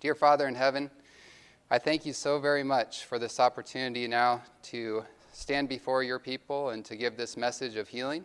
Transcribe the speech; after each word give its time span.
Dear 0.00 0.14
Father 0.14 0.48
in 0.48 0.54
heaven, 0.54 0.90
I 1.70 1.78
thank 1.78 2.06
you 2.06 2.14
so 2.14 2.38
very 2.38 2.62
much 2.62 3.04
for 3.04 3.18
this 3.18 3.38
opportunity 3.38 4.08
now 4.08 4.40
to 4.62 5.04
stand 5.34 5.68
before 5.68 6.02
your 6.02 6.18
people 6.18 6.70
and 6.70 6.82
to 6.86 6.96
give 6.96 7.18
this 7.18 7.36
message 7.36 7.76
of 7.76 7.86
healing. 7.86 8.24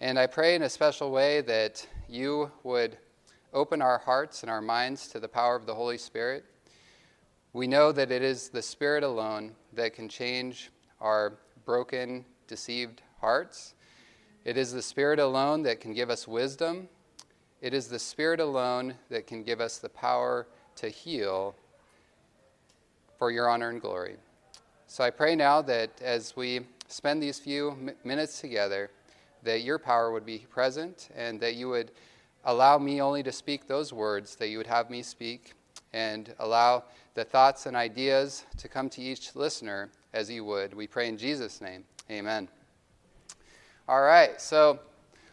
And 0.00 0.18
I 0.18 0.26
pray 0.26 0.54
in 0.54 0.62
a 0.62 0.70
special 0.70 1.10
way 1.10 1.42
that 1.42 1.86
you 2.08 2.50
would 2.62 2.96
open 3.52 3.82
our 3.82 3.98
hearts 3.98 4.42
and 4.42 4.48
our 4.48 4.62
minds 4.62 5.06
to 5.08 5.20
the 5.20 5.28
power 5.28 5.54
of 5.54 5.66
the 5.66 5.74
Holy 5.74 5.98
Spirit. 5.98 6.46
We 7.52 7.66
know 7.66 7.92
that 7.92 8.10
it 8.10 8.22
is 8.22 8.48
the 8.48 8.62
Spirit 8.62 9.04
alone 9.04 9.52
that 9.74 9.92
can 9.92 10.08
change 10.08 10.70
our 11.02 11.34
broken, 11.66 12.24
deceived 12.46 13.02
hearts. 13.20 13.74
It 14.46 14.56
is 14.56 14.72
the 14.72 14.80
Spirit 14.80 15.18
alone 15.18 15.62
that 15.64 15.78
can 15.78 15.92
give 15.92 16.08
us 16.08 16.26
wisdom. 16.26 16.88
It 17.60 17.74
is 17.74 17.88
the 17.88 17.98
Spirit 17.98 18.40
alone 18.40 18.94
that 19.10 19.26
can 19.26 19.42
give 19.42 19.60
us 19.60 19.76
the 19.76 19.90
power 19.90 20.46
to 20.76 20.88
heal 20.88 21.54
for 23.18 23.30
your 23.30 23.48
honor 23.48 23.70
and 23.70 23.80
glory. 23.80 24.16
So 24.86 25.02
I 25.04 25.10
pray 25.10 25.34
now 25.34 25.62
that 25.62 25.90
as 26.00 26.36
we 26.36 26.60
spend 26.88 27.22
these 27.22 27.38
few 27.38 27.94
minutes 28.04 28.40
together, 28.40 28.90
that 29.42 29.62
your 29.62 29.78
power 29.78 30.12
would 30.12 30.26
be 30.26 30.38
present 30.50 31.08
and 31.16 31.40
that 31.40 31.54
you 31.54 31.68
would 31.68 31.90
allow 32.44 32.78
me 32.78 33.00
only 33.00 33.22
to 33.22 33.32
speak 33.32 33.66
those 33.66 33.92
words 33.92 34.36
that 34.36 34.48
you 34.48 34.58
would 34.58 34.66
have 34.66 34.88
me 34.90 35.02
speak 35.02 35.52
and 35.92 36.34
allow 36.38 36.84
the 37.14 37.24
thoughts 37.24 37.66
and 37.66 37.76
ideas 37.76 38.44
to 38.58 38.68
come 38.68 38.88
to 38.90 39.00
each 39.00 39.34
listener 39.34 39.88
as 40.12 40.30
you 40.30 40.44
would. 40.44 40.74
We 40.74 40.86
pray 40.86 41.08
in 41.08 41.18
Jesus' 41.18 41.60
name. 41.60 41.84
Amen. 42.10 42.48
All 43.88 44.02
right, 44.02 44.40
so 44.40 44.78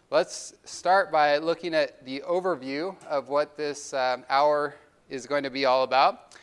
let's 0.10 0.54
start 0.64 1.12
by 1.12 1.38
looking 1.38 1.74
at 1.74 2.06
the 2.06 2.24
overview 2.28 2.96
of 3.06 3.30
what 3.30 3.58
this 3.58 3.94
um, 3.94 4.24
hour 4.30 4.76
is 5.14 5.28
going 5.28 5.44
to 5.44 5.50
be 5.50 5.66
all 5.66 5.84
about. 5.84 6.36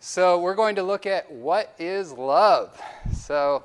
So, 0.00 0.40
we're 0.40 0.54
going 0.54 0.74
to 0.76 0.82
look 0.82 1.06
at 1.06 1.30
what 1.30 1.74
is 1.78 2.12
love. 2.12 2.80
So, 3.14 3.64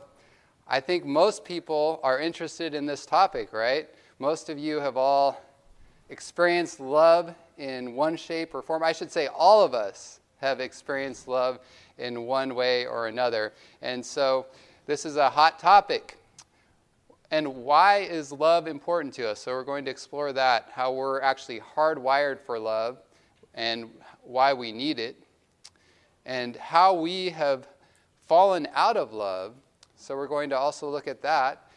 I 0.68 0.80
think 0.80 1.06
most 1.06 1.44
people 1.44 2.00
are 2.04 2.20
interested 2.20 2.74
in 2.74 2.86
this 2.86 3.06
topic, 3.06 3.52
right? 3.52 3.90
Most 4.20 4.50
of 4.50 4.60
you 4.60 4.80
have 4.80 4.96
all 4.96 5.42
experienced 6.10 6.80
love 6.80 7.34
in 7.58 7.96
one 7.96 8.16
shape 8.16 8.54
or 8.54 8.62
form. 8.62 8.84
I 8.84 8.92
should 8.92 9.12
say, 9.12 9.28
all 9.28 9.64
of 9.64 9.74
us 9.74 10.20
have 10.40 10.60
experienced 10.60 11.28
love 11.28 11.60
in 11.98 12.24
one 12.24 12.54
way 12.54 12.86
or 12.86 13.08
another. 13.08 13.54
And 13.82 14.06
so, 14.06 14.46
this 14.86 15.06
is 15.06 15.16
a 15.16 15.30
hot 15.30 15.58
topic. 15.58 16.18
And 17.32 17.64
why 17.64 18.00
is 18.00 18.32
love 18.32 18.68
important 18.68 19.16
to 19.16 19.30
us? 19.30 19.40
So, 19.40 19.54
we're 19.54 19.64
going 19.64 19.86
to 19.86 19.92
explore 19.92 20.32
that, 20.34 20.70
how 20.74 20.92
we're 20.92 21.22
actually 21.22 21.62
hardwired 21.76 22.40
for 22.42 22.60
love, 22.60 22.98
and 23.56 23.90
why 24.22 24.54
we 24.54 24.72
need 24.72 25.00
it 25.00 25.16
and 26.26 26.56
how 26.56 26.94
we 26.94 27.30
have 27.30 27.68
fallen 28.28 28.68
out 28.74 28.98
of 28.98 29.14
love. 29.14 29.54
So 29.96 30.16
we're 30.16 30.28
going 30.28 30.50
to 30.50 30.58
also 30.58 30.90
look 30.90 31.08
at 31.08 31.22
that, 31.22 31.70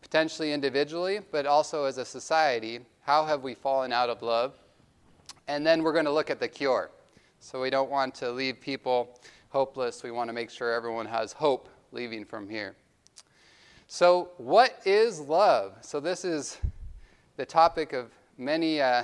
potentially 0.00 0.52
individually, 0.52 1.20
but 1.30 1.46
also 1.46 1.84
as 1.84 1.98
a 1.98 2.04
society. 2.04 2.80
How 3.02 3.24
have 3.24 3.42
we 3.42 3.54
fallen 3.54 3.92
out 3.92 4.08
of 4.08 4.22
love? 4.22 4.54
And 5.48 5.66
then 5.66 5.82
we're 5.82 5.92
going 5.92 6.04
to 6.04 6.12
look 6.12 6.30
at 6.30 6.40
the 6.40 6.48
cure. 6.48 6.90
So 7.40 7.60
we 7.60 7.70
don't 7.70 7.90
want 7.90 8.14
to 8.16 8.30
leave 8.30 8.60
people 8.60 9.18
hopeless. 9.48 10.02
We 10.02 10.10
want 10.10 10.28
to 10.28 10.32
make 10.32 10.50
sure 10.50 10.72
everyone 10.72 11.06
has 11.06 11.32
hope 11.32 11.68
leaving 11.92 12.24
from 12.24 12.48
here. 12.48 12.76
So, 13.88 14.30
what 14.36 14.80
is 14.84 15.18
love? 15.18 15.72
So, 15.80 15.98
this 15.98 16.24
is 16.24 16.58
the 17.36 17.44
topic 17.44 17.92
of 17.92 18.12
many 18.38 18.80
uh, 18.80 19.02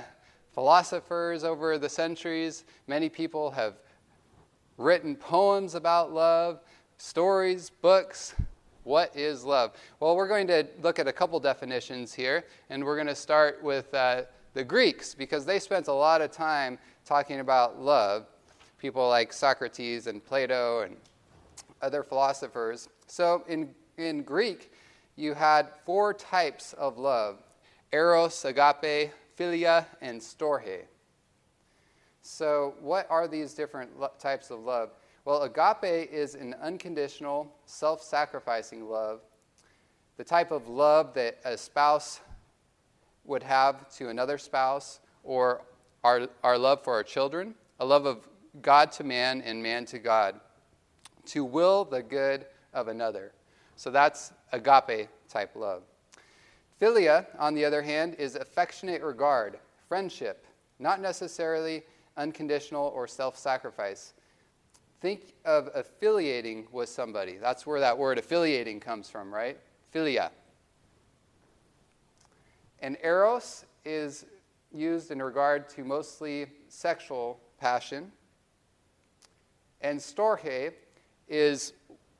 philosophers 0.57 1.43
over 1.43 1.77
the 1.77 1.87
centuries. 1.87 2.65
Many 2.87 3.09
people 3.09 3.51
have 3.51 3.75
written 4.77 5.15
poems 5.15 5.75
about 5.75 6.11
love, 6.11 6.61
stories, 6.97 7.69
books. 7.69 8.33
What 8.81 9.15
is 9.15 9.43
love? 9.43 9.73
Well, 9.99 10.15
we're 10.15 10.27
going 10.27 10.47
to 10.47 10.65
look 10.81 10.97
at 10.97 11.07
a 11.07 11.13
couple 11.13 11.39
definitions 11.39 12.11
here, 12.11 12.43
and 12.71 12.83
we're 12.83 12.95
going 12.95 13.05
to 13.05 13.13
start 13.13 13.61
with 13.61 13.93
uh, 13.93 14.23
the 14.55 14.63
Greeks 14.63 15.13
because 15.13 15.45
they 15.45 15.59
spent 15.59 15.89
a 15.89 15.93
lot 15.93 16.21
of 16.21 16.31
time 16.31 16.79
talking 17.05 17.39
about 17.39 17.79
love. 17.79 18.25
People 18.79 19.07
like 19.07 19.31
Socrates 19.33 20.07
and 20.07 20.25
Plato 20.25 20.81
and 20.81 20.97
other 21.83 22.01
philosophers. 22.01 22.89
So, 23.05 23.43
in, 23.47 23.75
in 23.97 24.23
Greek, 24.23 24.71
you 25.17 25.35
had 25.35 25.67
four 25.85 26.15
types 26.15 26.73
of 26.73 26.97
love 26.97 27.43
eros, 27.91 28.43
agape, 28.43 29.11
philia, 29.37 29.85
and 30.01 30.19
storge. 30.19 30.85
So, 32.21 32.73
what 32.81 33.07
are 33.09 33.27
these 33.27 33.53
different 33.53 33.91
types 34.19 34.49
of 34.49 34.59
love? 34.59 34.89
Well, 35.23 35.43
agape 35.43 36.11
is 36.11 36.35
an 36.35 36.55
unconditional, 36.61 37.53
self 37.65 38.01
sacrificing 38.01 38.89
love, 38.89 39.21
the 40.17 40.23
type 40.23 40.51
of 40.51 40.67
love 40.67 41.13
that 41.13 41.37
a 41.45 41.57
spouse 41.57 42.21
would 43.23 43.43
have 43.43 43.89
to 43.95 44.09
another 44.09 44.37
spouse, 44.37 44.99
or 45.23 45.61
our, 46.03 46.27
our 46.43 46.57
love 46.57 46.83
for 46.83 46.93
our 46.93 47.03
children, 47.03 47.55
a 47.79 47.85
love 47.85 48.05
of 48.05 48.27
God 48.61 48.91
to 48.93 49.03
man 49.03 49.41
and 49.41 49.61
man 49.61 49.85
to 49.85 49.99
God, 49.99 50.39
to 51.27 51.45
will 51.45 51.85
the 51.85 52.01
good 52.01 52.45
of 52.73 52.87
another. 52.87 53.31
So, 53.75 53.91
that's 53.91 54.33
agape 54.51 55.09
type 55.29 55.55
love. 55.55 55.83
Philia, 56.79 57.25
on 57.39 57.55
the 57.55 57.65
other 57.65 57.81
hand, 57.81 58.15
is 58.15 58.35
affectionate 58.35 59.01
regard, 59.01 59.57
friendship, 59.87 60.45
not 60.79 61.01
necessarily 61.01 61.83
unconditional, 62.17 62.91
or 62.95 63.07
self 63.07 63.37
sacrifice. 63.37 64.13
Think 65.01 65.33
of 65.45 65.69
affiliating 65.75 66.67
with 66.71 66.89
somebody. 66.89 67.37
That's 67.37 67.65
where 67.65 67.79
that 67.79 67.97
word 67.97 68.17
affiliating 68.17 68.79
comes 68.79 69.09
from, 69.09 69.33
right? 69.33 69.57
Philia. 69.93 70.29
And 72.79 72.97
eros 73.03 73.65
is 73.85 74.25
used 74.73 75.11
in 75.11 75.21
regard 75.21 75.69
to 75.69 75.83
mostly 75.83 76.47
sexual 76.67 77.39
passion. 77.59 78.11
And 79.81 79.99
storge 79.99 80.73
is 81.27 81.73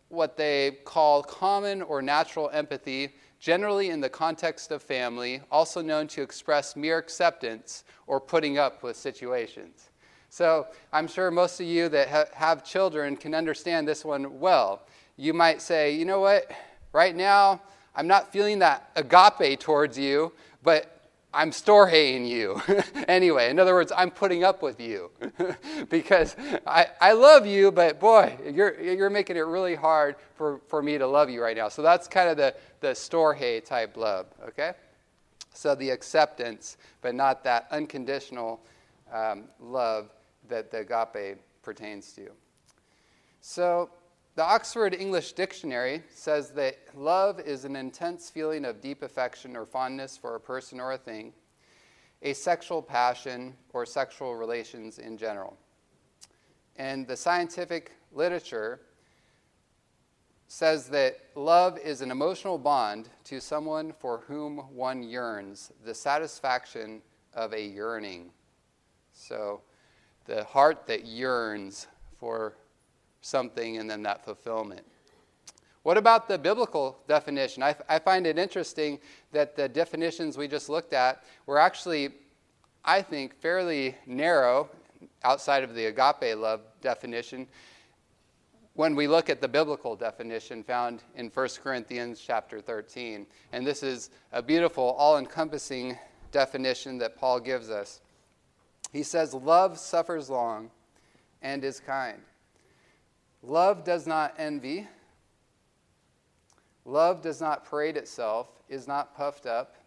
what 0.09 0.37
they 0.37 0.77
call 0.85 1.23
common 1.23 1.81
or 1.81 2.01
natural 2.01 2.49
empathy, 2.51 3.13
generally 3.39 3.89
in 3.89 4.01
the 4.01 4.09
context 4.09 4.71
of 4.71 4.81
family, 4.81 5.41
also 5.51 5.81
known 5.81 6.07
to 6.07 6.21
express 6.21 6.75
mere 6.75 6.97
acceptance 6.97 7.83
or 8.07 8.19
putting 8.19 8.57
up 8.57 8.83
with 8.83 8.95
situations. 8.95 9.89
So 10.29 10.67
I'm 10.91 11.07
sure 11.07 11.31
most 11.31 11.59
of 11.59 11.67
you 11.67 11.89
that 11.89 12.09
ha- 12.09 12.25
have 12.33 12.63
children 12.63 13.15
can 13.15 13.33
understand 13.33 13.87
this 13.87 14.03
one 14.03 14.39
well. 14.39 14.81
You 15.15 15.33
might 15.33 15.61
say, 15.61 15.91
you 15.91 16.05
know 16.05 16.19
what, 16.19 16.51
right 16.93 17.15
now, 17.15 17.61
I'm 17.95 18.07
not 18.07 18.31
feeling 18.31 18.59
that 18.59 18.91
agape 18.95 19.59
towards 19.59 19.97
you, 19.97 20.33
but 20.63 20.96
I'm 21.33 21.51
storehaying 21.51 22.27
you. 22.27 22.61
anyway, 23.07 23.49
in 23.49 23.59
other 23.59 23.73
words, 23.73 23.91
I'm 23.95 24.11
putting 24.11 24.43
up 24.43 24.61
with 24.61 24.79
you 24.79 25.11
because 25.89 26.35
I, 26.65 26.87
I 26.99 27.11
love 27.13 27.45
you, 27.45 27.71
but 27.71 27.99
boy, 27.99 28.37
you're, 28.51 28.79
you're 28.79 29.09
making 29.09 29.35
it 29.35 29.41
really 29.41 29.75
hard 29.75 30.15
for, 30.35 30.61
for 30.67 30.81
me 30.81 30.97
to 30.97 31.05
love 31.05 31.29
you 31.29 31.41
right 31.41 31.55
now. 31.55 31.69
So 31.69 31.81
that's 31.81 32.07
kind 32.07 32.29
of 32.29 32.37
the, 32.37 32.55
the 32.79 32.89
storge 32.89 33.65
type 33.65 33.97
love, 33.97 34.27
okay? 34.47 34.73
So 35.53 35.75
the 35.75 35.89
acceptance, 35.89 36.77
but 37.01 37.13
not 37.13 37.43
that 37.43 37.67
unconditional 37.71 38.61
um, 39.13 39.45
love 39.59 40.09
that 40.49 40.71
the 40.71 40.79
agape 40.79 41.39
pertains 41.61 42.13
to. 42.13 42.29
So, 43.41 43.89
the 44.37 44.43
Oxford 44.43 44.93
English 44.93 45.33
Dictionary 45.33 46.03
says 46.13 46.51
that 46.51 46.77
love 46.93 47.39
is 47.39 47.65
an 47.65 47.75
intense 47.75 48.29
feeling 48.29 48.65
of 48.65 48.79
deep 48.79 49.01
affection 49.01 49.57
or 49.57 49.65
fondness 49.65 50.15
for 50.15 50.35
a 50.35 50.39
person 50.39 50.79
or 50.79 50.91
a 50.91 50.97
thing, 50.97 51.33
a 52.21 52.33
sexual 52.33 52.83
passion, 52.83 53.55
or 53.73 53.83
sexual 53.83 54.35
relations 54.35 54.99
in 54.99 55.17
general. 55.17 55.57
And 56.75 57.07
the 57.07 57.17
scientific 57.17 57.93
literature 58.13 58.81
says 60.47 60.87
that 60.89 61.17
love 61.33 61.79
is 61.79 62.01
an 62.01 62.11
emotional 62.11 62.59
bond 62.59 63.09
to 63.23 63.41
someone 63.41 63.91
for 63.91 64.19
whom 64.27 64.59
one 64.75 65.01
yearns, 65.01 65.71
the 65.83 65.95
satisfaction 65.95 67.01
of 67.33 67.53
a 67.53 67.65
yearning. 67.65 68.29
So, 69.13 69.61
the 70.25 70.43
heart 70.43 70.85
that 70.85 71.05
yearns 71.05 71.87
for 72.19 72.53
something 73.21 73.77
and 73.77 73.89
then 73.89 74.03
that 74.03 74.23
fulfillment. 74.23 74.85
What 75.83 75.97
about 75.97 76.27
the 76.27 76.37
biblical 76.37 76.99
definition? 77.07 77.63
I, 77.63 77.75
I 77.87 77.99
find 77.99 78.27
it 78.27 78.37
interesting 78.37 78.99
that 79.31 79.55
the 79.55 79.69
definitions 79.69 80.37
we 80.37 80.47
just 80.47 80.67
looked 80.67 80.93
at 80.93 81.23
were 81.45 81.57
actually, 81.57 82.09
I 82.83 83.01
think, 83.01 83.33
fairly 83.39 83.95
narrow 84.05 84.69
outside 85.23 85.63
of 85.63 85.75
the 85.75 85.85
agape 85.85 86.37
love 86.37 86.61
definition 86.81 87.47
when 88.77 88.95
we 88.95 89.07
look 89.07 89.27
at 89.29 89.41
the 89.41 89.47
biblical 89.47 89.95
definition 89.95 90.63
found 90.63 91.01
in 91.15 91.29
1 91.29 91.47
Corinthians 91.63 92.21
chapter 92.23 92.61
13. 92.61 93.25
And 93.51 93.65
this 93.65 93.81
is 93.81 94.11
a 94.31 94.41
beautiful, 94.41 94.91
all 94.99 95.17
encompassing 95.17 95.97
definition 96.31 96.99
that 96.99 97.15
Paul 97.17 97.39
gives 97.39 97.71
us. 97.71 98.01
He 98.93 99.01
says, 99.01 99.33
Love 99.33 99.79
suffers 99.79 100.29
long 100.29 100.69
and 101.41 101.63
is 101.63 101.79
kind. 101.79 102.21
Love 103.47 103.85
does 103.85 104.05
not 104.05 104.33
envy. 104.37 104.85
Love 106.83 107.21
does 107.21 107.39
not 107.39 107.63
parade 107.63 107.95
itself, 107.95 108.49
is 108.67 108.89
not 108.89 109.15
puffed 109.15 109.45
up, 109.45 109.77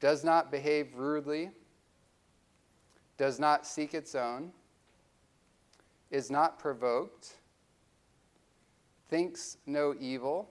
does 0.00 0.22
not 0.22 0.50
behave 0.50 0.94
rudely, 0.94 1.50
does 3.16 3.38
not 3.38 3.66
seek 3.66 3.94
its 3.94 4.14
own, 4.14 4.52
is 6.10 6.30
not 6.30 6.58
provoked, 6.58 7.36
thinks 9.08 9.56
no 9.64 9.94
evil. 9.98 10.50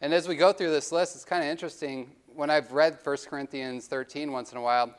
And 0.00 0.12
as 0.12 0.26
we 0.26 0.34
go 0.34 0.52
through 0.52 0.70
this 0.70 0.90
list, 0.90 1.14
it's 1.14 1.24
kind 1.24 1.44
of 1.44 1.48
interesting. 1.48 2.10
When 2.34 2.50
I've 2.50 2.72
read 2.72 2.98
1 3.04 3.16
Corinthians 3.28 3.86
13 3.86 4.32
once 4.32 4.50
in 4.50 4.58
a 4.58 4.62
while, 4.62 4.92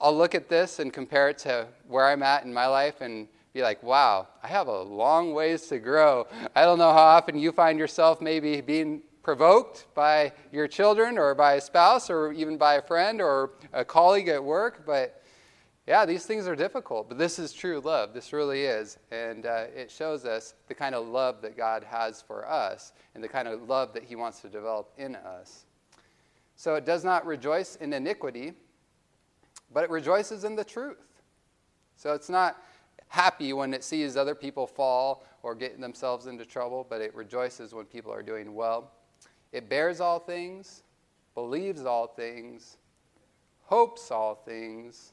I'll 0.00 0.16
look 0.16 0.34
at 0.34 0.48
this 0.48 0.78
and 0.78 0.92
compare 0.92 1.28
it 1.28 1.38
to 1.38 1.66
where 1.88 2.06
I'm 2.06 2.22
at 2.22 2.44
in 2.44 2.52
my 2.52 2.66
life 2.66 3.00
and 3.00 3.28
be 3.52 3.62
like, 3.62 3.82
wow, 3.82 4.28
I 4.42 4.48
have 4.48 4.66
a 4.66 4.82
long 4.82 5.32
ways 5.32 5.68
to 5.68 5.78
grow. 5.78 6.26
I 6.56 6.64
don't 6.64 6.78
know 6.78 6.92
how 6.92 7.04
often 7.04 7.38
you 7.38 7.52
find 7.52 7.78
yourself 7.78 8.20
maybe 8.20 8.60
being 8.60 9.02
provoked 9.22 9.86
by 9.94 10.32
your 10.52 10.68
children 10.68 11.18
or 11.18 11.34
by 11.34 11.54
a 11.54 11.60
spouse 11.60 12.10
or 12.10 12.32
even 12.32 12.58
by 12.58 12.74
a 12.74 12.82
friend 12.82 13.20
or 13.20 13.52
a 13.72 13.84
colleague 13.84 14.28
at 14.28 14.42
work, 14.42 14.84
but 14.84 15.22
yeah, 15.86 16.06
these 16.06 16.24
things 16.24 16.48
are 16.48 16.56
difficult, 16.56 17.08
but 17.08 17.18
this 17.18 17.38
is 17.38 17.52
true 17.52 17.80
love. 17.80 18.14
This 18.14 18.32
really 18.32 18.62
is. 18.62 18.98
And 19.10 19.44
uh, 19.44 19.66
it 19.74 19.90
shows 19.90 20.24
us 20.24 20.54
the 20.66 20.74
kind 20.74 20.94
of 20.94 21.06
love 21.06 21.42
that 21.42 21.56
God 21.56 21.84
has 21.84 22.22
for 22.22 22.48
us 22.48 22.92
and 23.14 23.22
the 23.22 23.28
kind 23.28 23.46
of 23.48 23.68
love 23.68 23.92
that 23.92 24.02
He 24.02 24.16
wants 24.16 24.40
to 24.40 24.48
develop 24.48 24.92
in 24.96 25.14
us. 25.14 25.66
So 26.56 26.74
it 26.76 26.86
does 26.86 27.04
not 27.04 27.26
rejoice 27.26 27.76
in 27.76 27.92
iniquity, 27.92 28.54
but 29.74 29.84
it 29.84 29.90
rejoices 29.90 30.44
in 30.44 30.56
the 30.56 30.64
truth. 30.64 31.22
So 31.96 32.14
it's 32.14 32.30
not 32.30 32.62
happy 33.08 33.52
when 33.52 33.74
it 33.74 33.84
sees 33.84 34.16
other 34.16 34.34
people 34.34 34.66
fall 34.66 35.24
or 35.42 35.54
get 35.54 35.78
themselves 35.80 36.26
into 36.26 36.46
trouble, 36.46 36.86
but 36.88 37.00
it 37.00 37.14
rejoices 37.14 37.74
when 37.74 37.84
people 37.84 38.12
are 38.12 38.22
doing 38.22 38.54
well. 38.54 38.92
It 39.52 39.68
bears 39.68 40.00
all 40.00 40.18
things, 40.18 40.84
believes 41.34 41.84
all 41.84 42.06
things, 42.06 42.78
hopes 43.64 44.10
all 44.10 44.36
things, 44.36 45.12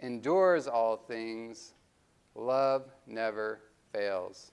endures 0.00 0.66
all 0.66 0.96
things. 0.96 1.74
Love 2.34 2.84
never 3.06 3.60
fails. 3.92 4.52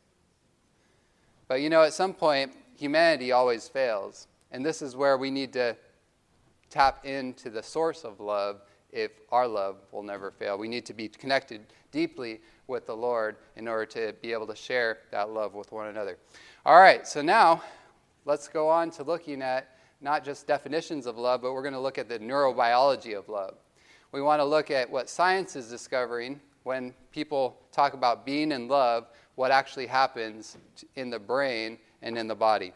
But 1.47 1.61
you 1.61 1.69
know, 1.69 1.83
at 1.83 1.93
some 1.93 2.13
point, 2.13 2.53
humanity 2.77 3.31
always 3.31 3.67
fails. 3.67 4.27
And 4.51 4.65
this 4.65 4.81
is 4.81 4.95
where 4.95 5.17
we 5.17 5.31
need 5.31 5.53
to 5.53 5.75
tap 6.69 7.05
into 7.05 7.49
the 7.49 7.61
source 7.61 8.03
of 8.03 8.19
love 8.19 8.61
if 8.93 9.11
our 9.31 9.47
love 9.47 9.77
will 9.91 10.03
never 10.03 10.31
fail. 10.31 10.57
We 10.57 10.67
need 10.67 10.85
to 10.85 10.93
be 10.93 11.07
connected 11.07 11.61
deeply 11.91 12.39
with 12.67 12.85
the 12.85 12.95
Lord 12.95 13.35
in 13.55 13.67
order 13.67 13.85
to 13.87 14.13
be 14.21 14.31
able 14.31 14.47
to 14.47 14.55
share 14.55 14.99
that 15.11 15.31
love 15.31 15.53
with 15.53 15.71
one 15.71 15.87
another. 15.87 16.17
All 16.65 16.79
right, 16.79 17.07
so 17.07 17.21
now 17.21 17.61
let's 18.25 18.47
go 18.47 18.69
on 18.69 18.91
to 18.91 19.03
looking 19.03 19.41
at 19.41 19.77
not 19.99 20.23
just 20.23 20.47
definitions 20.47 21.05
of 21.05 21.17
love, 21.17 21.41
but 21.41 21.53
we're 21.53 21.61
going 21.61 21.73
to 21.73 21.79
look 21.79 21.97
at 21.97 22.07
the 22.07 22.19
neurobiology 22.19 23.17
of 23.17 23.29
love. 23.29 23.55
We 24.11 24.21
want 24.21 24.39
to 24.39 24.45
look 24.45 24.69
at 24.69 24.89
what 24.89 25.09
science 25.09 25.55
is 25.55 25.69
discovering 25.69 26.39
when 26.63 26.93
people 27.11 27.57
talk 27.71 27.93
about 27.93 28.25
being 28.25 28.51
in 28.51 28.67
love, 28.67 29.07
what 29.35 29.51
actually 29.51 29.87
happens 29.87 30.57
in 30.95 31.09
the 31.09 31.19
brain 31.19 31.77
and 32.01 32.17
in 32.17 32.27
the 32.27 32.35
body. 32.35 32.73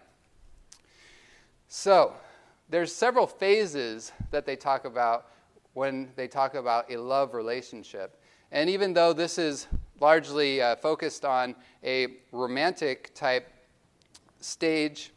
So, 1.67 2.13
there's 2.69 2.93
several 2.93 3.27
phases 3.27 4.11
that 4.31 4.45
they 4.45 4.55
talk 4.55 4.85
about 4.85 5.27
when 5.77 6.09
they 6.15 6.27
talk 6.27 6.55
about 6.55 6.91
a 6.91 6.97
love 6.97 7.35
relationship. 7.35 8.19
And 8.51 8.67
even 8.67 8.95
though 8.95 9.13
this 9.13 9.37
is 9.37 9.67
largely 9.99 10.59
uh, 10.59 10.75
focused 10.75 11.23
on 11.23 11.55
a 11.83 12.15
romantic 12.31 13.13
type 13.13 13.47
stage, 14.39 15.13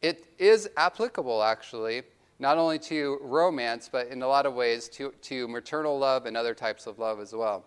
it 0.00 0.28
is 0.38 0.66
applicable 0.78 1.42
actually, 1.42 2.04
not 2.38 2.56
only 2.56 2.78
to 2.78 3.18
romance, 3.20 3.90
but 3.92 4.06
in 4.06 4.22
a 4.22 4.26
lot 4.26 4.46
of 4.46 4.54
ways 4.54 4.88
to, 4.88 5.12
to 5.20 5.46
maternal 5.46 5.98
love 5.98 6.24
and 6.24 6.38
other 6.38 6.54
types 6.54 6.86
of 6.86 6.98
love 6.98 7.20
as 7.20 7.34
well. 7.34 7.62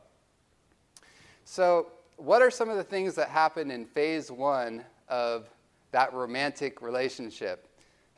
So, 1.46 1.92
what 2.18 2.42
are 2.42 2.50
some 2.50 2.70
of 2.70 2.78
the 2.78 2.84
things 2.84 3.14
that 3.16 3.30
happen 3.30 3.70
in 3.70 3.86
phase 3.86 4.32
one 4.32 4.84
of 5.10 5.48
that 5.92 6.12
romantic 6.12 6.82
relationship? 6.82 7.69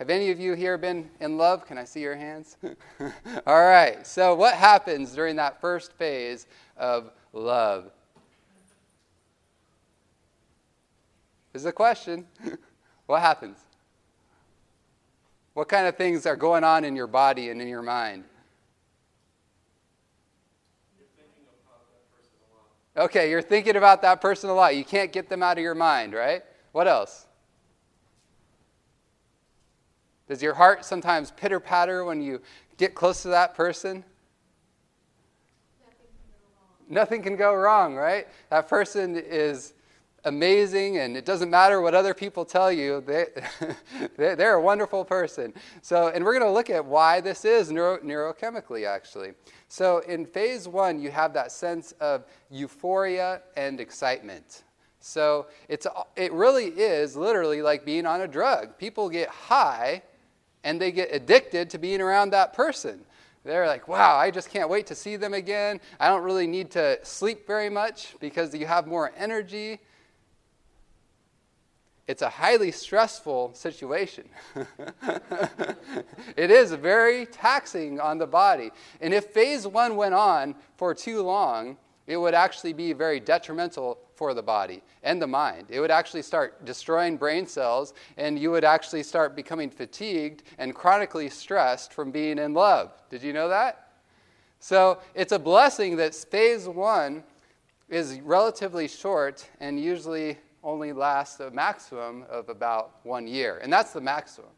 Have 0.02 0.10
any 0.10 0.32
of 0.32 0.40
you 0.40 0.56
here 0.56 0.80
been 0.80 1.08
in 1.20 1.38
love? 1.38 1.68
Can 1.68 1.78
I 1.78 1.84
see 1.84 2.00
your 2.02 2.16
hands? 2.16 2.58
All 3.46 3.64
right. 3.64 4.08
So, 4.08 4.34
what 4.34 4.56
happens 4.56 5.14
during 5.14 5.36
that 5.36 5.62
first 5.62 5.94
phase 5.94 6.48
of 6.76 7.12
love? 7.34 7.92
Is 11.54 11.66
a 11.66 11.72
question. 11.72 12.26
what 13.06 13.22
happens? 13.22 13.60
What 15.54 15.70
kind 15.70 15.86
of 15.86 15.98
things 15.98 16.26
are 16.26 16.36
going 16.36 16.64
on 16.64 16.84
in 16.84 16.96
your 16.96 17.06
body 17.06 17.52
and 17.52 17.62
in 17.62 17.68
your 17.68 17.84
mind? 17.84 18.24
Okay, 22.98 23.30
you're 23.30 23.44
thinking 23.44 23.76
about 23.76 24.02
that 24.02 24.20
person 24.20 24.50
a 24.50 24.54
lot. 24.56 24.76
You 24.76 24.84
can't 24.84 25.12
get 25.12 25.30
them 25.30 25.44
out 25.44 25.60
of 25.60 25.64
your 25.64 25.76
mind, 25.76 26.14
right? 26.14 26.42
What 26.72 26.88
else? 26.88 27.28
Does 30.32 30.42
your 30.42 30.54
heart 30.54 30.86
sometimes 30.86 31.30
pitter 31.30 31.60
patter 31.60 32.06
when 32.06 32.22
you 32.22 32.40
get 32.78 32.96
close 32.96 33.22
to 33.24 33.28
that 33.28 33.54
person? 33.54 34.06
Nothing 36.88 37.22
can 37.22 37.36
go 37.36 37.54
wrong, 37.54 37.96
right? 37.96 38.30
That 38.50 38.70
person 38.70 39.18
is 39.18 39.74
amazing, 40.24 41.00
and 41.00 41.18
it 41.18 41.26
doesn't 41.26 41.50
matter 41.50 41.82
what 41.82 41.94
other 41.94 42.14
people 42.14 42.46
tell 42.46 42.72
you, 42.72 43.02
they, 43.06 43.26
they're 44.16 44.54
a 44.54 44.62
wonderful 44.62 45.04
person. 45.04 45.54
So, 45.82 46.08
and 46.08 46.24
we're 46.24 46.40
going 46.40 46.50
to 46.50 46.54
look 46.54 46.70
at 46.70 46.86
why 46.86 47.20
this 47.20 47.44
is 47.44 47.70
neuro, 47.70 47.98
neurochemically, 47.98 48.88
actually. 48.88 49.34
So, 49.68 49.98
in 50.08 50.26
phase 50.26 50.66
one, 50.66 51.02
you 51.02 51.12
have 51.12 51.34
that 51.34 51.52
sense 51.52 51.92
of 52.00 52.24
euphoria 52.50 53.42
and 53.58 53.82
excitement. 53.82 54.64
So, 55.02 55.48
it's, 55.68 55.86
it 56.16 56.32
really 56.32 56.68
is 56.68 57.18
literally 57.18 57.62
like 57.62 57.84
being 57.84 58.06
on 58.06 58.22
a 58.22 58.30
drug. 58.30 58.78
People 58.78 59.10
get 59.10 59.28
high 59.28 60.04
and 60.64 60.80
they 60.80 60.92
get 60.92 61.10
addicted 61.14 61.70
to 61.72 61.78
being 61.78 62.02
around 62.02 62.32
that 62.32 62.54
person. 62.54 63.02
They're 63.44 63.68
like, 63.68 63.88
wow, 63.88 64.18
I 64.18 64.30
just 64.30 64.50
can't 64.50 64.70
wait 64.70 64.86
to 64.88 64.96
see 64.96 65.16
them 65.16 65.34
again. 65.34 65.80
I 66.00 66.08
don't 66.08 66.24
really 66.24 66.46
need 66.46 66.70
to 66.72 67.04
sleep 67.04 67.48
very 67.48 67.70
much 67.70 68.16
because 68.20 68.54
you 68.54 68.68
have 68.68 68.86
more 68.86 69.12
energy. 69.18 69.80
It's 72.08 72.22
a 72.22 72.30
highly 72.30 72.72
stressful 72.72 73.54
situation. 73.54 74.30
it 76.36 76.52
is 76.52 76.72
very 76.74 77.26
taxing 77.26 78.00
on 78.00 78.20
the 78.20 78.28
body. 78.28 78.70
And 79.00 79.14
if 79.14 79.26
phase 79.26 79.66
one 79.66 79.96
went 79.96 80.14
on 80.14 80.56
for 80.78 80.94
too 80.94 81.24
long, 81.24 81.78
it 82.06 82.18
would 82.18 82.34
actually 82.34 82.74
be 82.74 82.94
very 82.94 83.20
detrimental 83.20 83.98
for 84.22 84.36
the 84.36 84.44
body 84.44 84.84
and 85.02 85.20
the 85.20 85.26
mind. 85.26 85.66
It 85.70 85.80
would 85.80 85.90
actually 85.90 86.22
start 86.22 86.64
destroying 86.64 87.18
brain 87.18 87.48
cells, 87.48 87.96
and 88.18 88.38
you 88.38 88.52
would 88.52 88.64
actually 88.64 89.02
start 89.02 89.36
becoming 89.36 89.72
fatigued 89.72 90.44
and 90.60 90.76
chronically 90.76 91.28
stressed 91.28 91.92
from 91.92 92.12
being 92.12 92.38
in 92.38 92.54
love. 92.54 92.92
Did 93.10 93.24
you 93.24 93.34
know 93.34 93.50
that? 93.50 93.94
So 94.60 95.00
it's 95.16 95.32
a 95.32 95.40
blessing 95.40 95.96
that 95.96 96.14
phase 96.14 96.68
one 96.68 97.24
is 97.90 98.22
relatively 98.22 98.88
short 98.88 99.50
and 99.60 99.80
usually 99.80 100.38
only 100.64 100.94
lasts 100.94 101.40
a 101.40 101.50
maximum 101.50 102.24
of 102.30 102.48
about 102.48 102.98
one 103.02 103.26
year. 103.26 103.60
And 103.64 103.74
that's 103.74 103.92
the 103.92 104.02
maximum. 104.02 104.52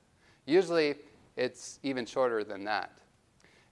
Usually 0.46 0.96
it's 1.38 1.80
even 1.84 2.06
shorter 2.06 2.44
than 2.44 2.66
that. 2.66 2.92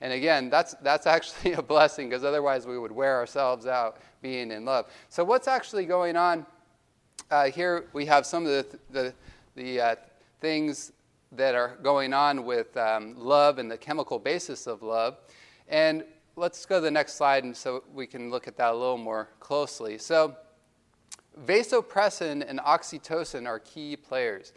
And 0.01 0.13
again, 0.13 0.49
that's, 0.49 0.73
that's 0.81 1.05
actually 1.07 1.53
a 1.57 1.61
blessing 1.61 2.09
because 2.09 2.23
otherwise 2.23 2.65
we 2.65 2.77
would 2.77 2.91
wear 2.91 3.15
ourselves 3.17 3.65
out 3.65 3.97
being 4.21 4.51
in 4.51 4.65
love. 4.65 4.87
So, 5.09 5.23
what's 5.23 5.47
actually 5.47 5.85
going 5.85 6.17
on? 6.17 6.45
Uh, 7.29 7.45
here 7.45 7.85
we 7.93 8.05
have 8.07 8.25
some 8.25 8.45
of 8.45 8.51
the, 8.51 8.79
the, 8.89 9.13
the 9.55 9.81
uh, 9.81 9.95
things 10.41 10.91
that 11.31 11.55
are 11.55 11.77
going 11.81 12.13
on 12.13 12.43
with 12.43 12.75
um, 12.75 13.15
love 13.17 13.57
and 13.57 13.71
the 13.71 13.77
chemical 13.77 14.19
basis 14.19 14.67
of 14.67 14.83
love. 14.83 15.17
And 15.69 16.03
let's 16.35 16.65
go 16.65 16.75
to 16.75 16.81
the 16.81 16.91
next 16.91 17.13
slide 17.13 17.43
and 17.43 17.55
so 17.55 17.83
we 17.93 18.05
can 18.05 18.29
look 18.29 18.47
at 18.47 18.57
that 18.57 18.73
a 18.73 18.75
little 18.75 18.97
more 18.97 19.29
closely. 19.39 19.97
So, 19.97 20.35
vasopressin 21.45 22.43
and 22.45 22.59
oxytocin 22.59 23.47
are 23.47 23.59
key 23.59 23.95
players. 23.95 24.51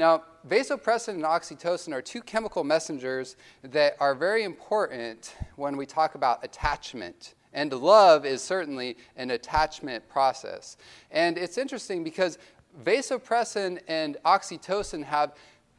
Now, 0.00 0.22
vasopressin 0.48 1.08
and 1.08 1.24
oxytocin 1.24 1.92
are 1.92 2.00
two 2.00 2.22
chemical 2.22 2.64
messengers 2.64 3.36
that 3.62 3.96
are 4.00 4.14
very 4.14 4.44
important 4.44 5.34
when 5.56 5.76
we 5.76 5.84
talk 5.84 6.14
about 6.14 6.42
attachment. 6.42 7.34
And 7.52 7.70
love 7.70 8.24
is 8.24 8.40
certainly 8.40 8.96
an 9.16 9.32
attachment 9.32 10.08
process. 10.08 10.78
And 11.10 11.36
it's 11.36 11.58
interesting 11.58 12.02
because 12.02 12.38
vasopressin 12.82 13.78
and 13.88 14.16
oxytocin 14.24 15.04
have 15.04 15.34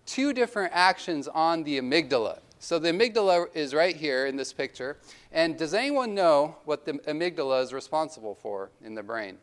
two 0.06 0.34
different 0.34 0.72
actions 0.76 1.28
on 1.28 1.64
the 1.64 1.80
amygdala. 1.80 2.42
So 2.60 2.78
the 2.78 2.92
amygdala 2.92 3.48
is 3.56 3.74
right 3.74 3.96
here 3.96 4.28
in 4.28 4.36
this 4.36 4.54
picture. 4.54 4.98
And 5.32 5.58
does 5.58 5.74
anyone 5.74 6.14
know 6.14 6.58
what 6.66 6.86
the 6.86 6.94
amygdala 6.94 7.64
is 7.64 7.74
responsible 7.74 8.36
for 8.36 8.70
in 8.84 8.94
the 8.94 9.02
brain? 9.02 9.40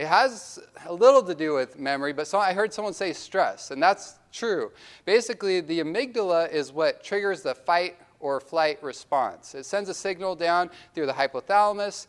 It 0.00 0.06
has 0.06 0.58
a 0.86 0.94
little 0.94 1.22
to 1.24 1.34
do 1.34 1.52
with 1.52 1.78
memory, 1.78 2.14
but 2.14 2.26
so 2.26 2.38
I 2.38 2.54
heard 2.54 2.72
someone 2.72 2.94
say 2.94 3.12
stress, 3.12 3.70
and 3.70 3.82
that's 3.82 4.14
true. 4.32 4.72
Basically, 5.04 5.60
the 5.60 5.80
amygdala 5.80 6.50
is 6.50 6.72
what 6.72 7.04
triggers 7.04 7.42
the 7.42 7.54
fight 7.54 7.98
or 8.18 8.40
flight 8.40 8.82
response. 8.82 9.54
It 9.54 9.66
sends 9.66 9.90
a 9.90 9.94
signal 9.94 10.36
down 10.36 10.70
through 10.94 11.04
the 11.04 11.12
hypothalamus, 11.12 12.06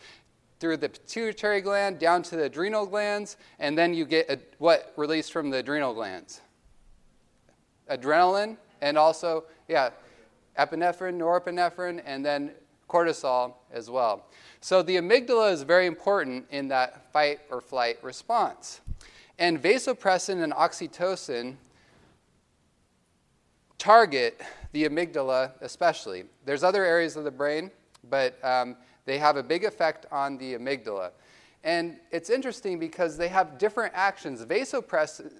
through 0.61 0.77
the 0.77 0.87
pituitary 0.87 1.59
gland, 1.59 1.99
down 1.99 2.23
to 2.23 2.37
the 2.37 2.43
adrenal 2.43 2.85
glands, 2.85 3.35
and 3.59 3.77
then 3.77 3.93
you 3.93 4.05
get 4.05 4.29
a, 4.29 4.39
what 4.57 4.93
released 4.95 5.33
from 5.33 5.49
the 5.49 5.57
adrenal 5.57 5.93
glands? 5.93 6.39
adrenaline, 7.89 8.55
and 8.79 8.97
also, 8.97 9.43
yeah, 9.67 9.89
epinephrine, 10.57 11.17
norepinephrine, 11.17 12.01
and 12.05 12.25
then 12.25 12.51
cortisol 12.89 13.55
as 13.73 13.89
well. 13.89 14.27
So 14.61 14.83
the 14.83 14.97
amygdala 14.97 15.51
is 15.51 15.63
very 15.63 15.87
important 15.87 16.45
in 16.51 16.67
that 16.67 17.11
fight 17.11 17.39
or 17.49 17.61
flight 17.61 17.97
response. 18.03 18.81
And 19.39 19.61
vasopressin 19.61 20.43
and 20.43 20.53
oxytocin 20.53 21.55
target 23.79 24.39
the 24.71 24.87
amygdala 24.87 25.53
especially. 25.61 26.25
There's 26.45 26.63
other 26.63 26.85
areas 26.85 27.15
of 27.15 27.23
the 27.23 27.31
brain, 27.31 27.71
but 28.09 28.37
um, 28.45 28.77
they 29.05 29.17
have 29.17 29.35
a 29.35 29.43
big 29.43 29.63
effect 29.63 30.05
on 30.11 30.37
the 30.37 30.53
amygdala. 30.53 31.09
And 31.63 31.97
it's 32.11 32.29
interesting 32.29 32.77
because 32.77 33.17
they 33.17 33.29
have 33.29 33.57
different 33.57 33.93
actions. 33.95 34.45
Vasopressin 34.45 35.31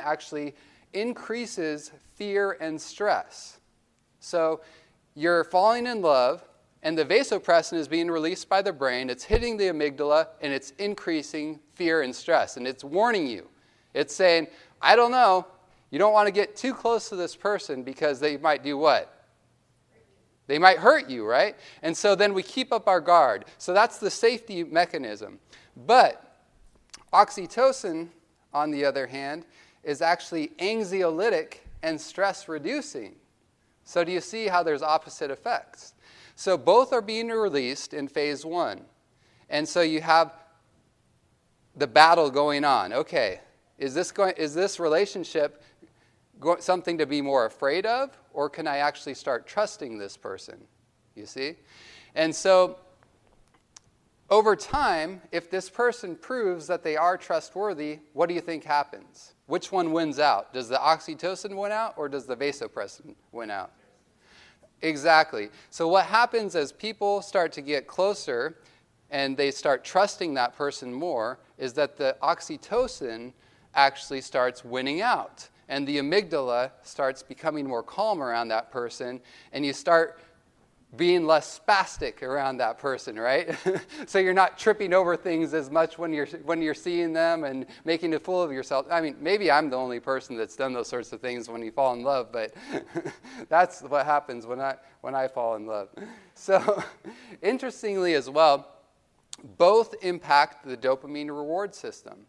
actually 0.00 0.54
increases 0.92 1.92
fear 2.14 2.58
and 2.60 2.78
stress. 2.78 3.58
So 4.20 4.60
you're 5.14 5.44
falling 5.44 5.86
in 5.86 6.02
love, 6.02 6.44
and 6.82 6.98
the 6.98 7.04
vasopressin 7.04 7.74
is 7.74 7.86
being 7.86 8.10
released 8.10 8.48
by 8.48 8.60
the 8.60 8.72
brain. 8.72 9.08
It's 9.08 9.24
hitting 9.24 9.56
the 9.56 9.64
amygdala, 9.64 10.28
and 10.40 10.52
it's 10.52 10.70
increasing 10.78 11.60
fear 11.74 12.02
and 12.02 12.14
stress. 12.14 12.56
And 12.56 12.66
it's 12.66 12.82
warning 12.82 13.26
you. 13.26 13.48
It's 13.94 14.14
saying, 14.14 14.48
I 14.80 14.96
don't 14.96 15.12
know. 15.12 15.46
You 15.90 15.98
don't 15.98 16.12
want 16.12 16.26
to 16.26 16.32
get 16.32 16.56
too 16.56 16.74
close 16.74 17.08
to 17.10 17.16
this 17.16 17.36
person 17.36 17.82
because 17.82 18.18
they 18.18 18.36
might 18.36 18.64
do 18.64 18.76
what? 18.76 19.26
They 20.48 20.58
might 20.58 20.78
hurt 20.78 21.08
you, 21.08 21.24
right? 21.24 21.54
And 21.82 21.96
so 21.96 22.14
then 22.14 22.34
we 22.34 22.42
keep 22.42 22.72
up 22.72 22.88
our 22.88 23.00
guard. 23.00 23.44
So 23.58 23.72
that's 23.72 23.98
the 23.98 24.10
safety 24.10 24.64
mechanism. 24.64 25.38
But 25.86 26.36
oxytocin, 27.12 28.08
on 28.52 28.70
the 28.70 28.84
other 28.84 29.06
hand, 29.06 29.44
is 29.84 30.02
actually 30.02 30.48
anxiolytic 30.58 31.58
and 31.82 32.00
stress 32.00 32.48
reducing. 32.48 33.16
So, 33.84 34.04
do 34.04 34.12
you 34.12 34.20
see 34.20 34.46
how 34.46 34.62
there's 34.62 34.82
opposite 34.82 35.30
effects? 35.30 35.94
So, 36.34 36.56
both 36.56 36.92
are 36.92 37.02
being 37.02 37.28
released 37.28 37.94
in 37.94 38.08
phase 38.08 38.44
one. 38.44 38.82
And 39.48 39.68
so 39.68 39.82
you 39.82 40.00
have 40.00 40.34
the 41.76 41.86
battle 41.86 42.30
going 42.30 42.64
on. 42.64 42.92
Okay, 42.92 43.40
is 43.78 43.94
this, 43.94 44.10
going, 44.10 44.34
is 44.36 44.54
this 44.54 44.80
relationship 44.80 45.62
something 46.58 46.98
to 46.98 47.06
be 47.06 47.20
more 47.20 47.46
afraid 47.46 47.86
of, 47.86 48.16
or 48.32 48.48
can 48.48 48.66
I 48.66 48.78
actually 48.78 49.14
start 49.14 49.46
trusting 49.46 49.98
this 49.98 50.16
person? 50.16 50.58
You 51.14 51.26
see? 51.26 51.56
And 52.14 52.34
so 52.34 52.78
over 54.30 54.56
time, 54.56 55.20
if 55.30 55.50
this 55.50 55.68
person 55.68 56.16
proves 56.16 56.66
that 56.66 56.82
they 56.82 56.96
are 56.96 57.18
trustworthy, 57.18 57.98
what 58.14 58.28
do 58.28 58.34
you 58.34 58.40
think 58.40 58.64
happens? 58.64 59.34
Which 59.46 59.70
one 59.70 59.92
wins 59.92 60.18
out? 60.18 60.54
Does 60.54 60.68
the 60.68 60.76
oxytocin 60.76 61.54
win 61.54 61.72
out 61.72 61.94
or 61.98 62.08
does 62.08 62.24
the 62.24 62.36
vasopressin 62.36 63.14
win 63.30 63.50
out? 63.50 63.72
Exactly. 64.82 65.48
So, 65.70 65.86
what 65.86 66.06
happens 66.06 66.56
as 66.56 66.72
people 66.72 67.22
start 67.22 67.52
to 67.52 67.60
get 67.62 67.86
closer 67.86 68.56
and 69.10 69.36
they 69.36 69.50
start 69.50 69.84
trusting 69.84 70.34
that 70.34 70.56
person 70.56 70.92
more 70.92 71.38
is 71.58 71.72
that 71.74 71.96
the 71.96 72.16
oxytocin 72.22 73.32
actually 73.74 74.20
starts 74.20 74.64
winning 74.64 75.00
out. 75.00 75.48
And 75.68 75.86
the 75.86 75.98
amygdala 75.98 76.72
starts 76.82 77.22
becoming 77.22 77.66
more 77.66 77.82
calm 77.82 78.22
around 78.22 78.48
that 78.48 78.70
person, 78.70 79.20
and 79.52 79.64
you 79.64 79.72
start 79.72 80.18
being 80.96 81.26
less 81.26 81.58
spastic 81.58 82.22
around 82.22 82.58
that 82.58 82.78
person, 82.78 83.18
right? 83.18 83.56
so 84.06 84.18
you're 84.18 84.34
not 84.34 84.58
tripping 84.58 84.92
over 84.92 85.16
things 85.16 85.54
as 85.54 85.70
much 85.70 85.98
when 85.98 86.12
you're 86.12 86.26
when 86.44 86.60
you're 86.60 86.74
seeing 86.74 87.12
them 87.12 87.44
and 87.44 87.66
making 87.84 88.12
a 88.14 88.18
fool 88.18 88.42
of 88.42 88.52
yourself. 88.52 88.86
I 88.90 89.00
mean, 89.00 89.16
maybe 89.18 89.50
I'm 89.50 89.70
the 89.70 89.76
only 89.76 90.00
person 90.00 90.36
that's 90.36 90.54
done 90.54 90.74
those 90.74 90.88
sorts 90.88 91.12
of 91.12 91.20
things 91.20 91.48
when 91.48 91.62
you 91.62 91.72
fall 91.72 91.94
in 91.94 92.02
love, 92.02 92.30
but 92.30 92.52
that's 93.48 93.80
what 93.82 94.04
happens 94.04 94.46
when 94.46 94.60
I 94.60 94.76
when 95.00 95.14
I 95.14 95.28
fall 95.28 95.56
in 95.56 95.66
love. 95.66 95.88
So 96.34 96.82
interestingly 97.42 98.14
as 98.14 98.28
well, 98.28 98.66
both 99.58 99.94
impact 100.02 100.66
the 100.66 100.76
dopamine 100.76 101.28
reward 101.28 101.74
system. 101.74 102.26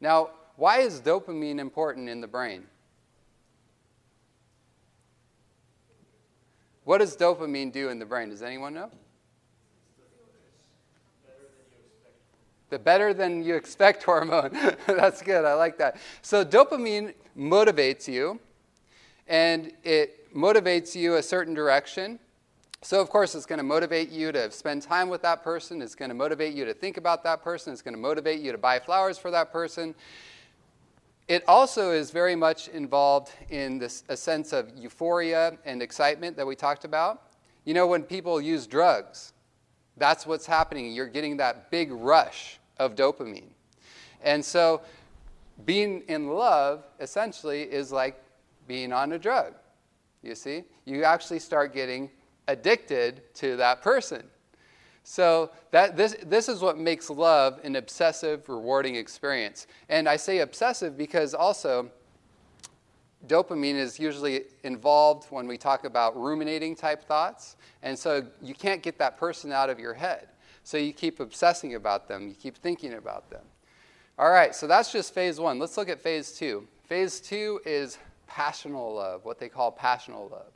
Now, 0.00 0.30
why 0.56 0.80
is 0.80 1.00
dopamine 1.00 1.58
important 1.58 2.08
in 2.08 2.20
the 2.20 2.28
brain? 2.28 2.66
What 6.90 6.98
does 6.98 7.16
dopamine 7.16 7.70
do 7.70 7.88
in 7.88 8.00
the 8.00 8.04
brain? 8.04 8.30
Does 8.30 8.42
anyone 8.42 8.74
know? 8.74 8.90
The 12.68 12.80
better 12.80 13.14
than 13.14 13.44
you 13.44 13.54
expect 13.54 14.02
hormone. 14.02 14.50
That's 14.88 15.22
good. 15.22 15.44
I 15.44 15.54
like 15.54 15.78
that. 15.78 15.98
So, 16.22 16.44
dopamine 16.44 17.14
motivates 17.38 18.08
you, 18.08 18.40
and 19.28 19.70
it 19.84 20.34
motivates 20.34 20.96
you 20.96 21.14
a 21.14 21.22
certain 21.22 21.54
direction. 21.54 22.18
So, 22.82 23.00
of 23.00 23.08
course, 23.08 23.36
it's 23.36 23.46
going 23.46 23.60
to 23.60 23.64
motivate 23.64 24.08
you 24.08 24.32
to 24.32 24.50
spend 24.50 24.82
time 24.82 25.08
with 25.08 25.22
that 25.22 25.44
person. 25.44 25.82
It's 25.82 25.94
going 25.94 26.08
to 26.08 26.14
motivate 26.16 26.54
you 26.54 26.64
to 26.64 26.74
think 26.74 26.96
about 26.96 27.22
that 27.22 27.44
person. 27.44 27.72
It's 27.72 27.82
going 27.82 27.94
to 27.94 28.00
motivate 28.00 28.40
you 28.40 28.50
to 28.50 28.58
buy 28.58 28.80
flowers 28.80 29.16
for 29.16 29.30
that 29.30 29.52
person. 29.52 29.94
It 31.30 31.44
also 31.46 31.92
is 31.92 32.10
very 32.10 32.34
much 32.34 32.66
involved 32.66 33.30
in 33.50 33.78
this, 33.78 34.02
a 34.08 34.16
sense 34.16 34.52
of 34.52 34.76
euphoria 34.76 35.56
and 35.64 35.80
excitement 35.80 36.36
that 36.36 36.44
we 36.44 36.56
talked 36.56 36.84
about. 36.84 37.22
You 37.64 37.72
know, 37.72 37.86
when 37.86 38.02
people 38.02 38.40
use 38.40 38.66
drugs, 38.66 39.32
that's 39.96 40.26
what's 40.26 40.44
happening. 40.44 40.92
You're 40.92 41.06
getting 41.06 41.36
that 41.36 41.70
big 41.70 41.92
rush 41.92 42.58
of 42.80 42.96
dopamine. 42.96 43.52
And 44.22 44.44
so, 44.44 44.82
being 45.64 46.02
in 46.08 46.30
love 46.30 46.82
essentially 46.98 47.62
is 47.62 47.92
like 47.92 48.20
being 48.66 48.92
on 48.92 49.12
a 49.12 49.18
drug. 49.18 49.54
You 50.24 50.34
see? 50.34 50.64
You 50.84 51.04
actually 51.04 51.38
start 51.38 51.72
getting 51.72 52.10
addicted 52.48 53.22
to 53.34 53.54
that 53.54 53.82
person. 53.82 54.24
So 55.10 55.50
that, 55.72 55.96
this, 55.96 56.14
this 56.24 56.48
is 56.48 56.60
what 56.60 56.78
makes 56.78 57.10
love 57.10 57.58
an 57.64 57.74
obsessive, 57.74 58.48
rewarding 58.48 58.94
experience. 58.94 59.66
And 59.88 60.08
I 60.08 60.14
say 60.14 60.38
obsessive 60.38 60.96
because 60.96 61.34
also 61.34 61.90
dopamine 63.26 63.74
is 63.74 63.98
usually 63.98 64.42
involved 64.62 65.26
when 65.32 65.48
we 65.48 65.58
talk 65.58 65.84
about 65.84 66.16
ruminating 66.16 66.76
type 66.76 67.02
thoughts. 67.02 67.56
And 67.82 67.98
so 67.98 68.24
you 68.40 68.54
can't 68.54 68.84
get 68.84 68.98
that 68.98 69.18
person 69.18 69.50
out 69.50 69.68
of 69.68 69.80
your 69.80 69.94
head. 69.94 70.28
So 70.62 70.76
you 70.76 70.92
keep 70.92 71.18
obsessing 71.18 71.74
about 71.74 72.06
them, 72.06 72.28
you 72.28 72.34
keep 72.34 72.56
thinking 72.56 72.94
about 72.94 73.30
them. 73.30 73.42
All 74.16 74.30
right, 74.30 74.54
so 74.54 74.68
that's 74.68 74.92
just 74.92 75.12
phase 75.12 75.40
one. 75.40 75.58
Let's 75.58 75.76
look 75.76 75.88
at 75.88 76.00
phase 76.00 76.30
two. 76.30 76.68
Phase 76.84 77.18
two 77.18 77.60
is 77.66 77.98
passional 78.28 78.94
love, 78.94 79.24
what 79.24 79.40
they 79.40 79.48
call 79.48 79.72
passional 79.72 80.28
love. 80.30 80.52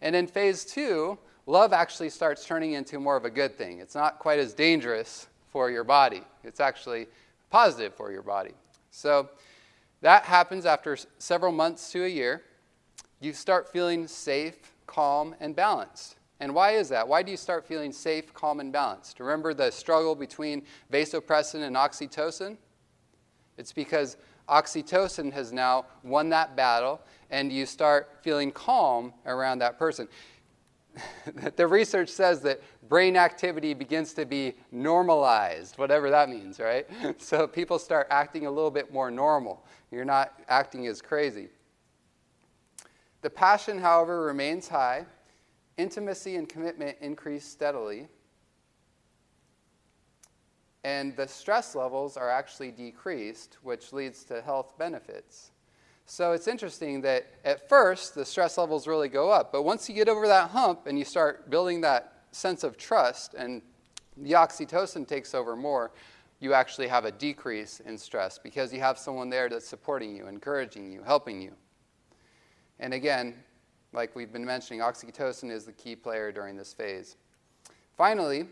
And 0.00 0.16
in 0.16 0.26
phase 0.26 0.64
two, 0.64 1.16
love 1.46 1.72
actually 1.72 2.10
starts 2.10 2.44
turning 2.44 2.72
into 2.72 2.98
more 2.98 3.16
of 3.16 3.24
a 3.24 3.30
good 3.30 3.56
thing. 3.56 3.80
It's 3.80 3.94
not 3.94 4.18
quite 4.18 4.38
as 4.38 4.54
dangerous 4.54 5.28
for 5.50 5.70
your 5.70 5.84
body, 5.84 6.22
it's 6.42 6.60
actually 6.60 7.06
positive 7.50 7.94
for 7.94 8.10
your 8.10 8.22
body. 8.22 8.52
So 8.90 9.30
that 10.00 10.24
happens 10.24 10.66
after 10.66 10.96
several 11.18 11.52
months 11.52 11.92
to 11.92 12.04
a 12.04 12.08
year. 12.08 12.42
You 13.20 13.32
start 13.32 13.70
feeling 13.70 14.06
safe, 14.06 14.72
calm, 14.86 15.34
and 15.40 15.54
balanced. 15.54 16.16
And 16.40 16.54
why 16.54 16.72
is 16.72 16.88
that? 16.88 17.06
Why 17.06 17.22
do 17.22 17.30
you 17.30 17.36
start 17.36 17.64
feeling 17.64 17.92
safe, 17.92 18.34
calm, 18.34 18.60
and 18.60 18.72
balanced? 18.72 19.20
Remember 19.20 19.54
the 19.54 19.70
struggle 19.70 20.14
between 20.14 20.62
vasopressin 20.92 21.62
and 21.62 21.76
oxytocin? 21.76 22.56
It's 23.56 23.72
because 23.72 24.16
oxytocin 24.48 25.32
has 25.32 25.52
now 25.52 25.86
won 26.02 26.28
that 26.30 26.56
battle, 26.56 27.00
and 27.30 27.52
you 27.52 27.64
start 27.66 28.10
feeling 28.22 28.50
calm 28.50 29.12
around 29.26 29.60
that 29.60 29.78
person. 29.78 30.08
the 31.56 31.66
research 31.66 32.08
says 32.08 32.40
that 32.42 32.60
brain 32.88 33.16
activity 33.16 33.74
begins 33.74 34.12
to 34.14 34.24
be 34.24 34.54
normalized, 34.70 35.78
whatever 35.78 36.10
that 36.10 36.28
means, 36.28 36.58
right? 36.58 36.86
So 37.18 37.46
people 37.46 37.78
start 37.78 38.06
acting 38.10 38.46
a 38.46 38.50
little 38.50 38.70
bit 38.70 38.92
more 38.92 39.10
normal. 39.10 39.64
You're 39.90 40.04
not 40.04 40.34
acting 40.48 40.86
as 40.86 41.00
crazy. 41.00 41.48
The 43.22 43.30
passion, 43.30 43.78
however, 43.78 44.22
remains 44.22 44.68
high. 44.68 45.06
Intimacy 45.76 46.36
and 46.36 46.48
commitment 46.48 46.98
increase 47.00 47.44
steadily. 47.44 48.08
And 50.84 51.16
the 51.16 51.26
stress 51.26 51.74
levels 51.74 52.16
are 52.16 52.28
actually 52.28 52.70
decreased, 52.70 53.56
which 53.62 53.92
leads 53.92 54.24
to 54.24 54.42
health 54.42 54.76
benefits. 54.78 55.50
So 56.06 56.32
it's 56.32 56.48
interesting 56.48 57.00
that 57.02 57.26
at 57.44 57.68
first 57.68 58.14
the 58.14 58.24
stress 58.24 58.58
levels 58.58 58.86
really 58.86 59.08
go 59.08 59.30
up, 59.30 59.52
but 59.52 59.62
once 59.62 59.88
you 59.88 59.94
get 59.94 60.08
over 60.08 60.26
that 60.28 60.50
hump 60.50 60.86
and 60.86 60.98
you 60.98 61.04
start 61.04 61.50
building 61.50 61.80
that 61.80 62.24
sense 62.30 62.62
of 62.62 62.76
trust 62.76 63.34
and 63.34 63.62
the 64.16 64.32
oxytocin 64.32 65.08
takes 65.08 65.34
over 65.34 65.56
more, 65.56 65.92
you 66.40 66.52
actually 66.52 66.88
have 66.88 67.04
a 67.04 67.10
decrease 67.10 67.80
in 67.80 67.96
stress 67.96 68.38
because 68.38 68.72
you 68.72 68.80
have 68.80 68.98
someone 68.98 69.30
there 69.30 69.48
that's 69.48 69.66
supporting 69.66 70.14
you, 70.14 70.26
encouraging 70.26 70.92
you, 70.92 71.02
helping 71.02 71.40
you. 71.40 71.52
And 72.80 72.92
again, 72.92 73.34
like 73.92 74.14
we've 74.14 74.32
been 74.32 74.44
mentioning, 74.44 74.80
oxytocin 74.80 75.50
is 75.50 75.64
the 75.64 75.72
key 75.72 75.96
player 75.96 76.32
during 76.32 76.56
this 76.56 76.74
phase. 76.74 77.16
Finally, 77.96 78.46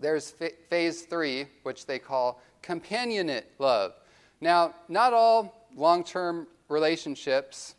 there's 0.00 0.34
phase 0.68 1.02
three, 1.02 1.46
which 1.62 1.86
they 1.86 1.98
call 1.98 2.42
companionate 2.62 3.44
love. 3.58 3.94
Now, 4.40 4.74
not 4.88 5.12
all 5.12 5.68
long 5.76 6.02
term 6.02 6.46
relationships 6.68 7.74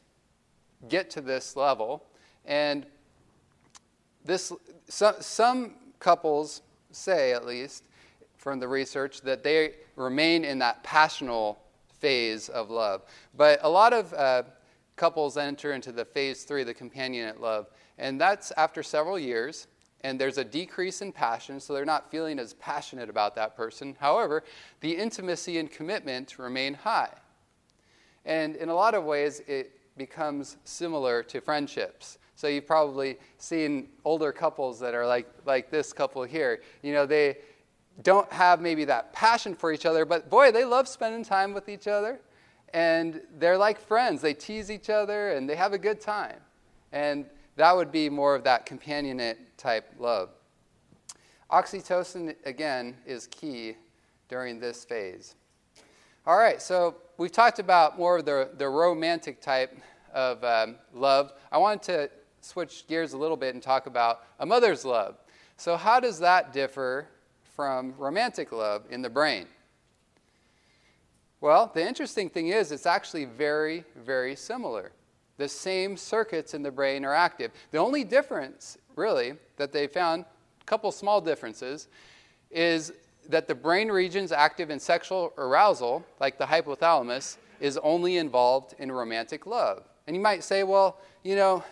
get 0.89 1.09
to 1.11 1.21
this 1.21 1.55
level, 1.55 2.05
and 2.45 2.85
this, 4.23 4.51
so, 4.87 5.15
some 5.19 5.75
couples 5.99 6.61
say, 6.91 7.33
at 7.33 7.45
least 7.45 7.85
from 8.37 8.59
the 8.59 8.67
research, 8.67 9.21
that 9.21 9.43
they 9.43 9.75
remain 9.95 10.45
in 10.45 10.59
that 10.59 10.83
passional 10.83 11.59
phase 11.99 12.49
of 12.49 12.69
love. 12.69 13.01
But 13.35 13.59
a 13.63 13.69
lot 13.69 13.93
of 13.93 14.13
uh, 14.13 14.43
couples 14.95 15.37
enter 15.37 15.73
into 15.73 15.91
the 15.91 16.05
phase 16.05 16.43
three, 16.43 16.63
the 16.63 16.73
companionate 16.73 17.39
love, 17.39 17.67
and 17.97 18.21
that's 18.21 18.51
after 18.51 18.83
several 18.83 19.17
years 19.17 19.67
and 20.01 20.19
there's 20.19 20.37
a 20.37 20.43
decrease 20.43 21.01
in 21.01 21.11
passion, 21.11 21.59
so 21.59 21.73
they're 21.73 21.85
not 21.85 22.11
feeling 22.11 22.39
as 22.39 22.53
passionate 22.55 23.09
about 23.09 23.35
that 23.35 23.55
person. 23.55 23.95
However, 23.99 24.43
the 24.79 24.95
intimacy 24.95 25.57
and 25.57 25.71
commitment 25.71 26.37
remain 26.37 26.75
high. 26.75 27.09
And 28.27 28.57
in 28.57 28.69
a 28.69 28.75
lot 28.75 28.93
of 28.93 29.05
ways, 29.05 29.41
it 29.47 29.71
becomes 29.97 30.57
similar 30.65 31.23
to 31.23 31.41
friendships. 31.41 32.19
So 32.35 32.47
you've 32.47 32.67
probably 32.67 33.17
seen 33.39 33.87
older 34.05 34.31
couples 34.31 34.79
that 34.81 34.93
are 34.93 35.07
like, 35.07 35.27
like 35.45 35.71
this 35.71 35.91
couple 35.91 36.21
here. 36.23 36.61
You 36.83 36.93
know, 36.93 37.07
they 37.07 37.37
don't 38.03 38.31
have 38.31 38.61
maybe 38.61 38.85
that 38.85 39.11
passion 39.13 39.55
for 39.55 39.71
each 39.71 39.87
other, 39.87 40.05
but 40.05 40.29
boy, 40.29 40.51
they 40.51 40.65
love 40.65 40.87
spending 40.87 41.23
time 41.23 41.53
with 41.53 41.67
each 41.67 41.87
other. 41.87 42.19
And 42.73 43.21
they're 43.39 43.57
like 43.57 43.79
friends. 43.79 44.21
They 44.21 44.33
tease 44.33 44.69
each 44.69 44.89
other 44.89 45.31
and 45.31 45.49
they 45.49 45.55
have 45.55 45.73
a 45.73 45.79
good 45.79 46.01
time. 46.01 46.37
And 46.91 47.25
that 47.55 47.75
would 47.75 47.91
be 47.91 48.09
more 48.09 48.35
of 48.35 48.43
that 48.43 48.65
companionate 48.65 49.37
type 49.55 49.89
love. 49.97 50.29
Oxytocin, 51.49 52.35
again, 52.45 52.97
is 53.05 53.27
key 53.27 53.77
during 54.27 54.59
this 54.59 54.83
phase. 54.83 55.35
All 56.27 56.37
right, 56.37 56.61
so 56.61 56.97
we've 57.17 57.31
talked 57.31 57.57
about 57.57 57.97
more 57.97 58.17
of 58.17 58.25
the, 58.25 58.49
the 58.57 58.67
romantic 58.67 59.39
type 59.39 59.73
of 60.13 60.43
um, 60.43 60.75
love. 60.93 61.31
I 61.53 61.57
wanted 61.57 61.83
to 61.83 62.09
switch 62.41 62.85
gears 62.85 63.13
a 63.13 63.17
little 63.17 63.37
bit 63.37 63.53
and 63.53 63.63
talk 63.63 63.87
about 63.87 64.25
a 64.41 64.45
mother's 64.45 64.83
love. 64.83 65.15
So, 65.55 65.77
how 65.77 66.01
does 66.01 66.19
that 66.19 66.51
differ 66.51 67.07
from 67.55 67.93
romantic 67.97 68.51
love 68.51 68.83
in 68.89 69.01
the 69.01 69.09
brain? 69.09 69.47
Well, 71.39 71.71
the 71.73 71.87
interesting 71.87 72.29
thing 72.29 72.49
is, 72.49 72.73
it's 72.73 72.85
actually 72.85 73.23
very, 73.23 73.85
very 73.95 74.35
similar. 74.35 74.91
The 75.37 75.47
same 75.47 75.95
circuits 75.95 76.53
in 76.53 76.61
the 76.61 76.71
brain 76.71 77.05
are 77.05 77.13
active. 77.13 77.51
The 77.71 77.77
only 77.77 78.03
difference, 78.03 78.77
really, 78.97 79.35
that 79.55 79.71
they 79.71 79.87
found, 79.87 80.25
a 80.59 80.65
couple 80.65 80.91
small 80.91 81.21
differences, 81.21 81.87
is 82.51 82.91
that 83.29 83.47
the 83.47 83.55
brain 83.55 83.89
regions 83.89 84.31
active 84.31 84.69
in 84.69 84.79
sexual 84.79 85.33
arousal, 85.37 86.05
like 86.19 86.37
the 86.37 86.45
hypothalamus, 86.45 87.37
is 87.59 87.77
only 87.77 88.17
involved 88.17 88.75
in 88.79 88.91
romantic 88.91 89.45
love. 89.45 89.83
And 90.05 90.15
you 90.15 90.21
might 90.21 90.43
say, 90.43 90.63
well, 90.63 90.99
you 91.23 91.35
know, 91.35 91.63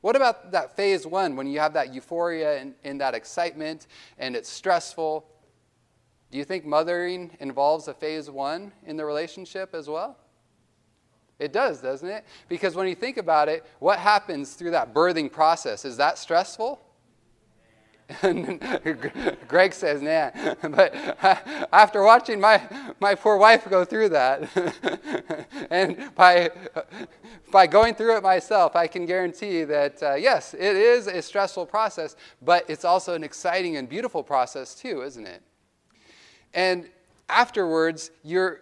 what 0.00 0.16
about 0.16 0.52
that 0.52 0.76
phase 0.76 1.06
one 1.06 1.34
when 1.36 1.46
you 1.46 1.58
have 1.60 1.72
that 1.74 1.92
euphoria 1.92 2.58
and, 2.58 2.74
and 2.84 3.00
that 3.00 3.14
excitement 3.14 3.86
and 4.18 4.36
it's 4.36 4.48
stressful? 4.48 5.24
Do 6.30 6.38
you 6.38 6.44
think 6.44 6.64
mothering 6.64 7.30
involves 7.40 7.88
a 7.88 7.94
phase 7.94 8.30
one 8.30 8.72
in 8.86 8.96
the 8.96 9.04
relationship 9.04 9.74
as 9.74 9.88
well? 9.88 10.16
It 11.38 11.52
does, 11.52 11.80
doesn't 11.80 12.08
it? 12.08 12.24
Because 12.48 12.74
when 12.74 12.86
you 12.86 12.94
think 12.94 13.16
about 13.16 13.48
it, 13.48 13.64
what 13.78 13.98
happens 13.98 14.54
through 14.54 14.70
that 14.72 14.94
birthing 14.94 15.32
process? 15.32 15.84
Is 15.84 15.96
that 15.96 16.18
stressful? 16.18 16.80
Greg 19.48 19.72
says, 19.72 20.02
nah. 20.02 20.30
But 20.62 20.94
after 21.72 22.02
watching 22.02 22.40
my, 22.40 22.60
my 23.00 23.14
poor 23.14 23.36
wife 23.36 23.68
go 23.68 23.84
through 23.84 24.10
that, 24.10 24.48
and 25.70 26.14
by, 26.14 26.50
by 27.50 27.66
going 27.66 27.94
through 27.94 28.16
it 28.16 28.22
myself, 28.22 28.76
I 28.76 28.86
can 28.86 29.06
guarantee 29.06 29.64
that, 29.64 30.02
uh, 30.02 30.14
yes, 30.14 30.54
it 30.54 30.76
is 30.76 31.06
a 31.06 31.22
stressful 31.22 31.66
process, 31.66 32.16
but 32.42 32.68
it's 32.68 32.84
also 32.84 33.14
an 33.14 33.24
exciting 33.24 33.76
and 33.76 33.88
beautiful 33.88 34.22
process, 34.22 34.74
too, 34.74 35.02
isn't 35.02 35.26
it? 35.26 35.42
And 36.52 36.88
afterwards, 37.28 38.10
you're, 38.22 38.60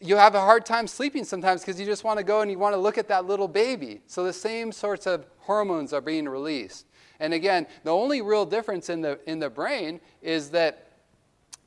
you 0.00 0.16
have 0.16 0.34
a 0.34 0.40
hard 0.40 0.66
time 0.66 0.86
sleeping 0.86 1.24
sometimes 1.24 1.62
because 1.62 1.80
you 1.80 1.86
just 1.86 2.04
want 2.04 2.18
to 2.18 2.24
go 2.24 2.42
and 2.42 2.50
you 2.50 2.58
want 2.58 2.74
to 2.74 2.78
look 2.78 2.98
at 2.98 3.08
that 3.08 3.24
little 3.24 3.48
baby. 3.48 4.02
So 4.06 4.22
the 4.22 4.32
same 4.32 4.70
sorts 4.70 5.06
of 5.06 5.24
hormones 5.38 5.92
are 5.92 6.00
being 6.02 6.28
released. 6.28 6.86
And 7.22 7.32
again, 7.32 7.68
the 7.84 7.92
only 7.92 8.20
real 8.20 8.44
difference 8.44 8.90
in 8.90 9.00
the, 9.00 9.16
in 9.26 9.38
the 9.38 9.48
brain 9.48 10.00
is 10.22 10.50
that 10.50 10.88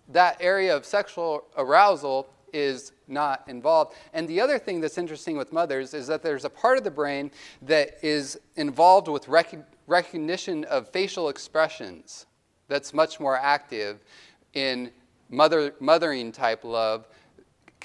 that 0.10 0.36
area 0.42 0.76
of 0.76 0.86
sexual 0.86 1.46
arousal 1.56 2.28
is 2.52 2.92
not 3.08 3.46
involved. 3.48 3.96
And 4.14 4.28
the 4.28 4.42
other 4.42 4.60
thing 4.60 4.82
that's 4.82 4.98
interesting 4.98 5.38
with 5.38 5.54
mothers 5.54 5.94
is 5.94 6.08
that 6.08 6.22
there's 6.22 6.44
a 6.44 6.50
part 6.50 6.78
of 6.78 6.84
the 6.84 6.92
brain 6.92 7.32
that 7.62 7.98
is 8.04 8.38
involved 8.58 9.08
with 9.08 9.30
rec- 9.30 9.66
recognition 9.88 10.66
of 10.66 10.90
facial 10.90 11.30
expressions 11.30 12.26
that's 12.68 12.94
much 12.94 13.22
more 13.22 13.38
active 13.38 14.04
in 14.56 14.92
mother, 15.30 15.74
mothering 15.80 16.34
type 16.34 16.66
love 16.66 17.08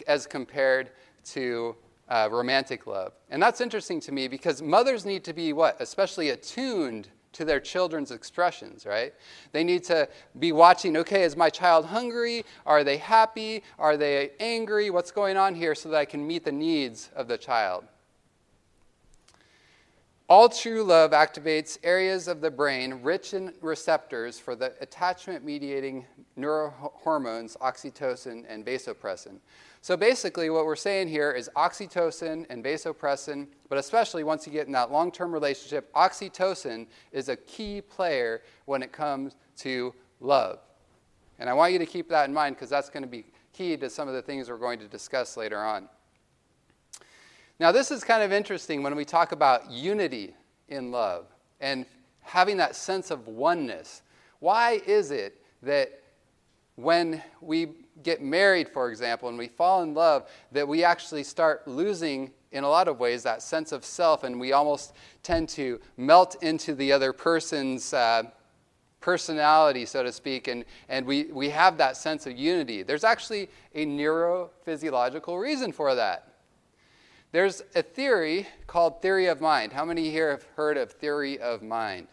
as 0.09 0.27
compared 0.27 0.91
to 1.27 1.77
uh, 2.09 2.29
romantic 2.33 2.89
love. 2.89 3.13
And 3.31 3.41
that's 3.41 3.61
interesting 3.61 4.01
to 4.01 4.13
me 4.13 4.27
because 4.27 4.61
mothers 4.61 5.07
need 5.07 5.23
to 5.23 5.33
be 5.33 5.53
what? 5.53 5.81
Especially 5.81 6.31
attuned 6.31 7.09
to 7.33 7.45
their 7.45 7.61
children's 7.61 8.11
expressions, 8.11 8.87
right? 8.87 9.15
They 9.53 9.65
need 9.65 9.85
to 9.85 10.09
be 10.39 10.53
watching, 10.53 10.97
okay, 10.99 11.23
is 11.23 11.37
my 11.37 11.51
child 11.51 11.87
hungry? 11.87 12.45
Are 12.67 12.83
they 12.83 12.97
happy? 12.97 13.63
Are 13.79 13.97
they 13.97 14.33
angry? 14.41 14.91
What's 14.91 15.11
going 15.11 15.37
on 15.37 15.55
here 15.55 15.75
so 15.75 15.89
that 15.91 15.97
I 15.97 16.05
can 16.05 16.27
meet 16.27 16.45
the 16.45 16.53
needs 16.53 17.11
of 17.15 17.29
the 17.29 17.39
child? 17.39 17.85
All 20.29 20.49
true 20.49 20.85
love 20.85 21.11
activates 21.11 21.77
areas 21.83 22.29
of 22.29 22.41
the 22.41 22.53
brain 22.53 23.01
rich 23.03 23.35
in 23.35 23.53
receptors 23.61 24.39
for 24.39 24.55
the 24.55 24.73
attachment 24.81 25.45
mediating 25.45 26.07
neurohormones 26.39 27.57
oxytocin 27.59 28.45
and 28.49 28.65
vasopressin. 28.65 29.39
So 29.83 29.97
basically, 29.97 30.51
what 30.51 30.67
we're 30.67 30.77
saying 30.77 31.09
here 31.09 31.33
is 31.33 31.49
oxytocin 31.57 32.45
and 32.51 32.63
vasopressin, 32.63 33.47
but 33.71 33.79
especially 33.79 34.25
once 34.25 34.47
you 34.47 34.53
get 34.53 34.67
in 34.67 34.73
that 34.73 34.93
long 34.93 35.11
term 35.11 35.33
relationship, 35.33 35.93
oxytocin 35.95 36.87
is 37.13 37.31
a 37.31 37.37
key 37.37 37.81
player 37.81 38.43
when 38.67 38.83
it 38.83 38.93
comes 38.93 39.37
to 39.59 39.95
love. 40.21 40.59
And 41.39 41.49
I 41.49 41.55
want 41.55 41.73
you 41.73 41.79
to 41.79 41.87
keep 41.87 42.11
that 42.11 42.29
in 42.29 42.35
mind 42.35 42.57
because 42.57 42.69
that's 42.69 42.91
going 42.91 43.03
to 43.03 43.09
be 43.09 43.25
key 43.55 43.77
to 43.79 43.89
some 43.89 44.07
of 44.07 44.13
the 44.15 44.21
things 44.21 44.51
we're 44.51 44.59
going 44.59 44.79
to 44.81 44.89
discuss 44.89 45.39
later 45.39 45.59
on. 45.59 45.89
Now, 47.59 47.73
this 47.73 47.91
is 47.91 48.05
kind 48.05 48.23
of 48.23 48.33
interesting 48.33 48.83
when 48.83 48.95
we 48.95 49.07
talk 49.07 49.33
about 49.33 49.71
unity 49.71 50.35
in 50.69 50.91
love 50.91 51.27
and 51.61 51.87
having 52.21 52.59
that 52.59 52.77
sense 52.77 53.11
of 53.11 53.27
oneness. 53.27 54.03
Why 54.41 54.81
is 54.87 55.11
it 55.11 55.43
that 55.63 56.00
when 56.83 57.23
we 57.41 57.69
get 58.03 58.23
married, 58.23 58.69
for 58.69 58.91
example, 58.91 59.29
and 59.29 59.37
we 59.37 59.49
fall 59.49 59.83
in 59.83 59.95
love, 59.95 60.29
that 60.53 60.67
we 60.67 60.85
actually 60.85 61.23
start 61.23 61.67
losing, 61.69 62.31
in 62.53 62.65
a 62.65 62.69
lot 62.69 62.89
of 62.89 62.99
ways, 62.99 63.23
that 63.23 63.43
sense 63.43 63.73
of 63.73 63.85
self, 63.85 64.25
and 64.25 64.41
we 64.41 64.53
almost 64.53 64.95
tend 65.23 65.49
to 65.51 65.81
melt 65.97 66.43
into 66.43 66.75
the 66.75 66.93
other 66.93 67.13
person's 67.13 67.93
uh, 67.93 68.23
personality, 69.01 69.87
so 69.87 70.03
to 70.03 70.13
speak, 70.13 70.49
and, 70.49 70.65
and 70.89 71.07
we, 71.07 71.25
we 71.25 71.49
have 71.49 71.79
that 71.79 71.97
sense 71.97 72.27
of 72.27 72.37
unity. 72.37 72.83
There's 72.83 73.05
actually 73.05 73.49
a 73.75 73.87
neurophysiological 73.87 75.41
reason 75.41 75.73
for 75.73 75.95
that. 75.95 76.35
There's 77.33 77.63
a 77.75 77.83
theory 77.83 78.49
called 78.67 79.01
theory 79.01 79.27
of 79.27 79.41
mind. 79.41 79.73
How 79.73 79.85
many 79.85 80.11
here 80.11 80.31
have 80.31 80.45
heard 80.57 80.77
of 80.77 80.93
theory 80.93 81.39
of 81.39 81.63
mind? 81.63 82.09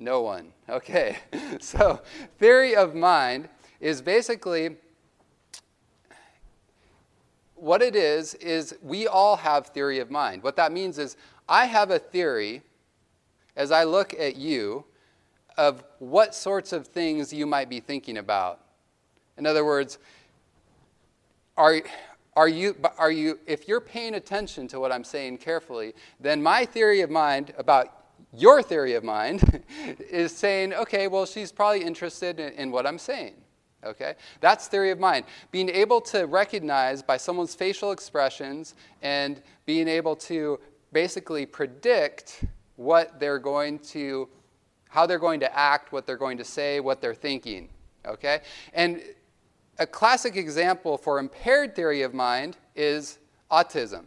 No 0.00 0.22
one. 0.22 0.52
Okay. 0.68 1.18
So, 1.60 2.00
theory 2.38 2.74
of 2.74 2.94
mind 2.94 3.48
is 3.80 4.00
basically 4.00 4.76
what 7.54 7.82
it 7.82 7.94
is 7.94 8.34
is 8.34 8.76
we 8.82 9.06
all 9.06 9.36
have 9.36 9.66
theory 9.66 9.98
of 9.98 10.10
mind. 10.10 10.42
What 10.42 10.56
that 10.56 10.72
means 10.72 10.98
is 10.98 11.16
I 11.48 11.66
have 11.66 11.90
a 11.90 11.98
theory 11.98 12.62
as 13.56 13.72
I 13.72 13.84
look 13.84 14.14
at 14.14 14.36
you 14.36 14.84
of 15.58 15.84
what 15.98 16.34
sorts 16.34 16.72
of 16.72 16.86
things 16.86 17.32
you 17.32 17.46
might 17.46 17.68
be 17.68 17.80
thinking 17.80 18.16
about. 18.16 18.60
In 19.36 19.44
other 19.44 19.64
words, 19.64 19.98
are 21.56 21.82
are 22.36 22.48
you, 22.48 22.76
are 22.96 23.10
you, 23.10 23.40
if 23.46 23.66
you're 23.66 23.80
paying 23.80 24.14
attention 24.14 24.68
to 24.68 24.78
what 24.78 24.92
I'm 24.92 25.04
saying 25.04 25.38
carefully, 25.38 25.94
then 26.20 26.40
my 26.40 26.64
theory 26.64 27.00
of 27.00 27.10
mind 27.10 27.52
about 27.58 27.99
your 28.32 28.62
theory 28.62 28.94
of 28.94 29.04
mind 29.04 29.62
is 30.10 30.36
saying, 30.36 30.72
okay, 30.74 31.08
well, 31.08 31.26
she's 31.26 31.52
probably 31.52 31.82
interested 31.82 32.38
in, 32.38 32.52
in, 32.54 32.70
what 32.70 32.86
I'm 32.86 32.98
saying. 32.98 33.34
Okay? 33.84 34.14
That's 34.40 34.68
theory 34.68 34.90
of 34.90 35.00
mind. 35.00 35.24
Being 35.50 35.68
able 35.68 36.00
to 36.02 36.26
recognize 36.26 37.02
by 37.02 37.16
someone's 37.16 37.54
facial 37.54 37.92
expressions 37.92 38.74
and 39.02 39.42
being 39.66 39.88
able 39.88 40.14
to 40.16 40.60
basically 40.92 41.46
predict 41.46 42.44
what 42.76 43.18
they're 43.18 43.38
going 43.38 43.78
to, 43.78 44.28
how 44.88 45.06
they're 45.06 45.18
going 45.18 45.40
to 45.40 45.56
act, 45.56 45.92
what 45.92 46.06
they're 46.06 46.16
going 46.16 46.38
to 46.38 46.44
say, 46.44 46.80
what 46.80 47.00
they're 47.00 47.14
thinking. 47.14 47.68
Okay? 48.06 48.40
And 48.74 49.02
a 49.78 49.86
classic 49.86 50.36
example 50.36 50.98
for 50.98 51.18
impaired 51.18 51.74
theory 51.74 52.02
of 52.02 52.14
mind 52.14 52.58
is 52.76 53.18
autism 53.50 54.04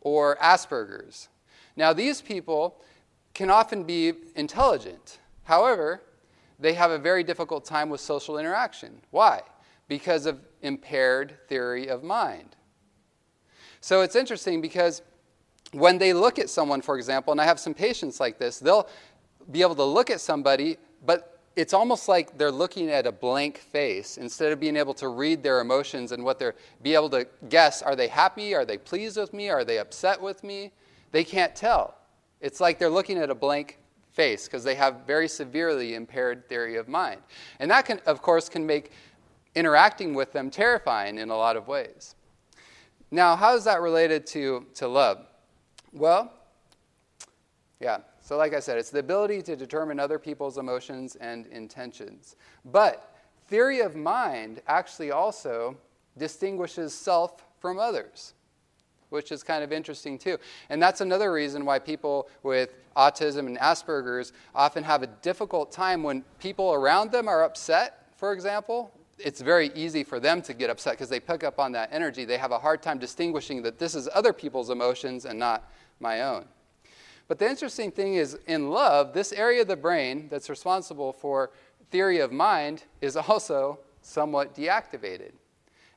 or 0.00 0.36
Asperger's. 0.36 1.28
Now, 1.76 1.92
these 1.92 2.20
people 2.20 2.80
can 3.34 3.50
often 3.50 3.84
be 3.84 4.12
intelligent. 4.36 5.18
However, 5.44 6.02
they 6.58 6.74
have 6.74 6.90
a 6.90 6.98
very 6.98 7.24
difficult 7.24 7.64
time 7.64 7.90
with 7.90 8.00
social 8.00 8.38
interaction. 8.38 9.00
Why? 9.10 9.42
Because 9.88 10.26
of 10.26 10.40
impaired 10.62 11.36
theory 11.48 11.88
of 11.88 12.02
mind. 12.02 12.56
So 13.80 14.02
it's 14.02 14.14
interesting 14.14 14.60
because 14.60 15.02
when 15.72 15.98
they 15.98 16.12
look 16.12 16.38
at 16.38 16.48
someone, 16.50 16.82
for 16.82 16.96
example, 16.96 17.32
and 17.32 17.40
I 17.40 17.44
have 17.44 17.58
some 17.58 17.74
patients 17.74 18.20
like 18.20 18.38
this, 18.38 18.58
they'll 18.58 18.88
be 19.50 19.62
able 19.62 19.74
to 19.74 19.84
look 19.84 20.10
at 20.10 20.20
somebody, 20.20 20.76
but 21.04 21.40
it's 21.56 21.74
almost 21.74 22.08
like 22.08 22.38
they're 22.38 22.50
looking 22.50 22.90
at 22.90 23.06
a 23.06 23.12
blank 23.12 23.58
face 23.58 24.16
instead 24.16 24.52
of 24.52 24.60
being 24.60 24.76
able 24.76 24.94
to 24.94 25.08
read 25.08 25.42
their 25.42 25.60
emotions 25.60 26.12
and 26.12 26.22
what 26.22 26.38
they're 26.38 26.54
be 26.82 26.94
able 26.94 27.10
to 27.10 27.26
guess 27.48 27.82
are 27.82 27.94
they 27.94 28.08
happy 28.08 28.54
are 28.54 28.64
they 28.64 28.78
pleased 28.78 29.18
with 29.18 29.34
me 29.34 29.50
are 29.50 29.64
they 29.64 29.78
upset 29.78 30.20
with 30.20 30.42
me 30.42 30.72
they 31.10 31.22
can't 31.22 31.54
tell 31.54 31.94
it's 32.42 32.60
like 32.60 32.78
they're 32.78 32.90
looking 32.90 33.16
at 33.16 33.30
a 33.30 33.34
blank 33.34 33.78
face 34.12 34.46
because 34.46 34.62
they 34.62 34.74
have 34.74 35.06
very 35.06 35.26
severely 35.26 35.94
impaired 35.94 36.46
theory 36.48 36.76
of 36.76 36.88
mind. 36.88 37.20
And 37.58 37.70
that 37.70 37.86
can 37.86 38.00
of 38.04 38.20
course 38.20 38.50
can 38.50 38.66
make 38.66 38.92
interacting 39.54 40.12
with 40.12 40.32
them 40.32 40.50
terrifying 40.50 41.16
in 41.16 41.30
a 41.30 41.36
lot 41.36 41.56
of 41.56 41.66
ways. 41.68 42.14
Now 43.10 43.36
how 43.36 43.56
is 43.56 43.64
that 43.64 43.80
related 43.80 44.26
to, 44.28 44.66
to 44.74 44.88
love? 44.88 45.26
Well 45.94 46.30
yeah 47.80 48.00
so, 48.24 48.36
like 48.36 48.54
I 48.54 48.60
said, 48.60 48.78
it's 48.78 48.90
the 48.90 49.00
ability 49.00 49.42
to 49.42 49.56
determine 49.56 49.98
other 49.98 50.18
people's 50.18 50.56
emotions 50.56 51.16
and 51.16 51.46
intentions. 51.48 52.36
But 52.64 53.16
theory 53.48 53.80
of 53.80 53.96
mind 53.96 54.62
actually 54.68 55.10
also 55.10 55.76
distinguishes 56.16 56.94
self 56.94 57.44
from 57.58 57.80
others, 57.80 58.34
which 59.12 59.30
is 59.30 59.42
kind 59.42 59.62
of 59.62 59.72
interesting 59.72 60.18
too. 60.18 60.38
And 60.70 60.82
that's 60.82 61.00
another 61.00 61.32
reason 61.32 61.64
why 61.64 61.78
people 61.78 62.28
with 62.42 62.74
autism 62.96 63.46
and 63.46 63.58
Asperger's 63.58 64.32
often 64.54 64.82
have 64.84 65.02
a 65.02 65.06
difficult 65.06 65.70
time 65.70 66.02
when 66.02 66.22
people 66.40 66.72
around 66.72 67.12
them 67.12 67.28
are 67.28 67.44
upset, 67.44 68.08
for 68.16 68.32
example. 68.32 68.90
It's 69.18 69.40
very 69.40 69.70
easy 69.74 70.02
for 70.02 70.18
them 70.18 70.42
to 70.42 70.54
get 70.54 70.70
upset 70.70 70.94
because 70.94 71.08
they 71.08 71.20
pick 71.20 71.44
up 71.44 71.60
on 71.60 71.72
that 71.72 71.90
energy. 71.92 72.24
They 72.24 72.38
have 72.38 72.50
a 72.50 72.58
hard 72.58 72.82
time 72.82 72.98
distinguishing 72.98 73.62
that 73.62 73.78
this 73.78 73.94
is 73.94 74.08
other 74.14 74.32
people's 74.32 74.70
emotions 74.70 75.26
and 75.26 75.38
not 75.38 75.70
my 76.00 76.22
own. 76.22 76.46
But 77.28 77.38
the 77.38 77.48
interesting 77.48 77.90
thing 77.90 78.14
is, 78.14 78.38
in 78.46 78.70
love, 78.70 79.12
this 79.12 79.32
area 79.32 79.62
of 79.62 79.68
the 79.68 79.76
brain 79.76 80.28
that's 80.30 80.50
responsible 80.50 81.12
for 81.12 81.50
theory 81.90 82.18
of 82.18 82.32
mind 82.32 82.84
is 83.00 83.16
also 83.16 83.78
somewhat 84.00 84.54
deactivated. 84.54 85.32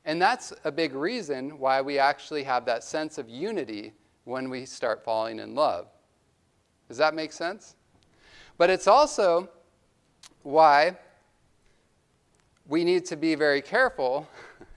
And 0.06 0.22
that's 0.22 0.52
a 0.62 0.70
big 0.70 0.94
reason 0.94 1.58
why 1.58 1.82
we 1.82 1.98
actually 1.98 2.44
have 2.44 2.64
that 2.66 2.84
sense 2.84 3.18
of 3.18 3.28
unity 3.28 3.92
when 4.22 4.48
we 4.48 4.64
start 4.64 5.04
falling 5.04 5.40
in 5.40 5.56
love. 5.56 5.88
Does 6.86 6.96
that 6.98 7.12
make 7.12 7.32
sense? 7.32 7.74
But 8.56 8.70
it's 8.70 8.86
also 8.86 9.48
why 10.44 10.96
we 12.68 12.84
need 12.84 13.04
to 13.06 13.16
be 13.16 13.34
very 13.34 13.60
careful. 13.60 14.28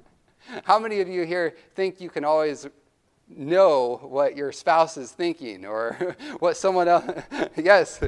How 0.63 0.79
many 0.79 0.99
of 0.99 1.07
you 1.07 1.25
here 1.25 1.55
think 1.75 2.01
you 2.01 2.09
can 2.09 2.25
always 2.25 2.67
know 3.27 3.99
what 4.01 4.35
your 4.35 4.51
spouse 4.51 4.97
is 4.97 5.11
thinking 5.11 5.63
or 5.63 6.15
what 6.39 6.57
someone 6.57 6.87
else 6.87 7.05
yes 7.55 7.99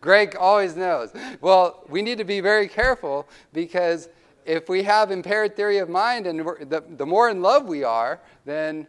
greg 0.00 0.34
always 0.40 0.74
knows 0.74 1.12
well 1.42 1.84
we 1.90 2.00
need 2.00 2.16
to 2.16 2.24
be 2.24 2.40
very 2.40 2.66
careful 2.66 3.28
because 3.52 4.08
if 4.44 4.68
we 4.68 4.82
have 4.82 5.10
impaired 5.10 5.56
theory 5.56 5.78
of 5.78 5.88
mind 5.88 6.26
and 6.26 6.40
the, 6.40 6.84
the 6.96 7.06
more 7.06 7.30
in 7.30 7.42
love 7.42 7.66
we 7.66 7.84
are 7.84 8.20
then 8.44 8.86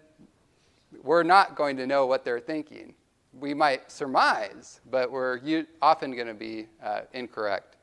we're 1.04 1.24
not 1.24 1.56
going 1.56 1.78
to 1.78 1.88
know 1.88 2.06
what 2.06 2.24
they're 2.24 2.40
thinking 2.40 2.94
we 3.40 3.54
might 3.54 3.92
surmise 3.92 4.82
but 4.90 5.12
we're 5.12 5.66
often 5.82 6.12
going 6.16 6.28
to 6.28 6.34
be 6.34 6.68
uh, 6.84 7.02
incorrect 7.14 7.76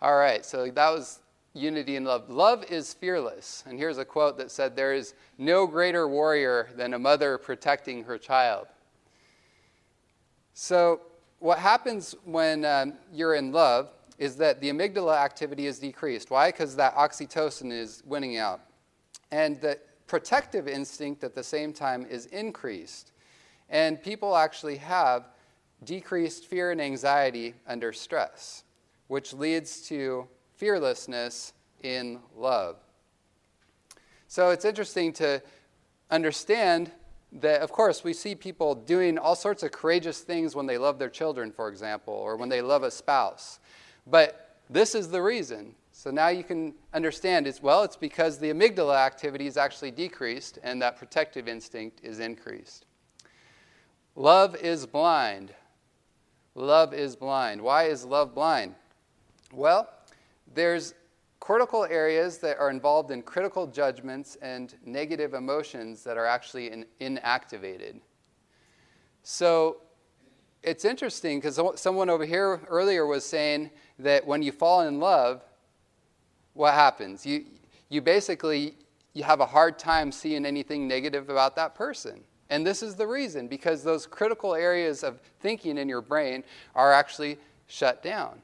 all 0.00 0.16
right 0.16 0.44
so 0.44 0.66
that 0.70 0.90
was 0.90 1.20
unity 1.54 1.96
and 1.96 2.04
love. 2.04 2.28
Love 2.28 2.64
is 2.68 2.92
fearless. 2.92 3.64
And 3.66 3.78
here's 3.78 3.98
a 3.98 4.04
quote 4.04 4.36
that 4.38 4.50
said, 4.50 4.76
There 4.76 4.92
is 4.92 5.14
no 5.38 5.66
greater 5.66 6.06
warrior 6.06 6.68
than 6.76 6.94
a 6.94 6.98
mother 6.98 7.38
protecting 7.38 8.04
her 8.04 8.18
child. 8.18 8.66
So, 10.52 11.00
what 11.38 11.58
happens 11.58 12.14
when 12.24 12.64
um, 12.64 12.94
you're 13.12 13.34
in 13.34 13.52
love 13.52 13.90
is 14.18 14.36
that 14.36 14.60
the 14.60 14.70
amygdala 14.70 15.16
activity 15.16 15.66
is 15.66 15.78
decreased. 15.78 16.30
Why? 16.30 16.50
Because 16.50 16.76
that 16.76 16.94
oxytocin 16.94 17.72
is 17.72 18.02
winning 18.06 18.36
out. 18.36 18.60
And 19.30 19.60
the 19.60 19.78
protective 20.06 20.68
instinct 20.68 21.24
at 21.24 21.34
the 21.34 21.42
same 21.42 21.72
time 21.72 22.06
is 22.08 22.26
increased. 22.26 23.12
And 23.70 24.02
people 24.02 24.36
actually 24.36 24.76
have 24.76 25.28
decreased 25.84 26.46
fear 26.46 26.70
and 26.70 26.80
anxiety 26.80 27.54
under 27.66 27.92
stress, 27.92 28.64
which 29.08 29.32
leads 29.32 29.80
to 29.88 30.28
fearlessness 30.56 31.52
in 31.82 32.20
love. 32.36 32.76
So 34.28 34.50
it's 34.50 34.64
interesting 34.64 35.12
to 35.14 35.42
understand 36.10 36.90
that, 37.32 37.60
of 37.60 37.72
course, 37.72 38.04
we 38.04 38.12
see 38.12 38.34
people 38.34 38.74
doing 38.74 39.18
all 39.18 39.34
sorts 39.34 39.62
of 39.62 39.72
courageous 39.72 40.20
things 40.20 40.54
when 40.54 40.66
they 40.66 40.78
love 40.78 40.98
their 40.98 41.08
children, 41.08 41.50
for 41.50 41.68
example, 41.68 42.14
or 42.14 42.36
when 42.36 42.48
they 42.48 42.62
love 42.62 42.84
a 42.84 42.90
spouse. 42.90 43.58
But 44.06 44.58
this 44.68 44.94
is 44.94 45.08
the 45.08 45.22
reason. 45.22 45.74
So 45.92 46.10
now 46.10 46.28
you 46.28 46.44
can 46.44 46.74
understand 46.92 47.46
it's 47.46 47.62
well, 47.62 47.82
it's 47.82 47.96
because 47.96 48.38
the 48.38 48.50
amygdala 48.50 48.96
activity 48.96 49.46
is 49.46 49.56
actually 49.56 49.92
decreased 49.92 50.58
and 50.62 50.82
that 50.82 50.96
protective 50.96 51.48
instinct 51.48 52.00
is 52.02 52.18
increased. 52.18 52.86
Love 54.16 54.56
is 54.56 54.86
blind. 54.86 55.54
Love 56.54 56.94
is 56.94 57.16
blind. 57.16 57.60
Why 57.60 57.84
is 57.84 58.04
love 58.04 58.34
blind? 58.34 58.74
Well, 59.52 59.88
there's 60.52 60.94
cortical 61.40 61.84
areas 61.84 62.38
that 62.38 62.58
are 62.58 62.70
involved 62.70 63.10
in 63.10 63.22
critical 63.22 63.66
judgments 63.66 64.36
and 64.40 64.74
negative 64.84 65.34
emotions 65.34 66.02
that 66.04 66.16
are 66.16 66.26
actually 66.26 66.70
in, 66.70 66.86
inactivated. 67.00 68.00
So 69.22 69.78
it's 70.62 70.84
interesting 70.84 71.38
because 71.38 71.60
someone 71.76 72.08
over 72.08 72.24
here 72.24 72.60
earlier 72.68 73.06
was 73.06 73.24
saying 73.24 73.70
that 73.98 74.26
when 74.26 74.42
you 74.42 74.52
fall 74.52 74.82
in 74.82 74.98
love, 74.98 75.42
what 76.54 76.74
happens? 76.74 77.24
You, 77.24 77.44
you 77.88 78.00
basically 78.00 78.74
you 79.14 79.22
have 79.22 79.40
a 79.40 79.46
hard 79.46 79.78
time 79.78 80.10
seeing 80.10 80.44
anything 80.44 80.88
negative 80.88 81.30
about 81.30 81.56
that 81.56 81.74
person. 81.74 82.20
And 82.50 82.66
this 82.66 82.82
is 82.82 82.96
the 82.96 83.06
reason 83.06 83.48
because 83.48 83.82
those 83.82 84.06
critical 84.06 84.54
areas 84.54 85.02
of 85.02 85.20
thinking 85.40 85.78
in 85.78 85.88
your 85.88 86.02
brain 86.02 86.44
are 86.74 86.92
actually 86.92 87.38
shut 87.66 88.02
down. 88.02 88.42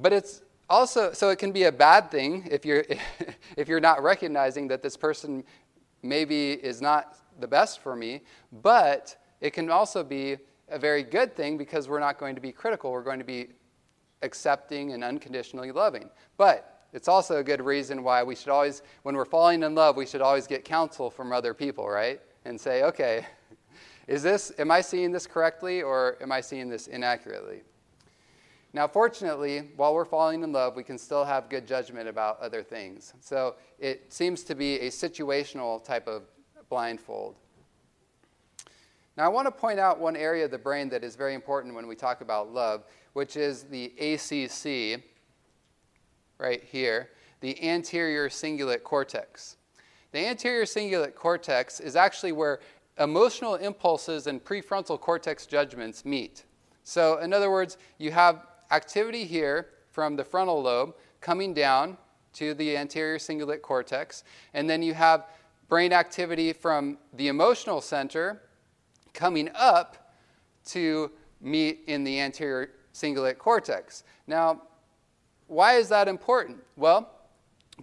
But 0.00 0.12
it's 0.12 0.42
also, 0.68 1.12
so 1.12 1.30
it 1.30 1.38
can 1.38 1.52
be 1.52 1.64
a 1.64 1.72
bad 1.72 2.10
thing 2.10 2.46
if 2.50 2.64
you're, 2.64 2.84
if 3.56 3.68
you're 3.68 3.80
not 3.80 4.02
recognizing 4.02 4.68
that 4.68 4.82
this 4.82 4.96
person 4.96 5.44
maybe 6.02 6.52
is 6.52 6.82
not 6.82 7.16
the 7.40 7.48
best 7.48 7.80
for 7.80 7.96
me, 7.96 8.22
but 8.62 9.16
it 9.40 9.52
can 9.52 9.70
also 9.70 10.02
be 10.02 10.36
a 10.68 10.78
very 10.78 11.02
good 11.02 11.36
thing 11.36 11.56
because 11.56 11.88
we're 11.88 12.00
not 12.00 12.18
going 12.18 12.34
to 12.34 12.40
be 12.40 12.50
critical. 12.50 12.90
We're 12.90 13.02
going 13.02 13.20
to 13.20 13.24
be 13.24 13.48
accepting 14.22 14.92
and 14.92 15.04
unconditionally 15.04 15.72
loving. 15.72 16.10
But 16.36 16.86
it's 16.92 17.08
also 17.08 17.36
a 17.36 17.44
good 17.44 17.60
reason 17.60 18.02
why 18.02 18.22
we 18.22 18.34
should 18.34 18.48
always, 18.48 18.82
when 19.02 19.16
we're 19.16 19.24
falling 19.24 19.62
in 19.62 19.74
love, 19.74 19.96
we 19.96 20.06
should 20.06 20.22
always 20.22 20.46
get 20.46 20.64
counsel 20.64 21.10
from 21.10 21.32
other 21.32 21.52
people, 21.52 21.88
right? 21.88 22.20
And 22.44 22.60
say, 22.60 22.82
okay, 22.84 23.26
is 24.08 24.22
this, 24.22 24.52
am 24.58 24.70
I 24.70 24.80
seeing 24.80 25.12
this 25.12 25.26
correctly 25.26 25.82
or 25.82 26.16
am 26.20 26.32
I 26.32 26.40
seeing 26.40 26.68
this 26.68 26.86
inaccurately? 26.86 27.62
Now, 28.72 28.86
fortunately, 28.86 29.70
while 29.76 29.94
we're 29.94 30.04
falling 30.04 30.42
in 30.42 30.52
love, 30.52 30.76
we 30.76 30.82
can 30.82 30.98
still 30.98 31.24
have 31.24 31.48
good 31.48 31.66
judgment 31.66 32.08
about 32.08 32.38
other 32.40 32.62
things. 32.62 33.14
So 33.20 33.54
it 33.78 34.12
seems 34.12 34.42
to 34.44 34.54
be 34.54 34.80
a 34.80 34.90
situational 34.90 35.82
type 35.82 36.06
of 36.06 36.24
blindfold. 36.68 37.36
Now, 39.16 39.24
I 39.24 39.28
want 39.28 39.46
to 39.46 39.50
point 39.50 39.80
out 39.80 39.98
one 39.98 40.14
area 40.14 40.44
of 40.44 40.50
the 40.50 40.58
brain 40.58 40.90
that 40.90 41.02
is 41.02 41.16
very 41.16 41.32
important 41.34 41.74
when 41.74 41.86
we 41.86 41.96
talk 41.96 42.20
about 42.20 42.52
love, 42.52 42.84
which 43.16 43.34
is 43.34 43.62
the 43.62 43.86
ACC 43.98 45.02
right 46.36 46.62
here. 46.62 47.08
the 47.40 47.66
anterior 47.66 48.28
cingulate 48.28 48.82
cortex. 48.82 49.56
The 50.12 50.26
anterior 50.26 50.64
cingulate 50.64 51.14
cortex 51.14 51.80
is 51.80 51.96
actually 51.96 52.32
where 52.32 52.60
emotional 52.98 53.54
impulses 53.54 54.26
and 54.26 54.44
prefrontal 54.44 55.00
cortex 55.00 55.46
judgments 55.46 56.04
meet. 56.04 56.44
So, 56.84 57.16
in 57.18 57.32
other 57.32 57.50
words, 57.50 57.78
you 57.96 58.10
have 58.10 58.46
activity 58.70 59.24
here 59.24 59.68
from 59.90 60.16
the 60.16 60.24
frontal 60.24 60.60
lobe 60.60 60.94
coming 61.22 61.54
down 61.54 61.96
to 62.34 62.52
the 62.52 62.76
anterior 62.76 63.16
cingulate 63.16 63.62
cortex, 63.62 64.24
and 64.52 64.68
then 64.68 64.82
you 64.82 64.92
have 64.92 65.26
brain 65.68 65.94
activity 65.94 66.52
from 66.52 66.98
the 67.14 67.28
emotional 67.28 67.80
center 67.80 68.42
coming 69.14 69.48
up 69.54 70.12
to 70.66 71.10
meet 71.40 71.80
in 71.86 72.04
the 72.04 72.20
anterior 72.20 72.70
cingulate 72.96 73.38
cortex. 73.38 74.04
Now, 74.26 74.62
why 75.48 75.74
is 75.74 75.88
that 75.90 76.08
important? 76.08 76.58
Well, 76.76 77.10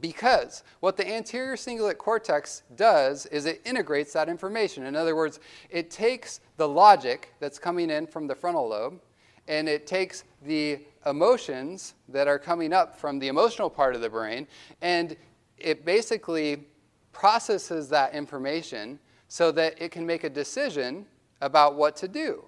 because 0.01 0.63
what 0.79 0.97
the 0.97 1.07
anterior 1.07 1.55
cingulate 1.55 1.99
cortex 1.99 2.63
does 2.75 3.27
is 3.27 3.45
it 3.45 3.61
integrates 3.63 4.11
that 4.13 4.27
information. 4.27 4.85
In 4.85 4.95
other 4.95 5.15
words, 5.15 5.39
it 5.69 5.91
takes 5.91 6.39
the 6.57 6.67
logic 6.67 7.33
that's 7.39 7.59
coming 7.59 7.91
in 7.91 8.07
from 8.07 8.25
the 8.25 8.33
frontal 8.33 8.67
lobe 8.67 8.99
and 9.47 9.69
it 9.69 9.85
takes 9.85 10.23
the 10.43 10.79
emotions 11.05 11.93
that 12.09 12.27
are 12.27 12.39
coming 12.39 12.73
up 12.73 12.97
from 12.97 13.19
the 13.19 13.27
emotional 13.27 13.69
part 13.69 13.93
of 13.93 14.01
the 14.01 14.09
brain 14.09 14.47
and 14.81 15.15
it 15.57 15.85
basically 15.85 16.63
processes 17.11 17.87
that 17.89 18.15
information 18.15 18.97
so 19.27 19.51
that 19.51 19.79
it 19.79 19.91
can 19.91 20.05
make 20.05 20.23
a 20.23 20.29
decision 20.29 21.05
about 21.41 21.75
what 21.75 21.95
to 21.97 22.07
do 22.07 22.43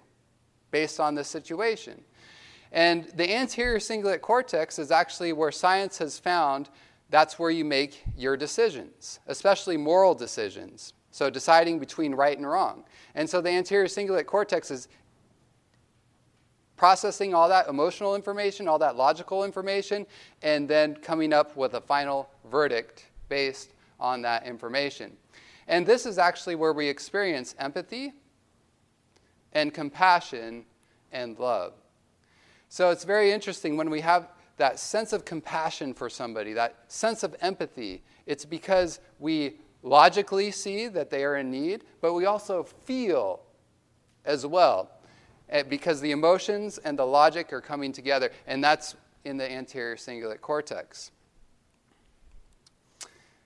based 0.72 1.00
on 1.00 1.16
the 1.16 1.24
situation. 1.24 2.04
And 2.72 3.06
the 3.16 3.34
anterior 3.34 3.80
cingulate 3.80 4.22
cortex 4.22 4.80
is 4.80 4.92
actually 4.92 5.34
where 5.34 5.52
science 5.52 5.98
has 6.00 6.20
found 6.20 6.70
that's 7.10 7.38
where 7.38 7.52
you 7.52 7.64
make 7.64 8.04
your 8.18 8.36
decisions, 8.36 9.20
especially 9.28 9.78
moral 9.78 10.16
decisions. 10.16 10.94
So, 11.12 11.30
deciding 11.30 11.80
between 11.80 12.14
right 12.14 12.38
and 12.38 12.46
wrong. 12.46 12.84
And 13.14 13.30
so, 13.30 13.40
the 13.40 13.50
anterior 13.50 13.86
cingulate 13.86 14.26
cortex 14.26 14.70
is 14.70 14.90
processing 16.76 17.34
all 17.34 17.48
that 17.48 17.68
emotional 17.70 18.16
information, 18.16 18.68
all 18.68 18.80
that 18.80 18.98
logical 18.98 19.46
information, 19.46 20.06
and 20.42 20.68
then 20.68 20.96
coming 20.96 21.32
up 21.32 21.56
with 21.56 21.76
a 21.76 21.82
final 21.82 22.30
verdict 22.52 23.06
based 23.30 23.72
on 24.00 24.22
that 24.24 24.46
information. 24.46 25.16
And 25.68 25.86
this 25.86 26.06
is 26.06 26.18
actually 26.18 26.56
where 26.56 26.74
we 26.74 26.88
experience 26.88 27.56
empathy 27.60 28.14
and 29.54 29.74
compassion 29.74 30.66
and 31.12 31.40
love. 31.40 31.74
So 32.76 32.90
it's 32.90 33.06
very 33.06 33.32
interesting 33.32 33.78
when 33.78 33.90
we 33.90 34.02
have 34.02 34.28
that 34.58 34.82
sense 34.82 35.14
of 35.14 35.24
compassion 35.24 35.94
for 35.94 36.10
somebody, 36.10 36.52
that 36.52 36.76
sense 36.90 37.24
of 37.24 37.34
empathy. 37.40 38.04
It's 38.26 38.44
because 38.44 39.00
we 39.18 39.62
logically 39.82 40.52
see 40.52 40.90
that 40.90 41.10
they 41.10 41.24
are 41.24 41.38
in 41.38 41.50
need, 41.50 41.86
but 42.02 42.14
we 42.14 42.26
also 42.26 42.64
feel 42.64 43.40
as 44.26 44.46
well 44.46 44.92
eh, 45.48 45.64
because 45.64 46.02
the 46.02 46.12
emotions 46.12 46.78
and 46.80 47.00
the 47.00 47.06
logic 47.06 47.54
are 47.54 47.62
coming 47.62 47.94
together, 47.94 48.30
and 48.46 48.62
that's 48.62 48.98
in 49.24 49.38
the 49.38 49.50
anterior 49.50 49.96
cingulate 49.96 50.42
cortex. 50.42 51.12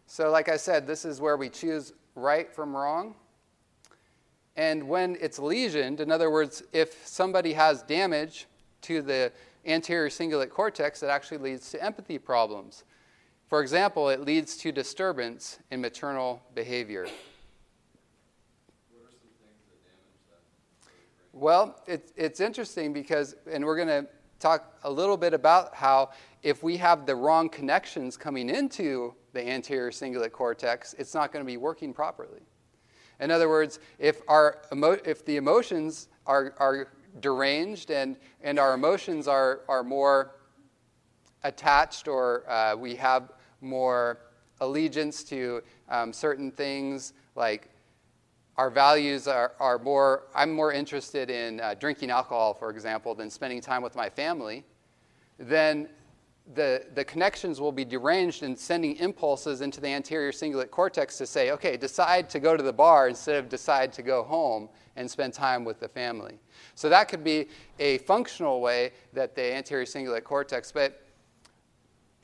So, 0.07 0.31
like 0.31 0.49
I 0.49 0.57
said, 0.57 0.87
this 0.87 1.05
is 1.05 1.21
where 1.21 1.37
we 1.37 1.49
choose 1.49 1.93
right 2.15 2.51
from 2.51 2.75
wrong. 2.75 3.13
And 4.55 4.89
when 4.89 5.17
it's 5.21 5.37
lesioned, 5.37 5.99
in 5.99 6.11
other 6.11 6.31
words, 6.31 6.63
if 6.73 7.05
somebody 7.05 7.53
has 7.53 7.83
damage 7.83 8.47
to 8.81 9.01
the 9.01 9.31
anterior 9.65 10.09
cingulate 10.09 10.49
cortex, 10.49 10.99
that 10.99 11.09
actually 11.09 11.37
leads 11.37 11.69
to 11.71 11.83
empathy 11.83 12.17
problems. 12.17 12.83
For 13.47 13.61
example, 13.61 14.09
it 14.09 14.21
leads 14.21 14.57
to 14.57 14.71
disturbance 14.71 15.59
in 15.71 15.81
maternal 15.81 16.41
behavior. 16.53 17.07
Well, 21.33 21.81
it, 21.87 22.11
it's 22.15 22.39
interesting 22.39 22.91
because, 22.91 23.35
and 23.49 23.65
we're 23.65 23.77
going 23.77 23.87
to 23.87 24.07
talk 24.39 24.77
a 24.83 24.91
little 24.91 25.17
bit 25.17 25.33
about 25.33 25.73
how 25.73 26.09
if 26.43 26.63
we 26.63 26.77
have 26.77 27.05
the 27.05 27.15
wrong 27.15 27.49
connections 27.49 28.17
coming 28.17 28.49
into 28.49 29.13
the 29.33 29.47
anterior 29.47 29.91
cingulate 29.91 30.31
cortex, 30.31 30.93
it's 30.97 31.13
not 31.13 31.31
going 31.31 31.43
to 31.43 31.47
be 31.47 31.57
working 31.57 31.93
properly. 31.93 32.41
In 33.19 33.31
other 33.31 33.49
words, 33.49 33.79
if, 33.99 34.21
our 34.27 34.61
emo- 34.71 34.99
if 35.05 35.25
the 35.25 35.37
emotions 35.37 36.07
are, 36.25 36.53
are 36.57 36.89
deranged 37.19 37.91
and, 37.91 38.15
and 38.41 38.59
our 38.59 38.73
emotions 38.73 39.27
are, 39.27 39.61
are 39.67 39.83
more 39.83 40.35
attached 41.43 42.07
or 42.07 42.49
uh, 42.49 42.75
we 42.75 42.95
have 42.95 43.31
more 43.61 44.19
allegiance 44.61 45.23
to 45.23 45.61
um, 45.89 46.11
certain 46.13 46.51
things 46.51 47.13
like 47.35 47.69
our 48.57 48.69
values 48.69 49.27
are, 49.27 49.53
are 49.59 49.79
more 49.79 50.23
i'm 50.35 50.51
more 50.51 50.73
interested 50.73 51.29
in 51.29 51.61
uh, 51.61 51.73
drinking 51.75 52.09
alcohol 52.09 52.53
for 52.53 52.69
example 52.69 53.15
than 53.15 53.29
spending 53.29 53.61
time 53.61 53.81
with 53.81 53.95
my 53.95 54.09
family 54.09 54.65
then 55.37 55.87
the, 56.55 56.83
the 56.95 57.05
connections 57.05 57.61
will 57.61 57.71
be 57.71 57.85
deranged 57.85 58.43
and 58.43 58.57
sending 58.57 58.95
impulses 58.97 59.61
into 59.61 59.79
the 59.79 59.87
anterior 59.87 60.31
cingulate 60.31 60.71
cortex 60.71 61.17
to 61.17 61.27
say, 61.27 61.51
okay, 61.51 61.77
decide 61.77 62.29
to 62.31 62.39
go 62.39 62.57
to 62.57 62.63
the 62.63 62.73
bar 62.73 63.07
instead 63.07 63.35
of 63.35 63.49
decide 63.49 63.93
to 63.93 64.01
go 64.01 64.23
home 64.23 64.67
and 64.99 65.09
spend 65.09 65.33
time 65.33 65.63
with 65.63 65.79
the 65.79 65.87
family. 65.87 66.37
So 66.75 66.89
that 66.89 67.07
could 67.07 67.23
be 67.23 67.47
a 67.79 67.99
functional 67.99 68.59
way 68.61 68.91
that 69.13 69.33
the 69.33 69.55
anterior 69.55 69.85
cingulate 69.85 70.25
cortex, 70.25 70.71
but 70.71 71.05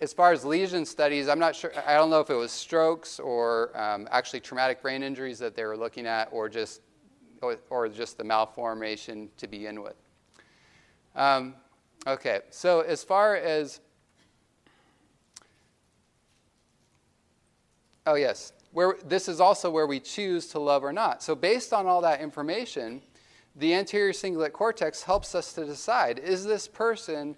as 0.02 0.12
far 0.12 0.34
as 0.34 0.44
lesion 0.44 0.86
studies, 0.86 1.30
I'm 1.30 1.40
not 1.40 1.56
sure, 1.56 1.72
I 1.88 1.94
don't 1.94 2.10
know 2.10 2.20
if 2.20 2.30
it 2.30 2.36
was 2.36 2.52
strokes 2.52 3.18
or 3.18 3.72
um, 3.80 4.10
actually 4.12 4.42
traumatic 4.42 4.82
brain 4.82 5.04
injuries 5.04 5.40
that 5.40 5.56
they 5.56 5.64
were 5.64 5.78
looking 5.78 6.06
at 6.06 6.28
or 6.34 6.50
just, 6.50 6.82
or, 7.42 7.58
or 7.70 7.88
just 7.88 8.18
the 8.18 8.26
malformation 8.26 9.30
to 9.38 9.48
begin 9.48 9.82
with. 9.82 9.96
Um, 11.16 11.56
okay, 12.06 12.42
so 12.50 12.82
as 12.82 13.04
far 13.06 13.38
as 13.38 13.80
Oh, 18.08 18.14
yes. 18.14 18.54
Where, 18.76 18.98
this 19.06 19.30
is 19.30 19.40
also 19.40 19.70
where 19.72 19.88
we 19.88 20.02
choose 20.02 20.48
to 20.48 20.60
love 20.60 20.84
or 20.84 20.92
not. 20.92 21.24
So, 21.24 21.34
based 21.34 21.72
on 21.72 21.86
all 21.86 22.02
that 22.02 22.20
information, 22.20 23.02
the 23.56 23.74
anterior 23.74 24.12
cingulate 24.12 24.52
cortex 24.52 25.02
helps 25.02 25.34
us 25.34 25.54
to 25.54 25.64
decide 25.64 26.20
is 26.20 26.44
this 26.44 26.68
person 26.68 27.38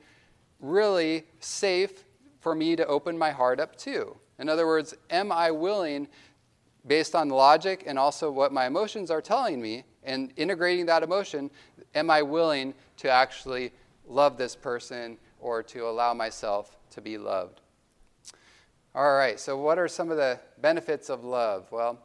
really 0.59 1.27
safe 1.39 2.05
for 2.39 2.55
me 2.55 2.75
to 2.75 2.83
open 2.87 3.15
my 3.15 3.29
heart 3.29 3.59
up 3.59 3.75
to? 3.75 4.17
In 4.39 4.49
other 4.49 4.65
words, 4.65 4.95
am 5.11 5.31
I 5.31 5.51
willing, 5.51 6.07
based 6.87 7.13
on 7.13 7.29
logic 7.29 7.83
and 7.85 7.99
also 7.99 8.31
what 8.31 8.51
my 8.51 8.65
emotions 8.65 9.11
are 9.11 9.21
telling 9.21 9.61
me, 9.61 9.83
and 10.03 10.33
integrating 10.37 10.87
that 10.87 11.03
emotion, 11.03 11.51
am 11.93 12.09
I 12.09 12.23
willing 12.23 12.73
to 12.97 13.11
actually 13.11 13.71
love 14.07 14.39
this 14.39 14.55
person 14.55 15.19
or 15.39 15.61
to 15.61 15.87
allow 15.87 16.15
myself 16.15 16.77
to 16.89 16.99
be 16.99 17.19
loved? 17.19 17.61
All 18.97 19.13
right, 19.13 19.39
so 19.39 19.55
what 19.55 19.77
are 19.77 19.87
some 19.87 20.09
of 20.09 20.17
the 20.17 20.39
benefits 20.59 21.11
of 21.11 21.23
love? 21.23 21.71
Well, 21.71 21.99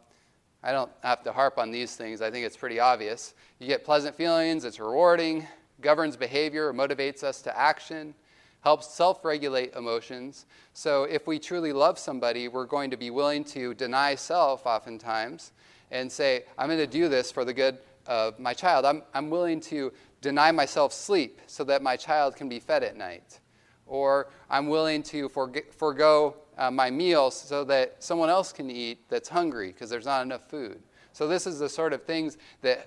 I 0.63 0.73
don't 0.73 0.91
have 1.03 1.23
to 1.23 1.33
harp 1.33 1.57
on 1.57 1.71
these 1.71 1.97
things. 1.97 2.21
I 2.21 2.31
think 2.31 2.45
it's 2.45 2.59
pretty 2.59 2.81
obvious. 2.81 3.33
You 3.59 3.67
get 3.67 3.83
pleasant 3.83 4.15
feelings, 4.15 4.67
it's 4.67 4.79
rewarding, 4.79 5.47
governs 5.81 6.19
behavior, 6.19 6.71
motivates 6.75 7.23
us 7.25 7.41
to 7.43 7.59
action, 7.59 8.13
helps 8.61 8.95
self 8.95 9.25
regulate 9.25 9.75
emotions. 9.75 10.45
So, 10.75 11.05
if 11.05 11.27
we 11.27 11.39
truly 11.39 11.73
love 11.73 11.99
somebody, 11.99 12.49
we're 12.49 12.67
going 12.67 12.91
to 12.91 12.99
be 12.99 13.09
willing 13.09 13.45
to 13.45 13.73
deny 13.73 14.15
self 14.15 14.67
oftentimes 14.67 15.53
and 15.91 16.13
say, 16.13 16.45
I'm 16.59 16.67
going 16.69 16.79
to 16.79 16.87
do 16.87 17.09
this 17.09 17.33
for 17.33 17.47
the 17.47 17.55
good 17.55 17.79
of 18.07 18.39
my 18.39 18.53
child. 18.53 18.85
I'm, 18.85 19.03
I'm 19.15 19.31
willing 19.31 19.63
to 19.63 19.95
deny 20.21 20.51
myself 20.51 20.93
sleep 20.93 21.41
so 21.47 21.65
that 21.65 21.83
my 21.83 21.97
child 21.97 22.37
can 22.37 22.51
be 22.51 22.61
fed 22.61 22.83
at 22.83 22.99
night. 22.99 23.41
Or 23.87 24.29
I'm 24.51 24.69
willing 24.69 25.03
to 25.05 25.31
forego 25.31 26.37
uh, 26.63 26.71
my 26.71 26.91
meals 26.91 27.35
so 27.35 27.65
that 27.65 27.97
someone 27.99 28.29
else 28.29 28.53
can 28.53 28.71
eat 28.71 28.99
that's 29.09 29.29
hungry 29.29 29.69
because 29.69 29.91
there's 29.91 30.07
not 30.07 30.23
enough 30.23 30.49
food. 30.49 30.81
So, 31.13 31.27
this 31.27 31.47
is 31.47 31.59
the 31.59 31.69
sort 31.69 31.93
of 31.93 32.05
things 32.05 32.39
that 32.61 32.87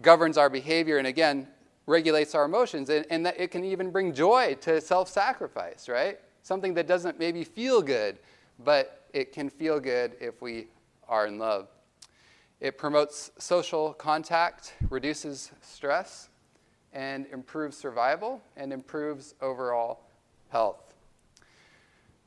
governs 0.00 0.38
our 0.38 0.48
behavior 0.48 0.96
and 0.96 1.06
again 1.06 1.46
regulates 1.86 2.34
our 2.34 2.44
emotions. 2.44 2.88
And, 2.88 3.04
and 3.10 3.26
that 3.26 3.38
it 3.38 3.50
can 3.50 3.64
even 3.64 3.90
bring 3.90 4.14
joy 4.14 4.56
to 4.62 4.80
self 4.80 5.10
sacrifice, 5.10 5.88
right? 5.88 6.18
Something 6.42 6.72
that 6.74 6.86
doesn't 6.86 7.18
maybe 7.18 7.44
feel 7.44 7.82
good, 7.82 8.18
but 8.64 9.06
it 9.12 9.32
can 9.32 9.50
feel 9.50 9.78
good 9.78 10.16
if 10.18 10.40
we 10.40 10.68
are 11.06 11.26
in 11.26 11.38
love. 11.38 11.68
It 12.60 12.78
promotes 12.78 13.30
social 13.38 13.92
contact, 13.92 14.72
reduces 14.88 15.52
stress, 15.60 16.30
and 16.94 17.26
improves 17.26 17.76
survival 17.76 18.40
and 18.56 18.72
improves 18.72 19.34
overall 19.42 20.00
health. 20.48 20.91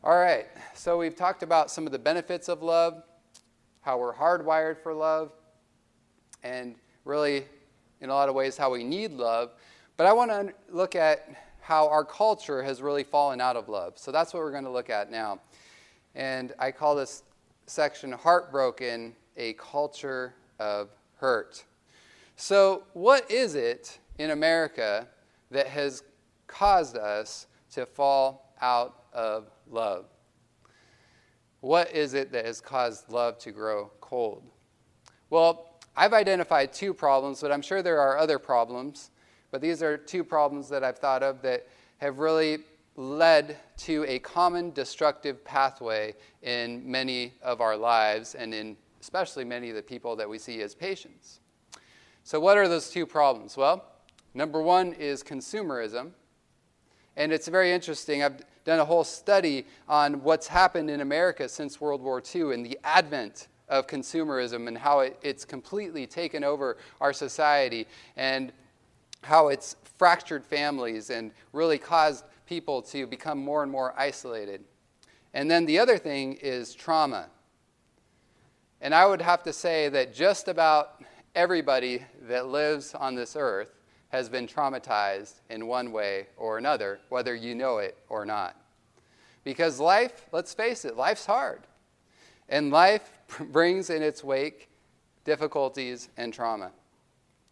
All 0.06 0.15
right, 0.15 0.46
so 0.76 1.00
we've 1.00 1.15
talked 1.15 1.41
about 1.41 1.72
some 1.72 1.88
of 1.88 1.91
the 1.91 1.98
benefits 1.98 2.48
of 2.48 2.62
love, 2.62 3.02
how 3.82 3.98
we're 3.98 4.13
hardwired 4.13 4.78
for 4.84 4.94
love, 4.94 5.32
and 6.44 6.76
really, 7.06 7.46
in 8.02 8.12
a 8.12 8.13
lot 8.13 8.30
of 8.30 8.36
ways, 8.36 8.56
how 8.56 8.72
we 8.72 8.84
need 8.84 9.13
love. 9.13 9.54
But 9.98 10.06
I 10.06 10.13
want 10.13 10.30
to 10.30 10.54
look 10.70 10.96
at 10.96 11.28
how 11.60 11.88
our 11.88 12.06
culture 12.06 12.62
has 12.62 12.84
really 12.84 13.04
fallen 13.04 13.41
out 13.41 13.56
of 13.56 13.68
love. 13.68 13.94
So 13.96 14.12
that's 14.12 14.32
what 14.32 14.44
we're 14.44 14.52
going 14.52 14.65
to 14.65 14.70
look 14.70 14.91
at 14.91 15.10
now. 15.10 15.39
And 16.13 16.54
I 16.60 16.70
call 16.70 16.96
this 16.96 17.24
section 17.65 18.12
Heartbroken, 18.12 19.15
a 19.38 19.54
Culture 19.54 20.36
of 20.60 20.89
Hurt. 21.15 21.63
So, 22.36 22.84
what 22.94 23.32
is 23.32 23.56
it 23.56 23.98
in 24.20 24.30
America 24.30 25.08
that 25.50 25.65
has 25.65 26.04
caused 26.46 26.96
us 26.96 27.48
to 27.72 27.88
fall 27.88 28.54
out 28.62 29.06
of 29.12 29.50
love? 29.69 30.06
What 31.62 31.91
is 31.91 32.13
it 32.13 32.32
that 32.32 32.45
has 32.45 32.62
caused 32.62 33.10
love 33.10 33.38
to 33.39 33.51
grow 33.51 33.91
cold? 34.01 34.43
Well, 35.30 35.80
I've 35.97 36.13
identified 36.13 36.73
two 36.73 36.93
problems, 36.93 37.41
but 37.41 37.51
I'm 37.51 37.62
sure 37.62 37.82
there 37.82 37.99
are 37.99 38.17
other 38.17 38.38
problems. 38.38 39.12
But 39.51 39.62
these 39.62 39.82
are 39.82 39.97
two 39.97 40.23
problems 40.23 40.67
that 40.69 40.84
I've 40.84 40.97
thought 40.97 41.23
of 41.23 41.41
that 41.43 41.67
have 41.97 42.19
really 42.19 42.60
led 42.97 43.58
to 43.78 44.06
a 44.08 44.19
common 44.19 44.71
destructive 44.71 45.43
pathway 45.43 46.13
in 46.41 46.89
many 46.89 47.34
of 47.41 47.62
our 47.62 47.75
lives 47.75 48.36
and 48.36 48.54
in 48.54 48.78
especially 49.01 49.45
many 49.45 49.69
of 49.69 49.75
the 49.75 49.84
people 49.84 50.15
that 50.15 50.28
we 50.28 50.38
see 50.38 50.62
as 50.62 50.73
patients. 50.73 51.39
So, 52.23 52.39
what 52.39 52.58
are 52.58 52.67
those 52.67 52.89
two 52.89 53.06
problems? 53.06 53.56
Well, 53.56 53.86
number 54.34 54.62
one 54.62 54.93
is 54.93 55.23
consumerism. 55.23 56.12
And 57.15 57.32
it's 57.32 57.47
very 57.47 57.71
interesting. 57.71 58.23
I've 58.23 58.41
done 58.65 58.80
a 58.80 58.86
whole 58.86 59.04
study 59.04 59.65
on 59.88 60.23
what's 60.23 60.47
happened 60.47 60.89
in 60.89 61.01
America 61.01 61.47
since 61.47 61.80
World 61.80 62.01
War 62.01 62.21
II 62.34 62.54
and 62.54 62.65
the 62.65 62.78
advent 62.84 63.47
of 63.69 63.88
consumerism 63.88 64.67
and 64.67 64.78
how 64.78 64.99
it, 64.99 65.17
it's 65.21 65.45
completely 65.45 66.06
taken 66.06 66.43
over 66.43 66.78
our 66.99 67.13
society 67.13 67.88
and 68.17 68.51
how 69.23 69.47
it's 69.47 69.75
fractured 69.97 70.43
families 70.43 71.10
and 71.10 71.32
really 71.54 71.78
caused 71.78 72.25
people 72.45 72.82
to 72.82 73.08
become 73.08 73.38
more 73.38 73.63
and 73.63 73.71
more 73.71 73.93
isolated. 73.97 74.63
And 75.34 75.49
then 75.49 75.65
the 75.65 75.80
other 75.80 75.97
thing 75.97 76.34
is 76.41 76.73
trauma. 76.73 77.28
And 78.82 78.93
I 78.93 79.06
would 79.06 79.21
have 79.21 79.43
to 79.43 79.54
say 79.54 79.89
that 79.89 80.13
just 80.13 80.47
about 80.47 81.04
everybody 81.34 82.04
that 82.23 82.47
lives 82.47 82.93
on 82.93 83.15
this 83.15 83.36
earth 83.36 83.75
has 84.15 84.30
been 84.30 84.47
traumatized 84.47 85.41
in 85.49 85.67
one 85.67 85.91
way 85.91 86.28
or 86.38 86.58
another, 86.58 86.99
whether 87.10 87.36
you 87.36 87.54
know 87.54 87.80
it 87.80 87.97
or 88.10 88.25
not. 88.25 88.56
Because 89.43 89.80
life, 89.80 90.25
let's 90.32 90.54
face 90.54 90.86
it, 90.86 90.95
life's 90.95 91.25
hard. 91.25 91.62
And 92.47 92.71
life 92.71 93.12
brings 93.51 93.89
in 93.89 94.01
its 94.01 94.23
wake 94.23 94.69
difficulties 95.25 96.10
and 96.17 96.34
trauma. 96.34 96.71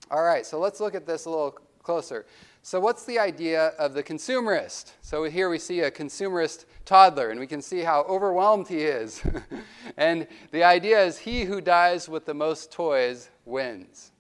All 0.10 0.24
right, 0.24 0.46
so 0.46 0.60
let's 0.60 0.80
look 0.80 0.96
at 0.96 1.06
this 1.06 1.26
a 1.26 1.30
little 1.30 1.58
closer. 1.82 2.26
So, 2.62 2.80
what's 2.80 3.04
the 3.04 3.20
idea 3.20 3.68
of 3.78 3.94
the 3.94 4.02
consumerist? 4.02 4.94
So, 5.02 5.26
here 5.26 5.50
we 5.50 5.60
see 5.60 5.82
a 5.82 5.92
consumerist 5.92 6.64
toddler, 6.86 7.30
and 7.30 7.40
we 7.40 7.48
can 7.48 7.62
see 7.62 7.82
how 7.82 8.04
overwhelmed 8.04 8.70
he 8.70 8.84
is. 8.84 9.22
and 9.98 10.28
the 10.52 10.64
idea 10.64 11.04
is 11.04 11.18
he 11.18 11.44
who 11.44 11.60
dies 11.60 12.08
with 12.08 12.26
the 12.26 12.34
most 12.34 12.72
toys 12.72 13.30
wins. 13.44 14.13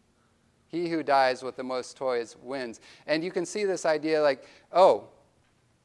He 0.74 0.90
who 0.90 1.04
dies 1.04 1.44
with 1.44 1.56
the 1.56 1.64
most 1.64 1.96
toys 1.96 2.36
wins. 2.42 2.82
And 3.06 3.24
you 3.24 3.32
can 3.32 3.46
see 3.46 3.64
this 3.64 3.86
idea 3.86 4.24
like, 4.24 4.44
oh, 4.72 5.04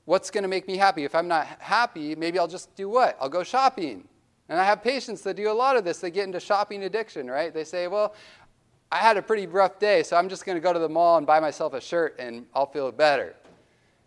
what's 0.07 0.31
going 0.31 0.45
to 0.45 0.49
make 0.49 0.67
me 0.67 0.79
happy? 0.79 1.05
If 1.05 1.15
I'm 1.15 1.29
not 1.29 1.47
happy, 1.59 2.15
maybe 2.15 2.39
I'll 2.39 2.49
just 2.49 2.75
do 2.75 2.89
what? 2.89 3.15
I'll 3.21 3.29
go 3.29 3.45
shopping. 3.45 4.09
And 4.49 4.59
I 4.59 4.65
have 4.65 4.83
patients 4.83 5.21
that 5.25 5.37
do 5.37 5.51
a 5.51 5.53
lot 5.53 5.77
of 5.77 5.85
this. 5.85 5.99
They 5.99 6.11
get 6.11 6.25
into 6.25 6.41
shopping 6.41 6.85
addiction, 6.85 7.31
right? 7.31 7.53
They 7.53 7.65
say, 7.65 7.87
well, 7.87 8.15
I 8.91 8.97
had 8.97 9.19
a 9.19 9.23
pretty 9.23 9.47
rough 9.47 9.79
day, 9.79 10.03
so 10.03 10.17
I'm 10.17 10.31
just 10.31 10.47
going 10.47 10.57
to 10.57 10.63
go 10.63 10.73
to 10.73 10.79
the 10.79 10.89
mall 10.89 11.19
and 11.19 11.27
buy 11.27 11.39
myself 11.39 11.75
a 11.75 11.83
shirt 11.83 12.17
and 12.19 12.47
I'll 12.55 12.65
feel 12.65 12.91
better. 12.91 13.37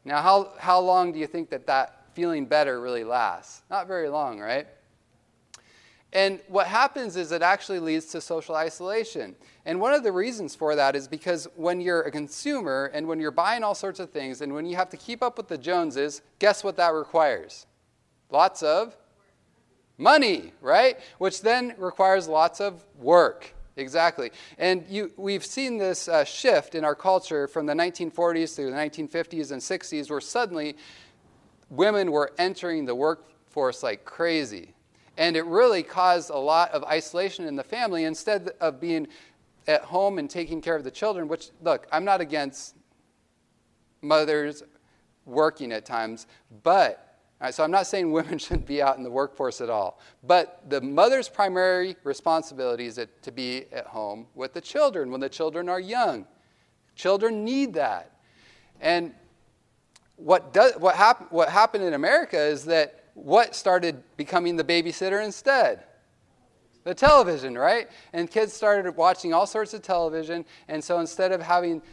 Now, 0.03 0.19
how, 0.23 0.53
how 0.57 0.79
long 0.79 1.11
do 1.11 1.19
you 1.19 1.27
think 1.27 1.51
that 1.51 1.67
that 1.67 2.07
feeling 2.15 2.47
better 2.47 2.81
really 2.81 3.03
lasts? 3.03 3.61
Not 3.69 3.85
very 3.87 4.09
long, 4.09 4.39
right? 4.39 4.65
And 6.13 6.41
what 6.49 6.67
happens 6.67 7.15
is 7.15 7.31
it 7.31 7.41
actually 7.41 7.79
leads 7.79 8.07
to 8.07 8.19
social 8.19 8.55
isolation. 8.55 9.35
And 9.65 9.79
one 9.79 9.93
of 9.93 10.03
the 10.03 10.11
reasons 10.11 10.55
for 10.55 10.75
that 10.75 10.95
is 10.95 11.07
because 11.07 11.47
when 11.55 11.79
you're 11.79 12.01
a 12.01 12.11
consumer 12.11 12.91
and 12.93 13.07
when 13.07 13.19
you're 13.19 13.31
buying 13.31 13.63
all 13.63 13.75
sorts 13.75 13.99
of 13.99 14.09
things 14.09 14.41
and 14.41 14.53
when 14.53 14.65
you 14.65 14.75
have 14.75 14.89
to 14.89 14.97
keep 14.97 15.23
up 15.23 15.37
with 15.37 15.47
the 15.47 15.57
Joneses, 15.57 16.21
guess 16.39 16.63
what 16.63 16.75
that 16.77 16.93
requires? 16.93 17.65
Lots 18.29 18.61
of 18.61 18.97
money, 19.97 20.51
right? 20.61 20.99
Which 21.17 21.41
then 21.41 21.75
requires 21.77 22.27
lots 22.27 22.59
of 22.59 22.83
work. 22.97 23.53
Exactly. 23.77 24.31
And 24.57 24.85
you, 24.89 25.11
we've 25.15 25.45
seen 25.45 25.77
this 25.77 26.09
uh, 26.09 26.25
shift 26.25 26.75
in 26.75 26.83
our 26.83 26.95
culture 26.95 27.47
from 27.47 27.65
the 27.65 27.73
1940s 27.73 28.55
through 28.55 28.69
the 28.69 28.75
1950s 28.75 29.51
and 29.51 29.61
60s, 29.61 30.09
where 30.09 30.19
suddenly 30.19 30.75
women 31.69 32.11
were 32.11 32.33
entering 32.37 32.85
the 32.85 32.95
workforce 32.95 33.81
like 33.81 34.03
crazy. 34.03 34.73
And 35.21 35.37
it 35.37 35.45
really 35.45 35.83
caused 35.83 36.31
a 36.31 36.37
lot 36.37 36.71
of 36.71 36.83
isolation 36.83 37.45
in 37.45 37.55
the 37.55 37.63
family 37.63 38.05
instead 38.05 38.49
of 38.59 38.81
being 38.81 39.07
at 39.67 39.83
home 39.83 40.17
and 40.17 40.27
taking 40.27 40.61
care 40.61 40.75
of 40.75 40.83
the 40.83 40.89
children, 40.89 41.27
which, 41.27 41.51
look, 41.61 41.85
I'm 41.91 42.03
not 42.03 42.21
against 42.21 42.75
mothers 44.01 44.63
working 45.27 45.71
at 45.73 45.85
times, 45.85 46.25
but 46.63 47.07
Right, 47.39 47.53
so 47.53 47.63
I'm 47.63 47.71
not 47.71 47.85
saying 47.85 48.11
women 48.11 48.39
shouldn't 48.39 48.65
be 48.65 48.81
out 48.81 48.97
in 48.97 49.03
the 49.03 49.11
workforce 49.11 49.61
at 49.61 49.69
all, 49.69 49.99
but 50.23 50.63
the 50.67 50.81
mother's 50.81 51.29
primary 51.29 51.95
responsibility 52.03 52.87
is 52.87 52.99
to 53.21 53.31
be 53.31 53.65
at 53.71 53.85
home 53.85 54.25
with 54.33 54.53
the 54.53 54.61
children 54.61 55.11
when 55.11 55.21
the 55.21 55.29
children 55.29 55.69
are 55.69 55.79
young. 55.79 56.25
Children 56.95 57.45
need 57.45 57.73
that. 57.75 58.11
And 58.79 59.13
what, 60.15 60.51
does, 60.51 60.73
what, 60.77 60.95
hap- 60.95 61.31
what 61.31 61.49
happened 61.49 61.83
in 61.83 61.93
America 61.93 62.39
is 62.39 62.65
that 62.65 63.00
what 63.21 63.55
started 63.55 64.03
becoming 64.17 64.55
the 64.55 64.63
babysitter 64.63 65.23
instead? 65.23 65.83
The 66.83 66.95
television, 66.95 67.55
right? 67.55 67.87
And 68.13 68.29
kids 68.29 68.53
started 68.53 68.95
watching 68.95 69.33
all 69.33 69.45
sorts 69.45 69.75
of 69.75 69.83
television, 69.83 70.43
and 70.67 70.83
so 70.83 70.99
instead 70.99 71.31
of 71.31 71.41
having 71.41 71.83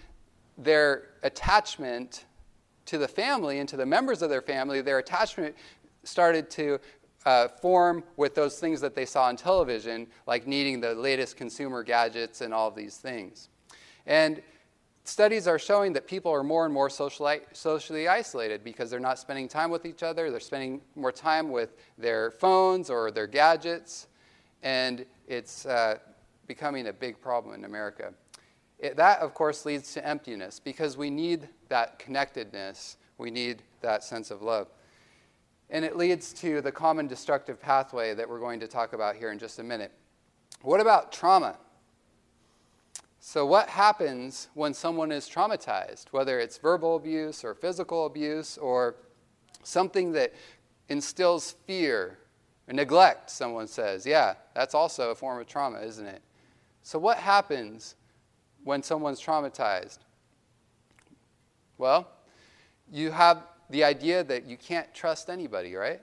their 0.56 1.08
attachment 1.22 2.24
to 2.86 2.96
the 2.96 3.06
family 3.06 3.58
and 3.58 3.68
to 3.68 3.76
the 3.76 3.84
members 3.84 4.22
of 4.22 4.30
their 4.30 4.40
family, 4.40 4.80
their 4.80 4.98
attachment 4.98 5.54
started 6.04 6.48
to 6.50 6.80
uh, 7.26 7.48
form 7.48 8.02
with 8.16 8.34
those 8.34 8.58
things 8.58 8.80
that 8.80 8.94
they 8.94 9.04
saw 9.04 9.24
on 9.24 9.36
television, 9.36 10.06
like 10.26 10.46
needing 10.46 10.80
the 10.80 10.94
latest 10.94 11.36
consumer 11.36 11.82
gadgets 11.82 12.40
and 12.40 12.54
all 12.54 12.68
of 12.68 12.74
these 12.74 12.96
things. 12.96 13.50
And 14.06 14.40
studies 15.08 15.48
are 15.48 15.58
showing 15.58 15.92
that 15.94 16.06
people 16.06 16.30
are 16.30 16.42
more 16.42 16.64
and 16.64 16.74
more 16.74 16.90
socially, 16.90 18.08
isolated 18.08 18.62
because 18.62 18.90
they're 18.90 19.00
not 19.00 19.18
spending 19.18 19.48
time 19.48 19.70
with 19.70 19.86
each 19.86 20.02
other, 20.02 20.30
they're 20.30 20.40
spending 20.40 20.80
more 20.94 21.12
time 21.12 21.50
with 21.50 21.76
their 21.96 22.30
phones 22.30 22.90
or 22.90 23.10
their 23.10 23.26
gadgets, 23.26 24.06
and 24.62 25.06
it's 25.26 25.66
uh, 25.66 25.98
becoming 26.46 26.88
a 26.88 26.92
big 26.92 27.20
problem 27.20 27.54
in 27.54 27.64
America. 27.64 28.12
It, 28.78 28.96
that, 28.96 29.20
of 29.20 29.34
course, 29.34 29.64
leads 29.64 29.92
to 29.94 30.06
emptiness 30.06 30.60
because 30.60 30.96
we 30.96 31.10
need 31.10 31.48
that 31.68 31.98
connectedness. 31.98 32.96
We 33.16 33.30
need 33.30 33.62
that 33.80 34.04
sense 34.04 34.30
of 34.30 34.42
love. 34.42 34.68
And 35.70 35.84
it 35.84 35.96
leads 35.96 36.32
to 36.34 36.60
the 36.60 36.72
common 36.72 37.08
destructive 37.08 37.60
pathway 37.60 38.14
that 38.14 38.28
we're 38.28 38.38
going 38.38 38.60
to 38.60 38.68
talk 38.68 38.92
about 38.92 39.16
here 39.16 39.32
in 39.32 39.38
just 39.38 39.58
a 39.58 39.62
minute. 39.62 39.92
What 40.62 40.80
about 40.80 41.12
trauma? 41.12 41.56
So, 43.30 43.44
what 43.44 43.68
happens 43.68 44.48
when 44.54 44.72
someone 44.72 45.12
is 45.12 45.28
traumatized, 45.28 46.06
whether 46.12 46.40
it's 46.40 46.56
verbal 46.56 46.96
abuse 46.96 47.44
or 47.44 47.54
physical 47.54 48.06
abuse 48.06 48.56
or 48.56 48.94
something 49.62 50.12
that 50.12 50.32
instills 50.88 51.54
fear 51.66 52.16
or 52.66 52.72
neglect, 52.72 53.28
someone 53.28 53.66
says? 53.66 54.06
Yeah, 54.06 54.32
that's 54.54 54.74
also 54.74 55.10
a 55.10 55.14
form 55.14 55.38
of 55.38 55.46
trauma, 55.46 55.80
isn't 55.80 56.06
it? 56.06 56.22
So, 56.82 56.98
what 56.98 57.18
happens 57.18 57.96
when 58.64 58.82
someone's 58.82 59.20
traumatized? 59.20 59.98
Well, 61.76 62.08
you 62.90 63.10
have 63.10 63.42
the 63.68 63.84
idea 63.84 64.24
that 64.24 64.46
you 64.46 64.56
can't 64.56 64.94
trust 64.94 65.28
anybody, 65.28 65.74
right? 65.74 66.00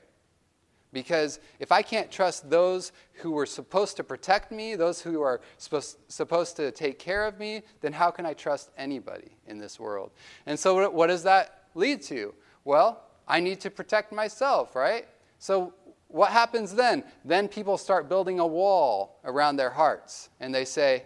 Because 0.96 1.42
if 1.60 1.74
I 1.74 1.82
can't 1.82 2.10
trust 2.10 2.50
those 2.50 2.94
who 3.16 3.32
were 3.32 3.46
supposed 3.46 3.98
to 3.98 4.04
protect 4.04 4.50
me, 4.50 4.76
those 4.76 5.02
who 5.02 5.22
are 5.22 5.42
supposed, 5.58 5.98
supposed 6.08 6.56
to 6.56 6.72
take 6.72 7.00
care 7.00 7.28
of 7.28 7.38
me, 7.38 7.64
then 7.82 7.92
how 7.92 8.10
can 8.10 8.26
I 8.26 8.32
trust 8.34 8.70
anybody 8.78 9.32
in 9.46 9.58
this 9.58 9.78
world? 9.78 10.12
And 10.46 10.58
so, 10.58 10.90
what 10.90 11.08
does 11.08 11.22
that 11.24 11.66
lead 11.76 12.02
to? 12.04 12.34
Well, 12.64 13.04
I 13.28 13.42
need 13.42 13.60
to 13.60 13.70
protect 13.70 14.14
myself, 14.14 14.74
right? 14.74 15.06
So, 15.38 15.74
what 16.08 16.32
happens 16.32 16.74
then? 16.74 17.04
Then 17.26 17.50
people 17.50 17.78
start 17.78 18.08
building 18.08 18.40
a 18.40 18.48
wall 18.48 19.20
around 19.26 19.58
their 19.58 19.72
hearts, 19.72 20.30
and 20.40 20.56
they 20.56 20.64
say, 20.64 21.04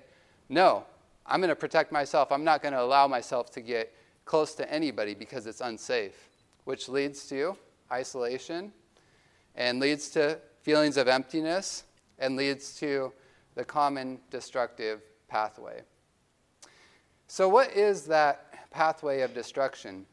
No, 0.50 0.86
I'm 1.26 1.40
going 1.40 1.50
to 1.50 1.56
protect 1.56 1.92
myself. 1.92 2.32
I'm 2.32 2.44
not 2.44 2.62
going 2.62 2.76
to 2.76 2.82
allow 2.84 3.08
myself 3.08 3.50
to 3.54 3.62
get 3.62 3.92
close 4.26 4.54
to 4.54 4.72
anybody 4.72 5.16
because 5.16 5.48
it's 5.48 5.62
unsafe, 5.62 6.30
which 6.66 6.90
leads 6.90 7.28
to 7.30 7.58
isolation 7.92 8.72
and 9.60 9.82
leads 9.82 10.10
to 10.12 10.40
feelings 10.62 10.96
of 10.98 11.08
emptiness 11.08 11.84
and 12.18 12.36
leads 12.36 12.76
to 12.78 13.12
the 13.56 13.64
common 13.64 14.20
destructive 14.32 15.02
pathway. 15.28 15.82
So, 17.28 17.48
what 17.48 17.76
is 17.76 18.06
that 18.06 18.72
pathway 18.72 19.22
of 19.22 19.34
destruction? 19.34 20.06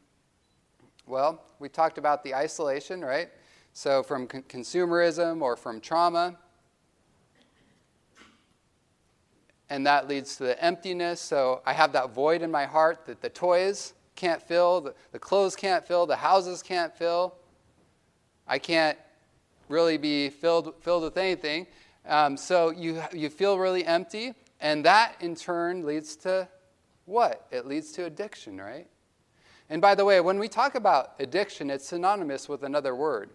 Well, 1.07 1.41
we 1.59 1.69
talked 1.69 1.97
about 1.97 2.23
the 2.23 2.35
isolation, 2.35 3.03
right? 3.03 3.29
So, 3.71 4.03
from 4.03 4.27
con- 4.27 4.43
consumerism 4.43 5.41
or 5.41 5.55
from 5.55 5.79
trauma. 5.79 6.35
And 9.69 9.85
that 9.85 10.07
leads 10.07 10.37
to 10.37 10.43
the 10.43 10.63
emptiness. 10.63 11.21
So, 11.21 11.61
I 11.65 11.71
have 11.71 11.93
that 11.93 12.13
void 12.13 12.41
in 12.41 12.51
my 12.51 12.65
heart 12.65 13.05
that 13.05 13.21
the 13.21 13.29
toys 13.29 13.93
can't 14.15 14.41
fill, 14.41 14.81
the, 14.81 14.95
the 15.13 15.19
clothes 15.19 15.55
can't 15.55 15.87
fill, 15.87 16.05
the 16.05 16.17
houses 16.17 16.61
can't 16.61 16.93
fill. 16.95 17.35
I 18.45 18.59
can't 18.59 18.97
really 19.69 19.97
be 19.97 20.29
filled, 20.29 20.75
filled 20.81 21.03
with 21.03 21.17
anything. 21.17 21.67
Um, 22.05 22.37
so 22.37 22.71
you, 22.71 23.01
you 23.13 23.29
feel 23.29 23.59
really 23.59 23.85
empty, 23.85 24.33
and 24.61 24.85
that 24.85 25.15
in 25.19 25.35
turn 25.35 25.85
leads 25.85 26.15
to 26.17 26.47
what? 27.05 27.47
It 27.51 27.65
leads 27.65 27.91
to 27.93 28.05
addiction, 28.05 28.57
right? 28.57 28.87
And 29.69 29.81
by 29.81 29.95
the 29.95 30.05
way, 30.05 30.21
when 30.21 30.39
we 30.39 30.47
talk 30.47 30.75
about 30.75 31.13
addiction, 31.19 31.69
it's 31.69 31.87
synonymous 31.87 32.47
with 32.47 32.63
another 32.63 32.95
word, 32.95 33.29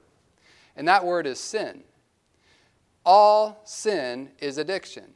and 0.76 0.88
that 0.88 1.04
word 1.04 1.26
is 1.26 1.38
sin. 1.38 1.84
All 3.04 3.60
sin 3.64 4.30
is 4.38 4.58
addiction. 4.58 5.14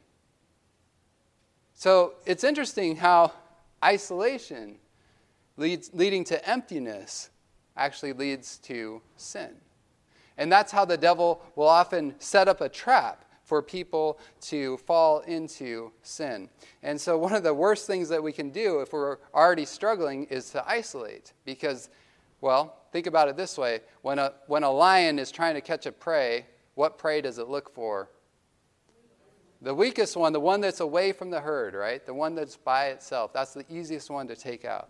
So 1.73 2.15
it's 2.25 2.43
interesting 2.43 2.95
how 2.97 3.31
isolation 3.83 4.77
leads, 5.57 5.91
leading 5.93 6.23
to 6.25 6.49
emptiness 6.49 7.29
actually 7.75 8.13
leads 8.13 8.57
to 8.59 9.01
sin. 9.15 9.55
And 10.37 10.51
that's 10.51 10.71
how 10.71 10.85
the 10.85 10.97
devil 10.97 11.41
will 11.55 11.67
often 11.67 12.15
set 12.19 12.47
up 12.47 12.61
a 12.61 12.69
trap 12.69 13.25
for 13.43 13.61
people 13.61 14.19
to 14.41 14.77
fall 14.77 15.19
into 15.21 15.91
sin. 16.01 16.49
And 16.83 16.99
so, 16.99 17.17
one 17.17 17.33
of 17.33 17.43
the 17.43 17.53
worst 17.53 17.87
things 17.87 18.09
that 18.09 18.21
we 18.21 18.33
can 18.33 18.49
do 18.49 18.81
if 18.81 18.91
we're 18.91 19.17
already 19.33 19.65
struggling 19.65 20.25
is 20.25 20.49
to 20.49 20.67
isolate. 20.67 21.31
Because, 21.45 21.89
well, 22.41 22.75
think 22.91 23.07
about 23.07 23.29
it 23.29 23.37
this 23.37 23.57
way 23.57 23.79
when 24.01 24.19
a, 24.19 24.33
when 24.47 24.63
a 24.63 24.71
lion 24.71 25.17
is 25.17 25.31
trying 25.31 25.55
to 25.55 25.61
catch 25.61 25.85
a 25.85 25.91
prey, 25.91 26.45
what 26.75 26.97
prey 26.97 27.21
does 27.21 27.37
it 27.39 27.47
look 27.47 27.73
for? 27.73 28.09
The 29.61 29.73
weakest 29.73 30.15
one, 30.15 30.33
the 30.33 30.39
one 30.39 30.61
that's 30.61 30.81
away 30.81 31.13
from 31.13 31.31
the 31.31 31.39
herd, 31.39 31.73
right? 31.73 32.05
The 32.05 32.13
one 32.13 32.35
that's 32.35 32.57
by 32.57 32.87
itself. 32.87 33.33
That's 33.33 33.53
the 33.53 33.65
easiest 33.69 34.09
one 34.09 34.27
to 34.27 34.35
take 34.35 34.65
out. 34.65 34.89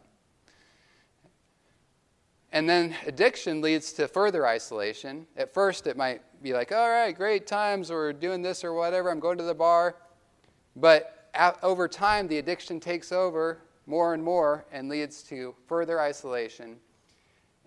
And 2.58 2.68
then 2.68 2.96
addiction 3.06 3.62
leads 3.62 3.94
to 3.94 4.08
further 4.08 4.48
isolation. 4.48 5.28
At 5.38 5.54
first, 5.54 5.86
it 5.86 5.96
might 5.96 6.24
be 6.42 6.54
like, 6.54 6.72
all 6.72 6.90
right, 6.90 7.16
great 7.16 7.46
times, 7.46 7.92
we're 7.92 8.12
doing 8.12 8.42
this 8.42 8.64
or 8.64 8.74
whatever, 8.74 9.12
I'm 9.12 9.20
going 9.20 9.38
to 9.38 9.44
the 9.44 9.54
bar. 9.54 9.98
But 10.76 11.30
over 11.62 11.88
time, 11.88 12.28
the 12.28 12.40
addiction 12.40 12.80
takes 12.80 13.12
over 13.12 13.60
more 13.86 14.16
and 14.16 14.24
more 14.24 14.66
and 14.72 14.90
leads 14.90 15.22
to 15.26 15.54
further 15.68 16.02
isolation. 16.02 16.78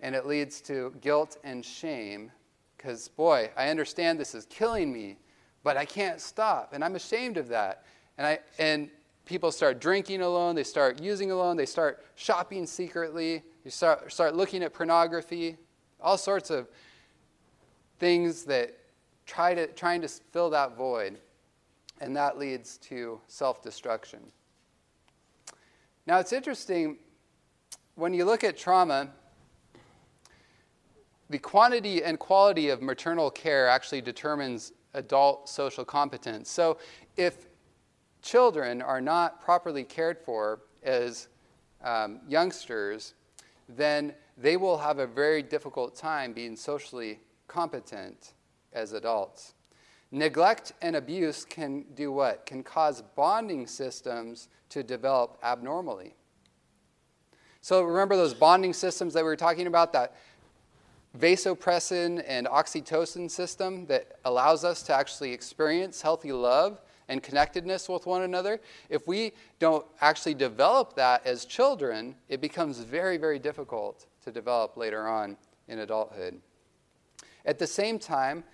And 0.01 0.13
it 0.13 0.25
leads 0.25 0.59
to 0.63 0.93
guilt 0.99 1.37
and 1.45 1.63
shame. 1.63 2.29
Because, 2.75 3.07
boy, 3.07 3.49
I 3.55 3.69
understand 3.69 4.19
this 4.19 4.35
is 4.35 4.45
killing 4.47 4.91
me, 4.91 5.19
but 5.63 5.77
I 5.77 5.85
can't 5.85 6.19
stop. 6.19 6.73
And 6.73 6.83
I'm 6.83 6.97
ashamed 6.97 7.37
of 7.37 7.47
that. 7.47 7.85
And, 8.17 8.27
I, 8.27 8.39
and 8.59 8.89
people 9.23 9.53
start 9.53 9.79
drinking 9.79 10.21
alone, 10.21 10.53
they 10.53 10.65
start 10.65 11.01
using 11.01 11.31
alone, 11.31 11.55
they 11.55 11.65
start 11.65 12.03
shopping 12.15 12.67
secretly 12.67 13.43
you 13.63 13.71
start, 13.71 14.11
start 14.11 14.35
looking 14.35 14.63
at 14.63 14.73
pornography, 14.73 15.57
all 15.99 16.17
sorts 16.17 16.49
of 16.49 16.67
things 17.99 18.43
that 18.45 18.77
try 19.25 19.53
to, 19.53 19.67
trying 19.67 20.01
to 20.01 20.07
fill 20.07 20.49
that 20.49 20.75
void, 20.75 21.19
and 21.99 22.15
that 22.15 22.37
leads 22.37 22.77
to 22.77 23.21
self 23.27 23.61
destruction. 23.61 24.19
Now, 26.07 26.19
it's 26.19 26.33
interesting 26.33 26.97
when 27.95 28.13
you 28.13 28.25
look 28.25 28.43
at 28.43 28.57
trauma, 28.57 29.09
the 31.29 31.37
quantity 31.37 32.03
and 32.03 32.17
quality 32.17 32.69
of 32.69 32.81
maternal 32.81 33.29
care 33.29 33.67
actually 33.67 34.01
determines 34.01 34.73
adult 34.95 35.47
social 35.47 35.85
competence. 35.85 36.49
So, 36.49 36.77
if 37.15 37.47
children 38.23 38.81
are 38.81 38.99
not 38.99 39.41
properly 39.41 39.83
cared 39.83 40.17
for 40.17 40.61
as 40.83 41.27
um, 41.83 42.19
youngsters, 42.27 43.13
then 43.77 44.13
they 44.37 44.57
will 44.57 44.77
have 44.77 44.99
a 44.99 45.07
very 45.07 45.41
difficult 45.41 45.95
time 45.95 46.33
being 46.33 46.55
socially 46.55 47.19
competent 47.47 48.33
as 48.73 48.93
adults. 48.93 49.53
Neglect 50.11 50.73
and 50.81 50.95
abuse 50.95 51.45
can 51.45 51.85
do 51.95 52.11
what? 52.11 52.45
Can 52.45 52.63
cause 52.63 53.01
bonding 53.15 53.65
systems 53.67 54.49
to 54.69 54.83
develop 54.83 55.37
abnormally. 55.43 56.15
So 57.61 57.83
remember 57.83 58.15
those 58.15 58.33
bonding 58.33 58.73
systems 58.73 59.13
that 59.13 59.19
we 59.19 59.29
were 59.29 59.35
talking 59.35 59.67
about, 59.67 59.93
that 59.93 60.15
vasopressin 61.17 62.23
and 62.25 62.47
oxytocin 62.47 63.29
system 63.29 63.85
that 63.85 64.17
allows 64.25 64.63
us 64.63 64.81
to 64.83 64.93
actually 64.93 65.31
experience 65.33 66.01
healthy 66.01 66.31
love 66.31 66.81
and 67.11 67.21
connectedness 67.21 67.89
with 67.89 68.05
one 68.05 68.21
another, 68.21 68.61
if 68.89 69.05
we 69.05 69.33
don't 69.59 69.85
actually 69.99 70.33
develop 70.33 70.95
that 70.95 71.23
as 71.27 71.43
children, 71.43 72.15
it 72.29 72.39
becomes 72.39 72.79
very, 72.79 73.17
very 73.17 73.37
difficult 73.37 74.05
to 74.23 74.31
develop 74.31 74.77
later 74.77 75.09
on 75.09 75.35
in 75.67 75.79
adulthood. 75.79 76.39
At 77.45 77.59
the 77.59 77.67
same 77.67 77.99
time, 77.99 78.45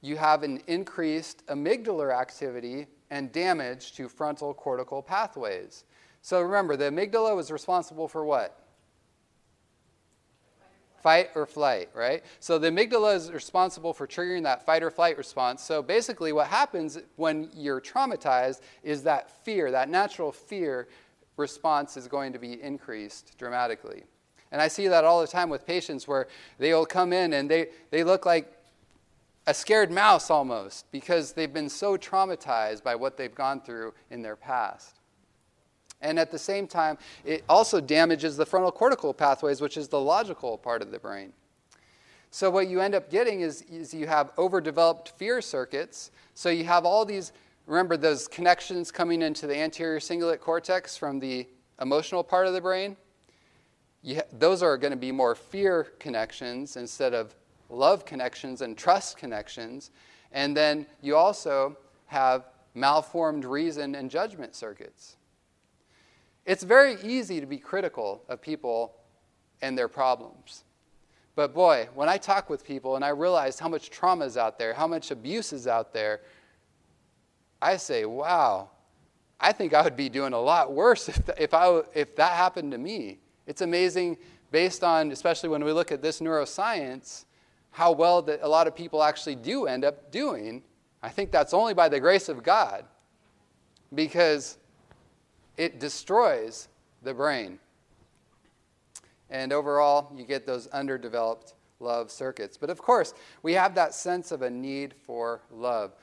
you 0.00 0.16
have 0.16 0.44
an 0.44 0.62
increased 0.68 1.44
amygdalar 1.48 2.16
activity 2.16 2.86
and 3.10 3.32
damage 3.32 3.94
to 3.96 4.08
frontal 4.08 4.54
cortical 4.54 5.02
pathways. 5.02 5.82
So 6.22 6.40
remember, 6.40 6.76
the 6.76 6.84
amygdala 6.84 7.34
was 7.34 7.50
responsible 7.50 8.06
for 8.06 8.24
what? 8.24 8.67
Fight 11.02 11.30
or 11.34 11.46
flight, 11.46 11.90
right? 11.94 12.22
So 12.40 12.58
the 12.58 12.70
amygdala 12.70 13.14
is 13.14 13.32
responsible 13.32 13.92
for 13.92 14.06
triggering 14.06 14.42
that 14.44 14.64
fight 14.64 14.82
or 14.82 14.90
flight 14.90 15.16
response. 15.16 15.62
So 15.62 15.82
basically, 15.82 16.32
what 16.32 16.48
happens 16.48 16.98
when 17.16 17.48
you're 17.54 17.80
traumatized 17.80 18.60
is 18.82 19.02
that 19.04 19.30
fear, 19.44 19.70
that 19.70 19.88
natural 19.88 20.32
fear 20.32 20.88
response 21.36 21.96
is 21.96 22.08
going 22.08 22.32
to 22.32 22.38
be 22.38 22.60
increased 22.62 23.36
dramatically. 23.38 24.02
And 24.50 24.60
I 24.60 24.68
see 24.68 24.88
that 24.88 25.04
all 25.04 25.20
the 25.20 25.26
time 25.26 25.50
with 25.50 25.66
patients 25.66 26.08
where 26.08 26.26
they'll 26.58 26.86
come 26.86 27.12
in 27.12 27.34
and 27.34 27.50
they, 27.50 27.68
they 27.90 28.02
look 28.02 28.26
like 28.26 28.52
a 29.46 29.54
scared 29.54 29.90
mouse 29.90 30.30
almost 30.30 30.90
because 30.92 31.32
they've 31.32 31.52
been 31.52 31.70
so 31.70 31.96
traumatized 31.96 32.82
by 32.82 32.94
what 32.94 33.16
they've 33.16 33.34
gone 33.34 33.60
through 33.60 33.94
in 34.10 34.22
their 34.22 34.36
past. 34.36 34.97
And 36.00 36.18
at 36.18 36.30
the 36.30 36.38
same 36.38 36.66
time, 36.66 36.98
it 37.24 37.44
also 37.48 37.80
damages 37.80 38.36
the 38.36 38.46
frontal 38.46 38.70
cortical 38.70 39.12
pathways, 39.12 39.60
which 39.60 39.76
is 39.76 39.88
the 39.88 40.00
logical 40.00 40.56
part 40.56 40.82
of 40.82 40.90
the 40.90 40.98
brain. 40.98 41.32
So, 42.30 42.50
what 42.50 42.68
you 42.68 42.80
end 42.80 42.94
up 42.94 43.10
getting 43.10 43.40
is, 43.40 43.62
is 43.62 43.94
you 43.94 44.06
have 44.06 44.32
overdeveloped 44.36 45.10
fear 45.16 45.40
circuits. 45.40 46.10
So, 46.34 46.50
you 46.50 46.64
have 46.64 46.84
all 46.84 47.04
these, 47.04 47.32
remember, 47.66 47.96
those 47.96 48.28
connections 48.28 48.92
coming 48.92 49.22
into 49.22 49.46
the 49.46 49.56
anterior 49.56 49.98
cingulate 49.98 50.40
cortex 50.40 50.96
from 50.96 51.18
the 51.18 51.46
emotional 51.80 52.22
part 52.22 52.46
of 52.46 52.52
the 52.52 52.60
brain? 52.60 52.96
Those 54.32 54.62
are 54.62 54.76
going 54.76 54.92
to 54.92 54.96
be 54.96 55.10
more 55.10 55.34
fear 55.34 55.84
connections 55.98 56.76
instead 56.76 57.14
of 57.14 57.34
love 57.70 58.04
connections 58.04 58.60
and 58.60 58.76
trust 58.76 59.16
connections. 59.16 59.90
And 60.32 60.56
then 60.56 60.86
you 61.02 61.16
also 61.16 61.76
have 62.06 62.44
malformed 62.74 63.44
reason 63.44 63.94
and 63.94 64.10
judgment 64.10 64.54
circuits. 64.54 65.17
It's 66.48 66.62
very 66.62 66.96
easy 67.02 67.40
to 67.40 67.46
be 67.46 67.58
critical 67.58 68.22
of 68.26 68.40
people 68.40 68.94
and 69.60 69.76
their 69.76 69.86
problems. 69.86 70.64
But 71.36 71.52
boy, 71.52 71.90
when 71.94 72.08
I 72.08 72.16
talk 72.16 72.48
with 72.48 72.64
people 72.64 72.96
and 72.96 73.04
I 73.04 73.10
realize 73.10 73.58
how 73.58 73.68
much 73.68 73.90
trauma 73.90 74.24
is 74.24 74.38
out 74.38 74.58
there, 74.58 74.72
how 74.72 74.86
much 74.86 75.10
abuse 75.10 75.52
is 75.52 75.66
out 75.66 75.92
there, 75.92 76.22
I 77.60 77.76
say, 77.76 78.06
wow, 78.06 78.70
I 79.38 79.52
think 79.52 79.74
I 79.74 79.82
would 79.82 79.94
be 79.94 80.08
doing 80.08 80.32
a 80.32 80.40
lot 80.40 80.72
worse 80.72 81.10
if, 81.10 81.20
if, 81.38 81.52
I, 81.52 81.82
if 81.92 82.16
that 82.16 82.32
happened 82.32 82.72
to 82.72 82.78
me. 82.78 83.18
It's 83.46 83.60
amazing, 83.60 84.16
based 84.50 84.82
on, 84.82 85.12
especially 85.12 85.50
when 85.50 85.62
we 85.62 85.72
look 85.72 85.92
at 85.92 86.00
this 86.00 86.20
neuroscience, 86.20 87.26
how 87.72 87.92
well 87.92 88.22
that 88.22 88.40
a 88.40 88.48
lot 88.48 88.66
of 88.66 88.74
people 88.74 89.02
actually 89.02 89.36
do 89.36 89.66
end 89.66 89.84
up 89.84 90.10
doing. 90.10 90.62
I 91.02 91.10
think 91.10 91.30
that's 91.30 91.52
only 91.52 91.74
by 91.74 91.90
the 91.90 92.00
grace 92.00 92.30
of 92.30 92.42
God. 92.42 92.86
Because 93.94 94.56
it 95.58 95.78
destroys 95.78 96.68
the 97.02 97.12
brain. 97.12 97.58
And 99.28 99.52
overall, 99.52 100.10
you 100.16 100.24
get 100.24 100.46
those 100.46 100.68
underdeveloped 100.68 101.52
love 101.80 102.10
circuits. 102.10 102.56
But 102.56 102.70
of 102.70 102.80
course, 102.80 103.12
we 103.42 103.52
have 103.52 103.74
that 103.74 103.94
sense 103.94 104.32
of 104.32 104.42
a 104.42 104.50
need 104.50 104.94
for 104.94 105.42
love. 105.50 105.94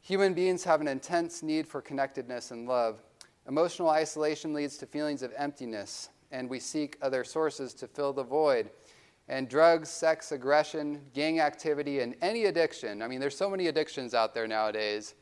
Human 0.00 0.34
beings 0.34 0.64
have 0.64 0.80
an 0.80 0.88
intense 0.88 1.42
need 1.42 1.66
for 1.66 1.80
connectedness 1.80 2.50
and 2.50 2.68
love. 2.68 3.02
Emotional 3.48 3.88
isolation 3.88 4.52
leads 4.52 4.76
to 4.78 4.86
feelings 4.86 5.22
of 5.22 5.32
emptiness, 5.36 6.10
and 6.30 6.48
we 6.48 6.60
seek 6.60 6.96
other 7.00 7.24
sources 7.24 7.72
to 7.74 7.86
fill 7.86 8.12
the 8.12 8.22
void. 8.22 8.70
And 9.28 9.48
drugs, 9.48 9.90
sex, 9.90 10.32
aggression, 10.32 11.00
gang 11.14 11.40
activity, 11.40 12.00
and 12.00 12.14
any 12.22 12.46
addiction 12.46 13.02
I 13.02 13.08
mean, 13.08 13.20
there's 13.20 13.36
so 13.36 13.50
many 13.50 13.66
addictions 13.66 14.14
out 14.14 14.34
there 14.34 14.46
nowadays. 14.46 15.14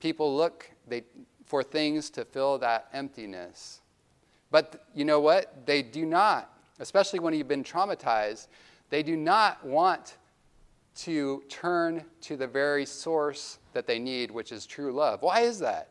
People 0.00 0.36
look, 0.36 0.68
they, 0.88 1.04
for 1.52 1.62
things 1.62 2.08
to 2.08 2.24
fill 2.24 2.56
that 2.56 2.88
emptiness. 2.94 3.82
But 4.50 4.86
you 4.94 5.04
know 5.04 5.20
what? 5.20 5.66
They 5.66 5.82
do 5.82 6.06
not, 6.06 6.50
especially 6.80 7.18
when 7.18 7.34
you've 7.34 7.46
been 7.46 7.62
traumatized, 7.62 8.46
They 8.88 9.02
do 9.02 9.18
not 9.18 9.62
want 9.62 10.16
to 11.04 11.42
turn 11.50 12.06
to 12.22 12.38
the 12.38 12.46
very 12.46 12.86
source 12.86 13.58
that 13.74 13.86
they 13.86 13.98
need, 13.98 14.30
which 14.30 14.50
is 14.50 14.64
true 14.64 14.92
love. 14.94 15.20
Why 15.20 15.40
is 15.40 15.58
that? 15.58 15.90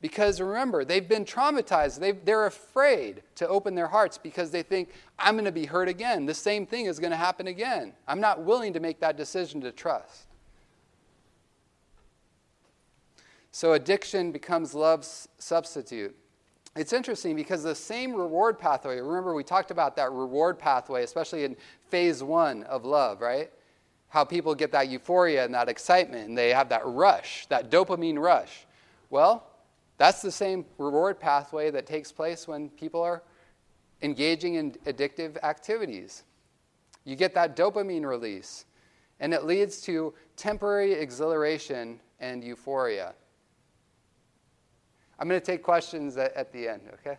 Because 0.00 0.40
remember, 0.40 0.82
they've 0.82 1.06
been 1.06 1.26
traumatized. 1.26 1.98
they 1.98 2.12
they're 2.12 2.46
afraid 2.46 3.22
to 3.34 3.46
open 3.48 3.74
their 3.74 3.88
hearts 3.88 4.16
because 4.16 4.50
they 4.50 4.62
think, 4.62 4.94
I'm 5.18 5.34
going 5.34 5.44
to 5.44 5.52
be 5.52 5.66
hurt 5.66 5.88
again. 5.88 6.24
The 6.24 6.32
same 6.32 6.64
thing 6.64 6.86
is 6.86 6.98
going 6.98 7.10
to 7.10 7.18
happen 7.18 7.48
again. 7.48 7.92
I'm 8.08 8.20
not 8.20 8.44
willing 8.44 8.72
to 8.72 8.80
make 8.80 8.98
that 9.00 9.18
decision 9.18 9.60
to 9.60 9.72
trust. 9.72 10.29
So 13.52 13.72
addiction 13.72 14.32
becomes 14.32 14.74
love's 14.74 15.28
substitute. 15.38 16.16
It's 16.76 16.92
interesting 16.92 17.34
because 17.34 17.64
the 17.64 17.74
same 17.74 18.14
reward 18.14 18.58
pathway, 18.58 19.00
remember 19.00 19.34
we 19.34 19.42
talked 19.42 19.72
about 19.72 19.96
that 19.96 20.12
reward 20.12 20.58
pathway, 20.58 21.02
especially 21.02 21.44
in 21.44 21.56
phase 21.88 22.22
one 22.22 22.62
of 22.64 22.84
love, 22.84 23.20
right? 23.20 23.50
How 24.08 24.24
people 24.24 24.54
get 24.54 24.70
that 24.72 24.88
euphoria 24.88 25.44
and 25.44 25.52
that 25.54 25.68
excitement 25.68 26.28
and 26.28 26.38
they 26.38 26.50
have 26.50 26.68
that 26.68 26.82
rush, 26.84 27.46
that 27.46 27.70
dopamine 27.70 28.20
rush. 28.20 28.66
Well, 29.10 29.46
that's 29.98 30.22
the 30.22 30.30
same 30.30 30.64
reward 30.78 31.18
pathway 31.18 31.70
that 31.72 31.86
takes 31.86 32.12
place 32.12 32.46
when 32.46 32.70
people 32.70 33.02
are 33.02 33.22
engaging 34.02 34.54
in 34.54 34.72
addictive 34.86 35.36
activities. 35.42 36.22
You 37.04 37.16
get 37.16 37.34
that 37.34 37.56
dopamine 37.56 38.06
release, 38.06 38.64
and 39.18 39.34
it 39.34 39.44
leads 39.44 39.80
to 39.82 40.14
temporary 40.36 40.92
exhilaration 40.92 42.00
and 42.20 42.44
euphoria. 42.44 43.14
I'm 45.20 45.28
going 45.28 45.38
to 45.38 45.46
take 45.46 45.62
questions 45.62 46.16
at, 46.16 46.50
the 46.50 46.66
end, 46.66 46.80
okay? 46.94 47.18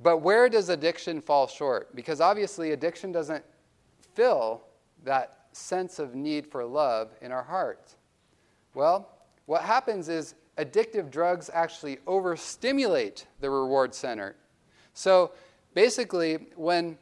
But 0.00 0.18
where 0.18 0.48
does 0.48 0.70
addiction 0.70 1.20
fall 1.20 1.46
short? 1.46 1.94
Because 1.94 2.22
obviously, 2.22 2.72
addiction 2.72 3.12
doesn't 3.12 3.44
fill 4.14 4.62
that 5.04 5.48
sense 5.52 5.98
of 5.98 6.14
need 6.14 6.46
for 6.46 6.64
love 6.64 7.10
in 7.20 7.32
our 7.32 7.42
heart. 7.42 7.96
Well, 8.72 9.10
what 9.44 9.60
happens 9.62 10.08
is 10.08 10.36
addictive 10.56 11.10
drugs 11.10 11.50
actually 11.52 11.98
overstimulate 12.06 13.26
the 13.40 13.50
reward 13.50 13.94
center. 13.94 14.36
So 14.94 15.32
basically, 15.74 16.46
when 16.56 16.96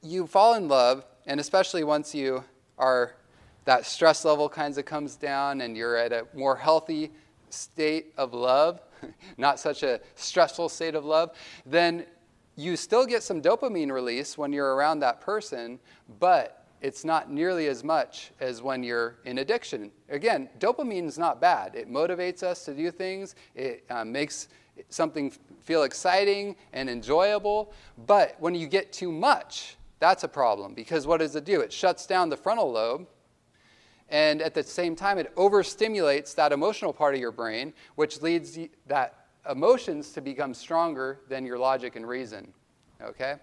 you 0.00 0.28
fall 0.28 0.54
in 0.54 0.68
love, 0.68 1.04
and 1.26 1.40
especially 1.40 1.82
once 1.82 2.14
you 2.14 2.44
are 2.78 3.16
that 3.64 3.84
stress 3.84 4.24
level 4.24 4.48
kinds 4.48 4.78
of 4.78 4.84
comes 4.84 5.16
down 5.16 5.60
and 5.60 5.76
you're 5.76 5.96
at 5.96 6.12
a 6.12 6.26
more 6.34 6.56
healthy 6.56 7.10
state 7.52 8.12
of 8.16 8.34
love, 8.34 8.80
not 9.36 9.58
such 9.58 9.82
a 9.82 10.00
stressful 10.14 10.68
state 10.68 10.94
of 10.94 11.04
love, 11.04 11.30
then 11.66 12.06
you 12.56 12.76
still 12.76 13.06
get 13.06 13.22
some 13.22 13.40
dopamine 13.40 13.90
release 13.90 14.36
when 14.36 14.52
you're 14.52 14.74
around 14.74 15.00
that 15.00 15.20
person, 15.20 15.78
but 16.20 16.66
it's 16.80 17.04
not 17.04 17.30
nearly 17.30 17.68
as 17.68 17.84
much 17.84 18.32
as 18.40 18.60
when 18.60 18.82
you're 18.82 19.16
in 19.24 19.38
addiction. 19.38 19.90
Again, 20.08 20.48
dopamine 20.58 21.06
is 21.06 21.18
not 21.18 21.40
bad. 21.40 21.74
It 21.74 21.90
motivates 21.90 22.42
us 22.42 22.64
to 22.64 22.74
do 22.74 22.90
things, 22.90 23.36
it 23.54 23.84
uh, 23.88 24.04
makes 24.04 24.48
something 24.88 25.32
feel 25.60 25.84
exciting 25.84 26.56
and 26.72 26.90
enjoyable. 26.90 27.72
But 28.06 28.36
when 28.40 28.54
you 28.54 28.66
get 28.66 28.92
too 28.92 29.12
much, 29.12 29.76
that's 30.00 30.24
a 30.24 30.28
problem 30.28 30.74
because 30.74 31.06
what 31.06 31.18
does 31.18 31.36
it 31.36 31.44
do? 31.44 31.60
It 31.60 31.72
shuts 31.72 32.06
down 32.06 32.28
the 32.28 32.36
frontal 32.36 32.72
lobe, 32.72 33.06
and 34.12 34.42
at 34.42 34.52
the 34.52 34.62
same 34.62 34.94
time, 34.94 35.16
it 35.16 35.34
overstimulates 35.36 36.34
that 36.34 36.52
emotional 36.52 36.92
part 36.92 37.14
of 37.14 37.20
your 37.20 37.32
brain, 37.32 37.72
which 37.94 38.20
leads 38.20 38.58
that 38.86 39.26
emotions 39.50 40.10
to 40.12 40.20
become 40.20 40.52
stronger 40.52 41.20
than 41.30 41.46
your 41.46 41.58
logic 41.58 41.96
and 41.96 42.06
reason. 42.06 42.52
Okay? 43.02 43.36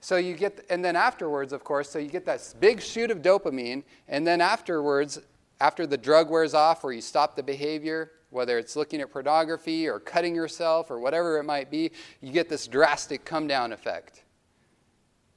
So 0.00 0.16
you 0.16 0.34
get, 0.34 0.66
and 0.68 0.84
then 0.84 0.96
afterwards, 0.96 1.52
of 1.52 1.62
course, 1.62 1.88
so 1.88 2.00
you 2.00 2.08
get 2.08 2.26
that 2.26 2.54
big 2.58 2.82
shoot 2.82 3.12
of 3.12 3.22
dopamine, 3.22 3.84
and 4.08 4.26
then 4.26 4.40
afterwards, 4.40 5.20
after 5.60 5.86
the 5.86 5.96
drug 5.96 6.28
wears 6.28 6.54
off 6.54 6.82
or 6.82 6.92
you 6.92 7.00
stop 7.00 7.36
the 7.36 7.42
behavior, 7.44 8.10
whether 8.30 8.58
it's 8.58 8.74
looking 8.74 9.00
at 9.00 9.12
pornography 9.12 9.88
or 9.88 10.00
cutting 10.00 10.34
yourself 10.34 10.90
or 10.90 10.98
whatever 10.98 11.38
it 11.38 11.44
might 11.44 11.70
be, 11.70 11.92
you 12.20 12.32
get 12.32 12.48
this 12.48 12.66
drastic 12.66 13.24
come 13.24 13.46
down 13.46 13.72
effect. 13.72 14.24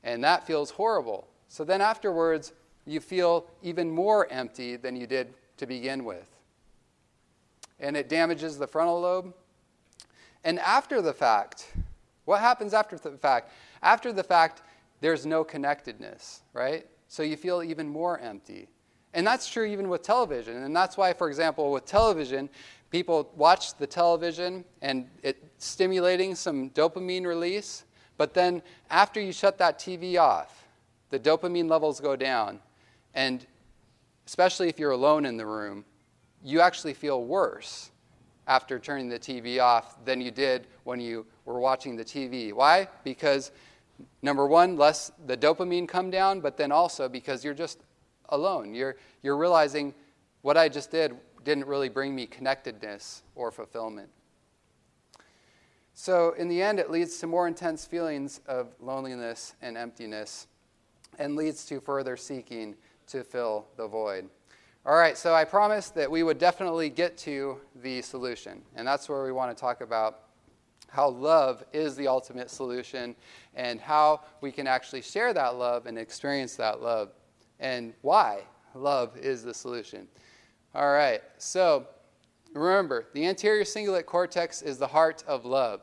And 0.04 0.24
that 0.24 0.48
feels 0.48 0.72
horrible. 0.72 1.28
So 1.48 1.64
then 1.64 1.80
afterwards, 1.80 2.54
you 2.86 3.00
feel 3.00 3.46
even 3.62 3.90
more 3.90 4.28
empty 4.32 4.76
than 4.76 4.96
you 4.96 5.08
did 5.08 5.34
to 5.58 5.66
begin 5.66 6.04
with. 6.04 6.28
And 7.80 7.96
it 7.96 8.10
damages 8.10 8.58
the 8.58 8.68
frontal 8.68 9.02
lobe. 9.02 9.34
And 10.44 10.60
after 10.60 11.02
the 11.02 11.14
fact, 11.14 11.72
what 12.26 12.42
happens 12.42 12.74
after 12.74 12.98
the 12.98 13.18
fact? 13.18 13.52
After 13.82 14.12
the 14.12 14.24
fact, 14.24 14.62
there's 15.00 15.26
no 15.26 15.44
connectedness, 15.44 16.42
right? 16.54 16.86
So 17.08 17.24
you 17.24 17.36
feel 17.36 17.64
even 17.64 17.88
more 17.88 18.20
empty. 18.20 18.68
And 19.14 19.26
that's 19.28 19.50
true 19.50 19.66
even 19.66 19.90
with 19.90 20.04
television. 20.04 20.64
And 20.64 20.76
that's 20.76 20.98
why, 20.98 21.14
for 21.14 21.28
example, 21.28 21.72
with 21.72 21.86
television, 21.86 22.50
people 22.90 23.30
watch 23.36 23.76
the 23.78 23.88
television 23.88 24.64
and 24.82 25.08
it's 25.22 25.40
stimulating 25.58 26.36
some 26.36 26.70
dopamine 26.72 27.26
release. 27.26 27.84
But 28.18 28.34
then 28.34 28.62
after 28.90 29.20
you 29.20 29.34
shut 29.34 29.58
that 29.58 29.80
TV 29.80 30.18
off, 30.20 30.68
the 31.10 31.20
dopamine 31.20 31.70
levels 31.70 32.00
go 32.00 32.16
down 32.16 32.60
and 33.14 33.46
especially 34.26 34.70
if 34.70 34.80
you're 34.80 34.92
alone 34.92 35.26
in 35.26 35.38
the 35.38 35.46
room, 35.46 35.86
you 36.44 36.62
actually 36.62 36.94
feel 36.94 37.24
worse 37.24 37.92
after 38.48 38.80
turning 38.80 39.10
the 39.10 39.20
TV 39.20 39.62
off 39.62 40.04
than 40.04 40.20
you 40.22 40.32
did 40.32 40.68
when 40.84 41.00
you 41.00 41.26
were 41.46 41.60
watching 41.60 41.96
the 41.96 42.04
TV. 42.04 42.54
Why? 42.54 42.88
Because 43.04 43.52
number 44.22 44.48
one, 44.48 44.78
less 44.78 45.12
the 45.28 45.38
dopamine 45.38 45.88
come 45.88 46.10
down, 46.10 46.42
but 46.42 46.58
then 46.58 46.72
also 46.72 47.08
because 47.08 47.44
you're 47.44 47.54
just 47.54 47.80
alone. 48.30 48.74
You're, 48.74 48.96
you're 49.22 49.38
realizing 49.38 49.94
what 50.42 50.58
I 50.58 50.70
just 50.70 50.92
did 50.92 51.14
didn't 51.44 51.66
really 51.66 51.90
bring 51.90 52.16
me 52.16 52.26
connectedness 52.26 53.24
or 53.36 53.52
fulfillment. 53.52 54.10
So, 55.94 56.34
in 56.38 56.48
the 56.48 56.62
end, 56.62 56.80
it 56.80 56.90
leads 56.90 57.20
to 57.20 57.28
more 57.28 57.48
intense 57.48 57.86
feelings 57.86 58.42
of 58.48 58.74
loneliness 58.80 59.56
and 59.62 59.78
emptiness 59.78 60.48
and 61.20 61.36
leads 61.36 61.66
to 61.66 61.80
further 61.80 62.16
seeking 62.16 62.76
to 63.12 63.24
fill 63.24 63.68
the 63.78 63.88
void. 63.88 64.30
All 64.86 64.96
right, 64.96 65.18
so 65.18 65.34
I 65.34 65.44
promised 65.44 65.94
that 65.96 66.10
we 66.10 66.24
would 66.24 66.40
definitely 66.40 66.90
get 66.90 67.18
to 67.20 67.60
the 67.84 68.02
solution, 68.02 68.64
and 68.76 68.88
that's 68.88 69.08
where 69.08 69.24
we 69.24 69.32
want 69.32 69.56
to 69.56 69.60
talk 69.60 69.82
about 69.82 70.22
how 70.90 71.10
love 71.10 71.64
is 71.72 71.96
the 71.96 72.08
ultimate 72.08 72.50
solution 72.50 73.16
and 73.56 73.80
how 73.80 74.22
we 74.42 74.52
can 74.52 74.68
actually 74.68 75.02
share 75.02 75.34
that 75.34 75.56
love 75.56 75.86
and 75.86 75.98
experience 75.98 76.56
that 76.56 76.82
love 76.82 77.12
and 77.60 77.94
why 78.02 78.42
love 78.74 79.16
is 79.18 79.44
the 79.44 79.54
solution. 79.54 80.08
All 80.74 80.92
right, 80.92 81.22
so 81.38 81.86
remember, 82.54 83.08
the 83.14 83.28
anterior 83.28 83.64
cingulate 83.64 84.06
cortex 84.06 84.62
is 84.62 84.78
the 84.78 84.88
heart 84.88 85.24
of 85.28 85.46
love. 85.46 85.82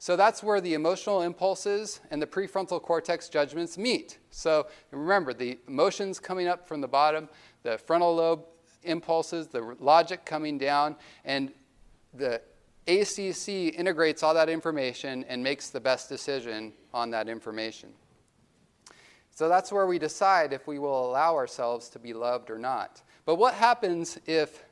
So 0.00 0.16
that's 0.16 0.42
where 0.42 0.62
the 0.62 0.72
emotional 0.72 1.20
impulses 1.20 2.00
and 2.10 2.22
the 2.22 2.26
prefrontal 2.26 2.80
cortex 2.80 3.28
judgments 3.28 3.76
meet. 3.76 4.16
So 4.30 4.66
remember, 4.92 5.34
the 5.34 5.58
emotions 5.68 6.18
coming 6.18 6.48
up 6.48 6.66
from 6.66 6.80
the 6.80 6.88
bottom, 6.88 7.28
the 7.64 7.76
frontal 7.76 8.14
lobe 8.14 8.46
impulses, 8.82 9.48
the 9.48 9.76
logic 9.78 10.24
coming 10.24 10.56
down, 10.56 10.96
and 11.26 11.52
the 12.14 12.40
ACC 12.88 13.78
integrates 13.78 14.22
all 14.22 14.32
that 14.32 14.48
information 14.48 15.22
and 15.28 15.44
makes 15.44 15.68
the 15.68 15.80
best 15.80 16.08
decision 16.08 16.72
on 16.94 17.10
that 17.10 17.28
information. 17.28 17.90
So 19.30 19.50
that's 19.50 19.70
where 19.70 19.86
we 19.86 19.98
decide 19.98 20.54
if 20.54 20.66
we 20.66 20.78
will 20.78 21.10
allow 21.10 21.36
ourselves 21.36 21.90
to 21.90 21.98
be 21.98 22.14
loved 22.14 22.48
or 22.48 22.58
not. 22.58 23.02
But 23.26 23.34
what 23.34 23.52
happens 23.52 24.18
if 24.24 24.64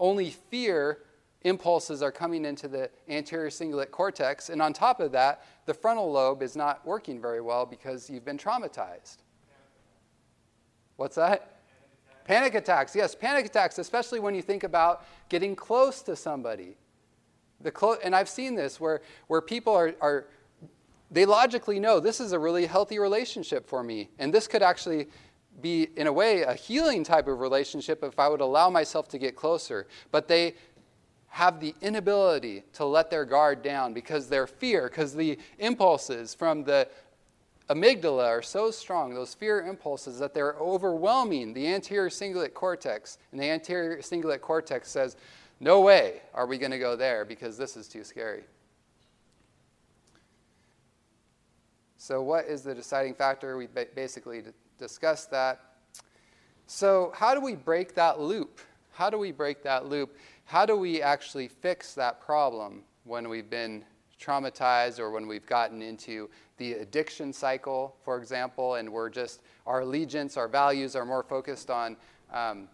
only 0.00 0.30
fear 0.30 0.98
impulses 1.44 2.02
are 2.02 2.10
coming 2.10 2.44
into 2.44 2.66
the 2.66 2.90
anterior 3.08 3.50
cingulate 3.50 3.90
cortex. 3.90 4.48
And 4.48 4.60
on 4.60 4.72
top 4.72 4.98
of 5.00 5.12
that, 5.12 5.44
the 5.66 5.74
frontal 5.74 6.10
lobe 6.10 6.42
is 6.42 6.56
not 6.56 6.84
working 6.86 7.20
very 7.20 7.40
well 7.40 7.66
because 7.66 8.10
you've 8.10 8.24
been 8.24 8.38
traumatized. 8.38 9.18
What's 10.96 11.16
that? 11.16 11.60
Panic 12.24 12.54
attacks. 12.54 12.96
Yes, 12.96 13.14
panic 13.14 13.46
attacks, 13.46 13.78
especially 13.78 14.18
when 14.18 14.34
you 14.34 14.40
think 14.40 14.64
about 14.64 15.04
getting 15.28 15.54
close 15.54 16.00
to 16.02 16.16
somebody. 16.16 16.76
The 17.60 17.70
clo- 17.70 17.98
and 18.02 18.16
I've 18.16 18.28
seen 18.28 18.54
this 18.54 18.80
where, 18.80 19.02
where 19.26 19.42
people 19.42 19.74
are, 19.74 19.94
are, 20.00 20.26
they 21.10 21.26
logically 21.26 21.78
know 21.78 22.00
this 22.00 22.20
is 22.20 22.32
a 22.32 22.38
really 22.38 22.64
healthy 22.64 22.98
relationship 22.98 23.66
for 23.68 23.82
me. 23.82 24.08
And 24.18 24.32
this 24.32 24.46
could 24.46 24.62
actually 24.62 25.08
be, 25.60 25.88
in 25.96 26.06
a 26.06 26.12
way, 26.12 26.42
a 26.42 26.54
healing 26.54 27.04
type 27.04 27.28
of 27.28 27.40
relationship 27.40 28.02
if 28.02 28.18
I 28.18 28.28
would 28.28 28.40
allow 28.40 28.70
myself 28.70 29.08
to 29.08 29.18
get 29.18 29.36
closer. 29.36 29.86
But 30.10 30.26
they, 30.26 30.54
have 31.34 31.58
the 31.58 31.74
inability 31.82 32.62
to 32.72 32.84
let 32.84 33.10
their 33.10 33.24
guard 33.24 33.60
down 33.60 33.92
because 33.92 34.28
their 34.28 34.46
fear, 34.46 34.84
because 34.88 35.16
the 35.16 35.36
impulses 35.58 36.32
from 36.32 36.62
the 36.62 36.86
amygdala 37.68 38.24
are 38.24 38.40
so 38.40 38.70
strong, 38.70 39.12
those 39.12 39.34
fear 39.34 39.66
impulses, 39.66 40.20
that 40.20 40.32
they're 40.32 40.54
overwhelming 40.60 41.52
the 41.52 41.66
anterior 41.66 42.08
cingulate 42.08 42.54
cortex. 42.54 43.18
And 43.32 43.40
the 43.40 43.50
anterior 43.50 43.98
cingulate 43.98 44.42
cortex 44.42 44.88
says, 44.88 45.16
No 45.58 45.80
way 45.80 46.20
are 46.34 46.46
we 46.46 46.56
going 46.56 46.70
to 46.70 46.78
go 46.78 46.94
there 46.94 47.24
because 47.24 47.58
this 47.58 47.76
is 47.76 47.88
too 47.88 48.04
scary. 48.04 48.44
So, 51.96 52.22
what 52.22 52.44
is 52.44 52.62
the 52.62 52.76
deciding 52.76 53.14
factor? 53.14 53.56
We 53.56 53.66
basically 53.66 54.44
discussed 54.78 55.32
that. 55.32 55.78
So, 56.68 57.10
how 57.12 57.34
do 57.34 57.40
we 57.40 57.56
break 57.56 57.96
that 57.96 58.20
loop? 58.20 58.60
How 58.92 59.10
do 59.10 59.18
we 59.18 59.32
break 59.32 59.64
that 59.64 59.86
loop? 59.86 60.16
How 60.44 60.66
do 60.66 60.76
we 60.76 61.00
actually 61.00 61.48
fix 61.48 61.94
that 61.94 62.20
problem 62.20 62.82
when 63.04 63.28
we've 63.28 63.48
been 63.48 63.84
traumatized 64.20 64.98
or 64.98 65.10
when 65.10 65.26
we've 65.26 65.46
gotten 65.46 65.82
into 65.82 66.28
the 66.56 66.74
addiction 66.74 67.32
cycle, 67.32 67.96
for 68.04 68.18
example, 68.18 68.74
and 68.76 68.90
we're 68.90 69.10
just, 69.10 69.42
our 69.66 69.80
allegiance, 69.80 70.36
our 70.36 70.48
values 70.48 70.94
are 70.94 71.04
more 71.04 71.22
focused 71.22 71.70
on 71.70 71.96
um, 72.32 72.68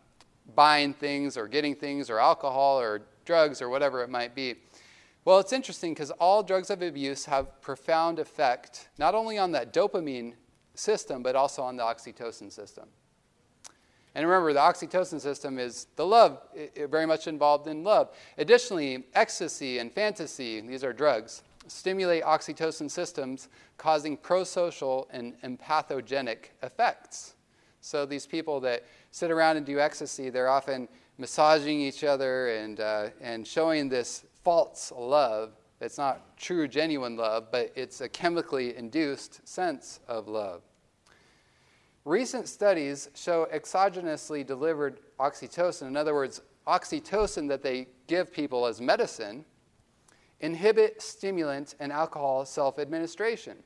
buying 0.55 0.93
things 0.93 1.37
or 1.37 1.49
getting 1.49 1.75
things 1.75 2.11
or 2.11 2.19
alcohol 2.19 2.79
or 2.79 3.03
drugs 3.25 3.63
or 3.63 3.69
whatever 3.69 4.03
it 4.03 4.11
might 4.11 4.35
be. 4.35 4.57
Well, 5.25 5.39
it's 5.39 5.53
interesting 5.53 5.93
because 5.93 6.11
all 6.13 6.43
drugs 6.43 6.71
of 6.71 6.83
abuse 6.83 7.25
have 7.27 7.61
profound 7.61 8.19
effect 8.19 8.89
not 8.99 9.15
only 9.15 9.39
on 9.39 9.53
that 9.53 9.73
dopamine 9.73 10.35
system 10.75 11.23
but 11.23 11.37
also 11.37 11.63
on 11.63 11.77
the 11.77 11.83
oxytocin 11.83 12.51
system. 12.51 12.89
And 14.15 14.27
remember, 14.27 14.53
the 14.53 14.61
oxytocin 14.61 15.21
system 15.21 15.59
is 15.59 15.87
the 15.97 16.05
love, 16.05 16.41
very 16.89 17.07
much 17.07 17.29
involved 17.29 17.69
in 17.69 17.85
love. 17.85 18.11
Additionally, 18.39 19.05
ecstasy 19.15 19.79
and 19.79 19.93
fantasy, 19.93 20.61
these 20.61 20.83
are 20.83 20.93
drugs, 20.93 21.43
stimulate 21.69 22.25
oxytocin 22.25 22.91
systems, 22.91 23.49
causing 23.79 24.17
prosocial 24.17 25.07
and 25.13 25.41
empathogenic 25.43 26.51
effects. 26.63 27.35
So 27.81 28.05
these 28.05 28.27
people 28.27 28.61
that 28.61 28.85
sit 29.11 29.31
around 29.31 29.57
and 29.57 29.65
do 29.65 29.79
ecstasy, 29.79 30.29
they're 30.29 30.51
often 30.51 30.89
massaging 31.17 31.81
each 31.81 32.03
other 32.03 32.49
and, 32.49 32.81
uh, 32.81 33.09
and 33.21 33.47
showing 33.47 33.89
this 33.89 34.25
false 34.43 34.93
love. 34.97 35.53
It's 35.81 35.99
not 35.99 36.37
true, 36.37 36.67
genuine 36.69 37.17
love, 37.17 37.49
but 37.51 37.73
it's 37.77 38.01
a 38.01 38.09
chemically 38.09 38.77
induced 38.77 39.47
sense 39.49 40.01
of 40.09 40.29
love. 40.29 40.63
Recent 42.11 42.49
studies 42.49 43.09
show 43.15 43.47
exogenously 43.55 44.45
delivered 44.45 44.99
oxytocin, 45.21 45.87
in 45.87 45.97
other 45.97 46.13
words, 46.13 46.43
oxytocin 46.67 47.47
that 47.47 47.63
they 47.63 47.87
give 48.09 48.33
people 48.33 48.67
as 48.67 48.81
medicine, 48.81 49.45
inhibit 50.41 51.01
stimulant 51.01 51.77
and 51.79 51.93
alcohol 51.93 52.45
self 52.45 52.81
administration, 52.81 53.59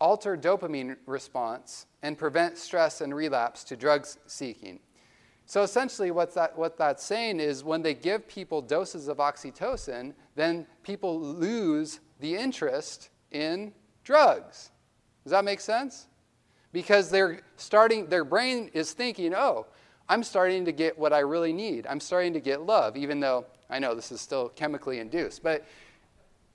alter 0.00 0.36
dopamine 0.36 0.96
response, 1.06 1.86
and 2.02 2.18
prevent 2.18 2.58
stress 2.58 3.00
and 3.00 3.14
relapse 3.14 3.62
to 3.62 3.76
drug 3.76 4.08
seeking. 4.26 4.80
So 5.46 5.62
essentially, 5.62 6.10
what, 6.10 6.34
that, 6.34 6.58
what 6.58 6.76
that's 6.76 7.04
saying 7.04 7.38
is 7.38 7.62
when 7.62 7.82
they 7.82 7.94
give 7.94 8.26
people 8.26 8.60
doses 8.60 9.06
of 9.06 9.18
oxytocin, 9.18 10.14
then 10.34 10.66
people 10.82 11.20
lose 11.20 12.00
the 12.18 12.34
interest 12.34 13.10
in 13.30 13.72
drugs. 14.02 14.72
Does 15.22 15.30
that 15.30 15.44
make 15.44 15.60
sense? 15.60 16.08
Because 16.74 17.08
they're 17.08 17.40
starting, 17.56 18.08
their 18.08 18.24
brain 18.24 18.68
is 18.74 18.92
thinking, 18.92 19.32
oh, 19.32 19.66
I'm 20.08 20.24
starting 20.24 20.64
to 20.64 20.72
get 20.72 20.98
what 20.98 21.12
I 21.12 21.20
really 21.20 21.52
need. 21.52 21.86
I'm 21.86 22.00
starting 22.00 22.32
to 22.32 22.40
get 22.40 22.62
love, 22.62 22.96
even 22.96 23.20
though 23.20 23.46
I 23.70 23.78
know 23.78 23.94
this 23.94 24.10
is 24.10 24.20
still 24.20 24.48
chemically 24.50 24.98
induced. 24.98 25.44
But 25.44 25.64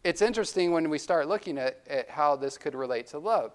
it's 0.04 0.22
interesting 0.22 0.74
when 0.74 0.90
we 0.90 0.98
start 0.98 1.30
looking 1.30 1.58
at, 1.58 1.80
at 1.90 2.10
how 2.10 2.36
this 2.36 2.58
could 2.58 2.76
relate 2.76 3.08
to 3.08 3.18
love. 3.18 3.54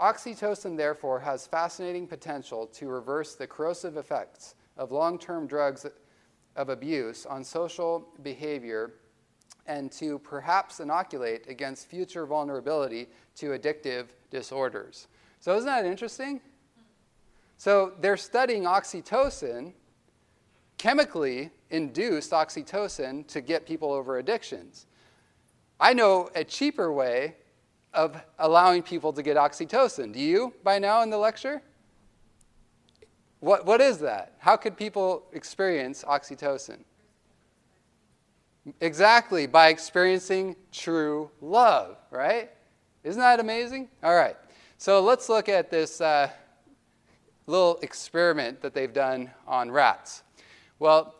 Oxytocin, 0.00 0.76
therefore, 0.76 1.20
has 1.20 1.46
fascinating 1.46 2.08
potential 2.08 2.66
to 2.66 2.88
reverse 2.88 3.36
the 3.36 3.46
corrosive 3.46 3.96
effects 3.96 4.56
of 4.76 4.90
long 4.90 5.16
term 5.16 5.46
drugs 5.46 5.86
of 6.56 6.68
abuse 6.70 7.24
on 7.24 7.44
social 7.44 8.08
behavior 8.24 8.94
and 9.68 9.92
to 9.92 10.18
perhaps 10.18 10.80
inoculate 10.80 11.46
against 11.48 11.86
future 11.86 12.26
vulnerability 12.26 13.06
to 13.36 13.50
addictive 13.50 14.06
disorders. 14.30 15.06
So, 15.44 15.54
isn't 15.58 15.66
that 15.66 15.84
interesting? 15.84 16.40
So, 17.58 17.92
they're 18.00 18.16
studying 18.16 18.62
oxytocin, 18.62 19.74
chemically 20.78 21.50
induced 21.68 22.30
oxytocin, 22.30 23.26
to 23.26 23.42
get 23.42 23.66
people 23.66 23.92
over 23.92 24.16
addictions. 24.16 24.86
I 25.78 25.92
know 25.92 26.30
a 26.34 26.44
cheaper 26.44 26.90
way 26.90 27.36
of 27.92 28.18
allowing 28.38 28.82
people 28.82 29.12
to 29.12 29.22
get 29.22 29.36
oxytocin. 29.36 30.14
Do 30.14 30.18
you 30.18 30.54
by 30.64 30.78
now 30.78 31.02
in 31.02 31.10
the 31.10 31.18
lecture? 31.18 31.60
What, 33.40 33.66
what 33.66 33.82
is 33.82 33.98
that? 33.98 34.36
How 34.38 34.56
could 34.56 34.78
people 34.78 35.26
experience 35.34 36.04
oxytocin? 36.04 36.78
Exactly, 38.80 39.46
by 39.46 39.68
experiencing 39.68 40.56
true 40.72 41.30
love, 41.42 41.98
right? 42.10 42.50
Isn't 43.02 43.20
that 43.20 43.40
amazing? 43.40 43.90
All 44.02 44.14
right, 44.14 44.36
so 44.84 45.00
let's 45.00 45.30
look 45.30 45.48
at 45.48 45.70
this 45.70 46.02
uh, 46.02 46.28
little 47.46 47.78
experiment 47.80 48.60
that 48.60 48.74
they've 48.74 48.92
done 48.92 49.30
on 49.46 49.70
rats. 49.70 50.24
Well, 50.78 51.14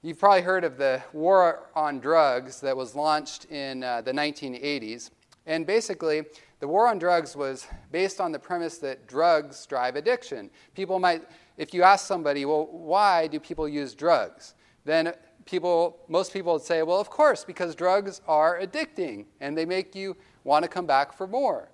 you've 0.00 0.20
probably 0.20 0.42
heard 0.42 0.62
of 0.62 0.78
the 0.78 1.02
war 1.12 1.70
on 1.74 1.98
drugs 1.98 2.60
that 2.60 2.76
was 2.76 2.94
launched 2.94 3.46
in 3.46 3.82
uh, 3.82 4.02
the 4.02 4.12
1980s. 4.12 5.10
And 5.44 5.66
basically, 5.66 6.22
the 6.60 6.68
war 6.68 6.86
on 6.86 7.00
drugs 7.00 7.34
was 7.34 7.66
based 7.90 8.20
on 8.20 8.30
the 8.30 8.38
premise 8.38 8.78
that 8.78 9.08
drugs 9.08 9.66
drive 9.66 9.96
addiction. 9.96 10.48
People 10.76 11.00
might, 11.00 11.24
if 11.56 11.74
you 11.74 11.82
ask 11.82 12.06
somebody, 12.06 12.44
well, 12.44 12.68
why 12.70 13.26
do 13.26 13.40
people 13.40 13.68
use 13.68 13.92
drugs? 13.92 14.54
Then 14.84 15.14
people, 15.46 15.98
most 16.06 16.32
people 16.32 16.52
would 16.52 16.62
say, 16.62 16.84
well, 16.84 17.00
of 17.00 17.10
course, 17.10 17.42
because 17.42 17.74
drugs 17.74 18.20
are 18.28 18.60
addicting 18.60 19.24
and 19.40 19.58
they 19.58 19.64
make 19.64 19.96
you 19.96 20.16
want 20.44 20.62
to 20.62 20.68
come 20.68 20.86
back 20.86 21.12
for 21.12 21.26
more. 21.26 21.70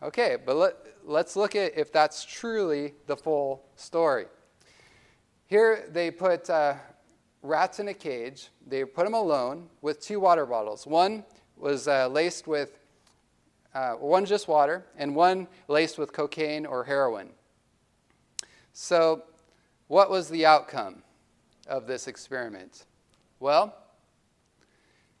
Okay, 0.00 0.36
but 0.44 0.56
let, 0.56 0.74
let's 1.04 1.34
look 1.34 1.56
at 1.56 1.76
if 1.76 1.92
that's 1.92 2.24
truly 2.24 2.94
the 3.06 3.16
full 3.16 3.64
story. 3.74 4.26
Here 5.46 5.88
they 5.90 6.10
put 6.10 6.48
uh, 6.48 6.74
rats 7.42 7.80
in 7.80 7.88
a 7.88 7.94
cage. 7.94 8.50
They 8.66 8.84
put 8.84 9.04
them 9.04 9.14
alone 9.14 9.68
with 9.82 10.00
two 10.00 10.20
water 10.20 10.46
bottles. 10.46 10.86
One 10.86 11.24
was 11.56 11.88
uh, 11.88 12.06
laced 12.08 12.46
with 12.46 12.78
uh, 13.74 13.94
one 13.94 14.24
just 14.24 14.48
water, 14.48 14.86
and 14.96 15.14
one 15.14 15.46
laced 15.68 15.98
with 15.98 16.12
cocaine 16.12 16.64
or 16.64 16.84
heroin. 16.84 17.30
So, 18.72 19.24
what 19.88 20.10
was 20.10 20.28
the 20.28 20.46
outcome 20.46 21.02
of 21.66 21.86
this 21.86 22.06
experiment? 22.06 22.86
Well, 23.40 23.76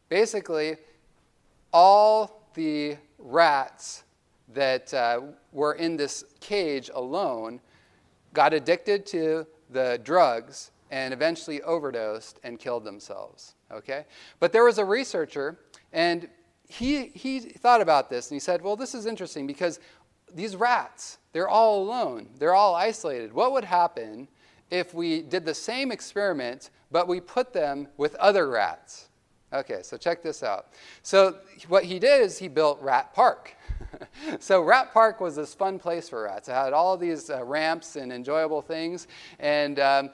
basically, 0.08 0.76
all 1.72 2.48
the 2.54 2.96
rats 3.18 4.04
that 4.54 4.92
uh, 4.94 5.20
were 5.52 5.74
in 5.74 5.96
this 5.96 6.24
cage 6.40 6.90
alone 6.94 7.60
got 8.32 8.52
addicted 8.52 9.06
to 9.06 9.46
the 9.70 10.00
drugs 10.04 10.70
and 10.90 11.12
eventually 11.12 11.60
overdosed 11.62 12.40
and 12.44 12.58
killed 12.58 12.84
themselves. 12.84 13.54
Okay? 13.70 14.04
But 14.40 14.52
there 14.52 14.64
was 14.64 14.78
a 14.78 14.84
researcher, 14.84 15.58
and 15.92 16.28
he, 16.68 17.06
he 17.06 17.40
thought 17.40 17.80
about 17.80 18.10
this 18.10 18.30
and 18.30 18.36
he 18.36 18.40
said, 18.40 18.62
Well, 18.62 18.76
this 18.76 18.94
is 18.94 19.06
interesting 19.06 19.46
because 19.46 19.80
these 20.34 20.56
rats, 20.56 21.18
they're 21.32 21.48
all 21.48 21.82
alone, 21.82 22.28
they're 22.38 22.54
all 22.54 22.74
isolated. 22.74 23.32
What 23.32 23.52
would 23.52 23.64
happen 23.64 24.28
if 24.70 24.92
we 24.92 25.22
did 25.22 25.44
the 25.44 25.54
same 25.54 25.90
experiment, 25.90 26.70
but 26.90 27.08
we 27.08 27.20
put 27.20 27.52
them 27.52 27.88
with 27.96 28.14
other 28.16 28.48
rats? 28.50 29.08
Okay, 29.52 29.80
so 29.82 29.96
check 29.96 30.22
this 30.22 30.42
out. 30.42 30.66
So, 31.02 31.38
what 31.68 31.84
he 31.84 31.98
did 31.98 32.20
is 32.20 32.36
he 32.36 32.48
built 32.48 32.78
Rat 32.82 33.14
Park. 33.14 33.54
so, 34.40 34.62
Rat 34.62 34.92
Park 34.92 35.20
was 35.20 35.36
this 35.36 35.54
fun 35.54 35.78
place 35.78 36.08
for 36.08 36.24
rats. 36.24 36.48
It 36.48 36.52
had 36.52 36.72
all 36.72 36.96
these 36.96 37.30
uh, 37.30 37.44
ramps 37.44 37.96
and 37.96 38.12
enjoyable 38.12 38.62
things, 38.62 39.08
and 39.38 39.78
um, 39.78 40.10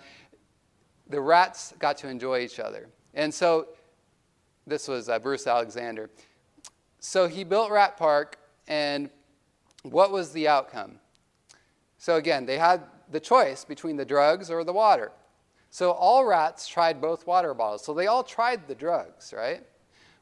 the 1.09 1.21
rats 1.21 1.75
got 1.79 1.97
to 1.99 2.09
enjoy 2.09 2.41
each 2.41 2.59
other. 2.59 2.89
And 3.15 3.33
so, 3.33 3.69
this 4.67 4.89
was 4.89 5.09
uh, 5.09 5.19
Bruce 5.19 5.47
Alexander. 5.47 6.11
So 6.99 7.29
he 7.29 7.45
built 7.45 7.71
Rat 7.71 7.99
Park, 7.99 8.39
and 8.67 9.11
what 9.83 10.11
was 10.11 10.33
the 10.33 10.49
outcome? 10.49 11.01
So 11.99 12.17
again, 12.17 12.47
they 12.47 12.57
had 12.57 12.83
the 13.11 13.21
choice 13.21 13.65
between 13.65 13.97
the 13.97 14.05
drugs 14.07 14.51
or 14.51 14.65
the 14.65 14.73
water. 14.73 15.13
So 15.71 15.91
all 15.91 16.25
rats 16.25 16.67
tried 16.67 17.01
both 17.01 17.27
water 17.27 17.53
bottles. 17.53 17.85
So 17.85 17.93
they 17.93 18.07
all 18.07 18.25
tried 18.25 18.67
the 18.69 18.75
drugs, 18.75 19.35
right? 19.37 19.63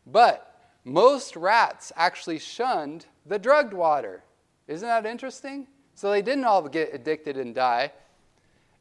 But 0.07 0.73
most 0.85 1.37
rats 1.37 1.93
actually 1.95 2.41
shunned 2.41 3.07
the 3.27 3.39
drugged 3.39 3.73
water. 3.73 4.23
Isn't 4.67 4.89
that 4.89 5.07
interesting? 5.07 5.67
So 5.95 6.11
they 6.11 6.23
didn't 6.23 6.45
all 6.45 6.67
get 6.69 6.95
addicted 6.95 7.37
and 7.37 7.55
die. 7.55 7.93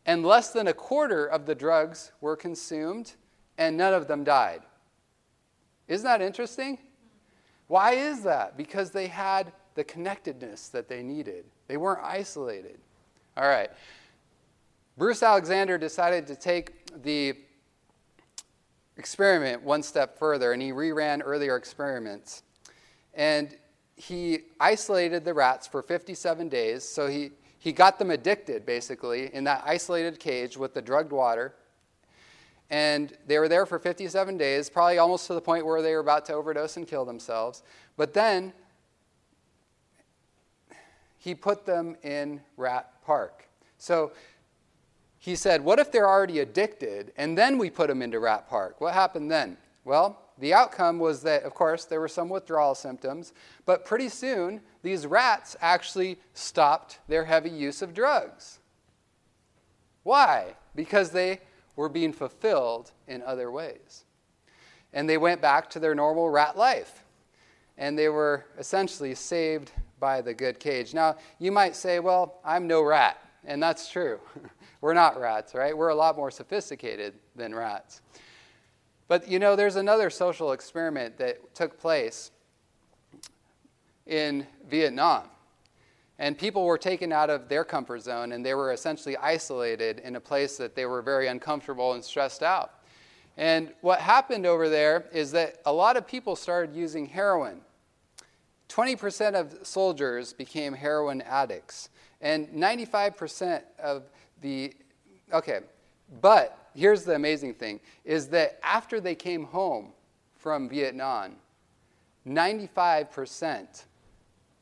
And 0.05 0.25
less 0.25 0.51
than 0.51 0.67
a 0.67 0.73
quarter 0.73 1.25
of 1.25 1.45
the 1.45 1.55
drugs 1.55 2.11
were 2.21 2.35
consumed, 2.35 3.13
and 3.57 3.77
none 3.77 3.93
of 3.93 4.07
them 4.07 4.23
died. 4.23 4.61
Isn't 5.87 6.05
that 6.05 6.21
interesting? 6.21 6.79
Why 7.67 7.93
is 7.93 8.23
that? 8.23 8.57
Because 8.57 8.91
they 8.91 9.07
had 9.07 9.51
the 9.75 9.83
connectedness 9.83 10.69
that 10.69 10.89
they 10.89 11.03
needed, 11.03 11.45
they 11.67 11.77
weren't 11.77 12.03
isolated. 12.03 12.79
All 13.37 13.47
right. 13.47 13.69
Bruce 14.97 15.23
Alexander 15.23 15.77
decided 15.77 16.27
to 16.27 16.35
take 16.35 17.01
the 17.03 17.33
experiment 18.97 19.63
one 19.63 19.81
step 19.81 20.19
further, 20.19 20.51
and 20.51 20.61
he 20.61 20.71
reran 20.71 21.21
earlier 21.23 21.55
experiments. 21.55 22.43
And 23.13 23.55
he 24.01 24.39
isolated 24.59 25.23
the 25.23 25.33
rats 25.33 25.67
for 25.67 25.83
57 25.83 26.49
days. 26.49 26.83
So 26.83 27.05
he, 27.05 27.29
he 27.59 27.71
got 27.71 27.99
them 27.99 28.09
addicted, 28.09 28.65
basically, 28.65 29.31
in 29.31 29.43
that 29.43 29.61
isolated 29.63 30.19
cage 30.19 30.57
with 30.57 30.73
the 30.73 30.81
drugged 30.81 31.11
water. 31.11 31.53
And 32.71 33.15
they 33.27 33.37
were 33.37 33.47
there 33.47 33.67
for 33.67 33.77
57 33.77 34.37
days, 34.37 34.71
probably 34.71 34.97
almost 34.97 35.27
to 35.27 35.35
the 35.35 35.41
point 35.41 35.67
where 35.67 35.83
they 35.83 35.93
were 35.93 35.99
about 35.99 36.25
to 36.25 36.33
overdose 36.33 36.77
and 36.77 36.87
kill 36.87 37.05
themselves. 37.05 37.61
But 37.95 38.15
then 38.15 38.53
he 41.19 41.35
put 41.35 41.67
them 41.67 41.95
in 42.01 42.41
Rat 42.57 42.91
Park. 43.05 43.47
So 43.77 44.13
he 45.19 45.35
said, 45.35 45.63
What 45.63 45.77
if 45.77 45.91
they're 45.91 46.09
already 46.09 46.39
addicted 46.39 47.11
and 47.17 47.37
then 47.37 47.59
we 47.59 47.69
put 47.69 47.87
them 47.87 48.01
into 48.01 48.19
Rat 48.19 48.49
Park? 48.49 48.81
What 48.81 48.95
happened 48.95 49.29
then? 49.29 49.57
Well, 49.85 50.19
the 50.41 50.55
outcome 50.55 50.97
was 50.97 51.21
that, 51.21 51.43
of 51.43 51.53
course, 51.53 51.85
there 51.85 52.01
were 52.01 52.07
some 52.07 52.27
withdrawal 52.27 52.73
symptoms, 52.73 53.31
but 53.67 53.85
pretty 53.85 54.09
soon 54.09 54.61
these 54.81 55.05
rats 55.05 55.55
actually 55.61 56.19
stopped 56.33 56.97
their 57.07 57.25
heavy 57.25 57.51
use 57.51 57.83
of 57.83 57.93
drugs. 57.93 58.57
Why? 60.01 60.55
Because 60.75 61.11
they 61.11 61.41
were 61.75 61.89
being 61.89 62.11
fulfilled 62.11 62.91
in 63.07 63.21
other 63.21 63.51
ways. 63.51 64.05
And 64.93 65.07
they 65.07 65.19
went 65.19 65.41
back 65.41 65.69
to 65.69 65.79
their 65.79 65.93
normal 65.93 66.29
rat 66.29 66.57
life. 66.57 67.03
And 67.77 67.97
they 67.97 68.09
were 68.09 68.45
essentially 68.57 69.13
saved 69.13 69.71
by 69.99 70.21
the 70.21 70.33
good 70.33 70.59
cage. 70.59 70.95
Now, 70.95 71.17
you 71.37 71.51
might 71.51 71.75
say, 71.75 71.99
well, 71.99 72.39
I'm 72.43 72.65
no 72.65 72.81
rat. 72.81 73.21
And 73.45 73.61
that's 73.61 73.89
true. 73.89 74.19
We're 74.81 74.95
not 74.95 75.19
rats, 75.19 75.53
right? 75.53 75.77
We're 75.77 75.89
a 75.89 75.95
lot 75.95 76.17
more 76.17 76.31
sophisticated 76.31 77.13
than 77.35 77.53
rats. 77.53 78.01
But 79.11 79.27
you 79.27 79.39
know, 79.39 79.57
there's 79.57 79.75
another 79.75 80.09
social 80.09 80.53
experiment 80.53 81.17
that 81.17 81.53
took 81.53 81.77
place 81.77 82.31
in 84.05 84.47
Vietnam. 84.69 85.23
And 86.17 86.37
people 86.37 86.63
were 86.63 86.77
taken 86.77 87.11
out 87.11 87.29
of 87.29 87.49
their 87.49 87.65
comfort 87.65 88.03
zone 88.03 88.31
and 88.31 88.45
they 88.45 88.53
were 88.53 88.71
essentially 88.71 89.17
isolated 89.17 89.99
in 89.99 90.15
a 90.15 90.21
place 90.21 90.55
that 90.55 90.75
they 90.75 90.85
were 90.85 91.01
very 91.01 91.27
uncomfortable 91.27 91.91
and 91.91 92.01
stressed 92.01 92.41
out. 92.41 92.75
And 93.35 93.73
what 93.81 93.99
happened 93.99 94.45
over 94.45 94.69
there 94.69 95.03
is 95.11 95.33
that 95.33 95.57
a 95.65 95.73
lot 95.73 95.97
of 95.97 96.07
people 96.07 96.37
started 96.37 96.73
using 96.73 97.05
heroin. 97.05 97.59
20% 98.69 99.33
of 99.33 99.67
soldiers 99.67 100.31
became 100.31 100.71
heroin 100.71 101.19
addicts, 101.23 101.89
and 102.21 102.47
95% 102.47 103.63
of 103.77 104.03
the. 104.39 104.73
Okay, 105.33 105.59
but 106.21 106.60
here's 106.75 107.03
the 107.03 107.15
amazing 107.15 107.53
thing 107.53 107.79
is 108.05 108.27
that 108.29 108.59
after 108.63 108.99
they 108.99 109.15
came 109.15 109.45
home 109.45 109.93
from 110.37 110.69
Vietnam, 110.69 111.35
95% 112.27 113.85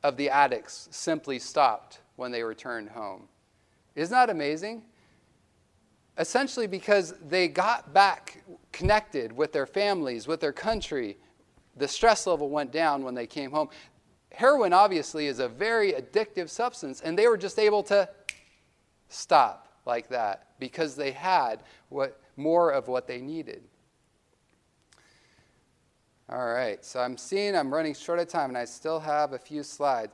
of 0.04 0.18
the 0.18 0.30
addicts 0.30 0.88
simply 0.92 1.40
stopped 1.40 2.00
when 2.16 2.32
they 2.32 2.44
returned 2.44 2.90
home. 2.90 3.28
Isn't 3.96 4.14
that 4.14 4.30
amazing? 4.30 4.84
Essentially, 6.18 6.68
because 6.68 7.14
they 7.28 7.48
got 7.48 7.94
back 7.94 8.44
connected 8.72 9.32
with 9.32 9.52
their 9.52 9.66
families, 9.66 10.28
with 10.28 10.42
their 10.42 10.52
country, 10.54 11.18
the 11.78 11.88
stress 11.88 12.28
level 12.28 12.50
went 12.50 12.72
down 12.72 13.04
when 13.04 13.16
they 13.16 13.28
came 13.28 13.52
home 13.52 13.70
heroin 14.40 14.74
obviously 14.74 15.28
is 15.28 15.40
a 15.40 15.48
very 15.48 15.94
addictive 15.94 16.50
substance, 16.50 17.02
and 17.02 17.18
they 17.18 17.28
were 17.28 17.38
just 17.38 17.60
able 17.60 17.84
to 17.84 18.08
stop 19.10 19.68
like 19.90 20.08
that 20.10 20.48
because 20.60 20.96
they 20.96 21.12
had 21.12 21.64
what, 21.90 22.22
more 22.38 22.72
of 22.72 22.88
what 22.88 23.08
they 23.08 23.20
needed. 23.20 23.64
All 26.32 26.48
right, 26.48 26.86
so 26.86 27.00
I'm 27.00 27.18
seeing 27.18 27.56
I'm 27.56 27.74
running 27.74 27.96
short 27.96 28.20
of 28.20 28.28
time, 28.28 28.50
and 28.50 28.58
I 28.58 28.66
still 28.66 29.00
have 29.00 29.34
a 29.34 29.40
few 29.40 29.64
slides. 29.64 30.14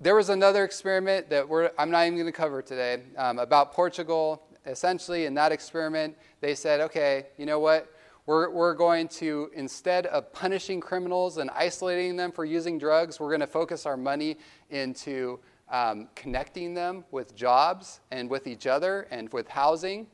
There 0.00 0.16
was 0.16 0.30
another 0.30 0.64
experiment 0.64 1.30
that 1.30 1.44
I'm 1.78 1.90
not 1.92 2.06
even 2.06 2.18
going 2.18 2.26
to 2.26 2.32
cover 2.32 2.60
today 2.60 3.02
um, 3.16 3.38
about 3.38 3.72
Portugal. 3.72 4.42
Essentially, 4.66 5.26
in 5.26 5.34
that 5.34 5.52
experiment, 5.52 6.16
they 6.40 6.56
said, 6.56 6.80
okay, 6.80 7.26
you 7.38 7.46
know 7.46 7.60
what? 7.60 7.94
We're, 8.26 8.50
we're 8.50 8.74
going 8.74 9.06
to, 9.20 9.50
instead 9.54 10.06
of 10.06 10.32
punishing 10.32 10.80
criminals 10.80 11.36
and 11.38 11.50
isolating 11.50 12.16
them 12.16 12.32
for 12.32 12.44
using 12.44 12.76
drugs, 12.78 13.20
we're 13.20 13.28
going 13.28 13.40
to 13.40 13.46
focus 13.46 13.86
our 13.86 13.96
money 13.96 14.38
into 14.70 15.38
um, 15.74 16.08
connecting 16.14 16.72
them 16.72 17.04
with 17.10 17.34
jobs 17.34 17.98
and 18.12 18.30
with 18.30 18.46
each 18.46 18.64
other 18.64 19.08
and 19.10 19.32
with 19.32 19.48
housing. 19.48 20.06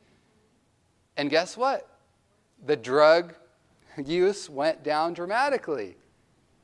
And 1.18 1.28
guess 1.28 1.54
what? 1.54 1.98
The 2.64 2.76
drug 2.76 3.34
use 4.02 4.48
went 4.48 4.82
down 4.82 5.12
dramatically 5.12 5.96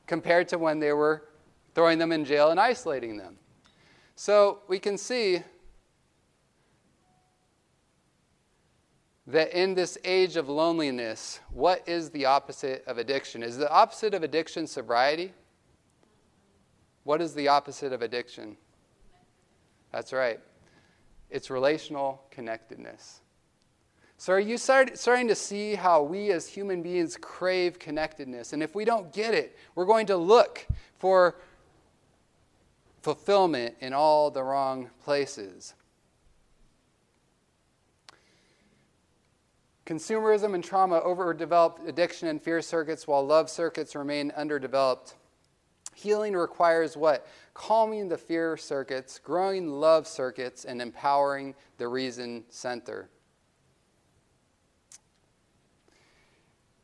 compared 0.07 0.47
to 0.47 0.57
when 0.57 0.79
they 0.79 0.93
were 0.93 1.27
throwing 1.75 1.99
them 1.99 2.11
in 2.11 2.25
jail 2.25 2.49
and 2.49 2.59
isolating 2.59 3.17
them. 3.17 3.37
So 4.15 4.61
we 4.67 4.79
can 4.79 4.97
see 4.97 5.43
that 9.27 9.51
in 9.51 9.75
this 9.75 9.99
age 10.05 10.37
of 10.37 10.49
loneliness, 10.49 11.39
what 11.51 11.87
is 11.87 12.09
the 12.09 12.25
opposite 12.25 12.83
of 12.87 12.97
addiction? 12.97 13.43
Is 13.43 13.57
the 13.57 13.69
opposite 13.69 14.15
of 14.15 14.23
addiction 14.23 14.65
sobriety? 14.65 15.33
What 17.03 17.21
is 17.21 17.35
the 17.35 17.47
opposite 17.47 17.93
of 17.93 18.01
addiction? 18.01 18.57
That's 19.91 20.13
right. 20.13 20.39
It's 21.29 21.49
relational 21.49 22.23
connectedness. 22.31 23.21
So, 24.19 24.33
are 24.33 24.39
you 24.39 24.57
start, 24.57 24.97
starting 24.97 25.27
to 25.27 25.35
see 25.35 25.75
how 25.75 26.01
we 26.01 26.31
as 26.31 26.47
human 26.47 26.81
beings 26.81 27.17
crave 27.17 27.77
connectedness? 27.77 28.53
And 28.53 28.63
if 28.63 28.73
we 28.73 28.83
don't 28.83 29.13
get 29.13 29.35
it, 29.35 29.55
we're 29.75 29.85
going 29.85 30.07
to 30.07 30.17
look 30.17 30.65
for 30.97 31.35
fulfillment 33.01 33.75
in 33.79 33.93
all 33.93 34.31
the 34.31 34.43
wrong 34.43 34.89
places. 35.03 35.75
Consumerism 39.85 40.53
and 40.55 40.63
trauma 40.63 40.95
overdeveloped 40.95 41.87
addiction 41.87 42.27
and 42.27 42.41
fear 42.41 42.61
circuits 42.61 43.07
while 43.07 43.25
love 43.25 43.49
circuits 43.49 43.95
remain 43.95 44.31
underdeveloped. 44.35 45.15
Healing 45.95 46.33
requires 46.33 46.97
what? 46.97 47.25
Calming 47.57 48.07
the 48.07 48.17
fear 48.17 48.55
circuits, 48.55 49.17
growing 49.17 49.67
love 49.67 50.07
circuits, 50.07 50.63
and 50.63 50.79
empowering 50.81 51.55
the 51.77 51.87
reason 51.87 52.43
center. 52.49 53.09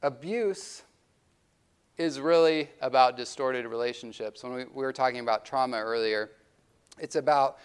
Abuse 0.01 0.81
is 1.97 2.19
really 2.19 2.69
about 2.81 3.15
distorted 3.15 3.67
relationships. 3.67 4.43
When 4.43 4.53
we, 4.53 4.63
we 4.65 4.83
were 4.83 4.91
talking 4.91 5.19
about 5.19 5.45
trauma 5.45 5.77
earlier, 5.77 6.31
it's 6.97 7.15
about 7.15 7.59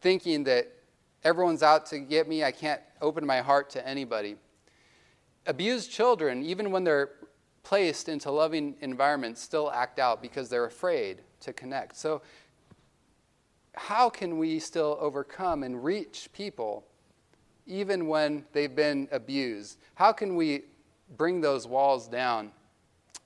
thinking 0.00 0.44
that 0.44 0.70
everyone's 1.24 1.64
out 1.64 1.86
to 1.86 1.98
get 1.98 2.28
me, 2.28 2.44
I 2.44 2.52
can't 2.52 2.80
open 3.00 3.26
my 3.26 3.40
heart 3.40 3.70
to 3.70 3.86
anybody 3.86 4.36
abused 5.46 5.90
children, 5.90 6.42
even 6.42 6.70
when 6.70 6.84
they're 6.84 7.10
placed 7.62 8.08
into 8.08 8.30
loving 8.30 8.76
environments, 8.80 9.40
still 9.40 9.70
act 9.70 9.98
out 9.98 10.20
because 10.22 10.48
they're 10.48 10.64
afraid 10.64 11.22
to 11.40 11.52
connect. 11.52 11.96
So, 11.96 12.22
how 13.74 14.10
can 14.10 14.38
we 14.38 14.58
still 14.58 14.98
overcome 15.00 15.62
and 15.62 15.82
reach 15.82 16.28
people 16.32 16.84
even 17.66 18.06
when 18.06 18.44
they've 18.52 18.74
been 18.74 19.08
abused? 19.12 19.78
How 19.94 20.12
can 20.12 20.36
we 20.36 20.62
bring 21.16 21.40
those 21.40 21.66
walls 21.66 22.08
down? 22.08 22.52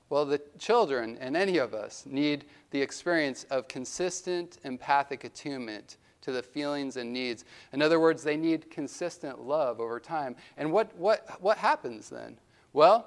Well, 0.09 0.25
the 0.25 0.41
children 0.59 1.19
and 1.21 1.37
any 1.37 1.59
of 1.59 1.75
us 1.75 2.05
need 2.07 2.45
the 2.71 2.81
experience 2.81 3.45
of 3.51 3.67
consistent 3.67 4.59
empathic 4.63 5.25
attunement 5.25 5.97
to 6.23 6.33
the 6.33 6.43
feelings 6.43 6.97
and 6.97 7.13
needs. 7.13 7.45
In 7.73 7.83
other 7.83 7.99
words, 7.99 8.23
they 8.23 8.37
need 8.37 8.71
consistent 8.71 9.41
love 9.41 9.81
over 9.81 9.99
time. 9.99 10.37
And 10.57 10.73
what, 10.73 10.97
what, 10.97 11.41
what 11.41 11.59
happens 11.59 12.09
then? 12.09 12.39
Well, 12.73 13.07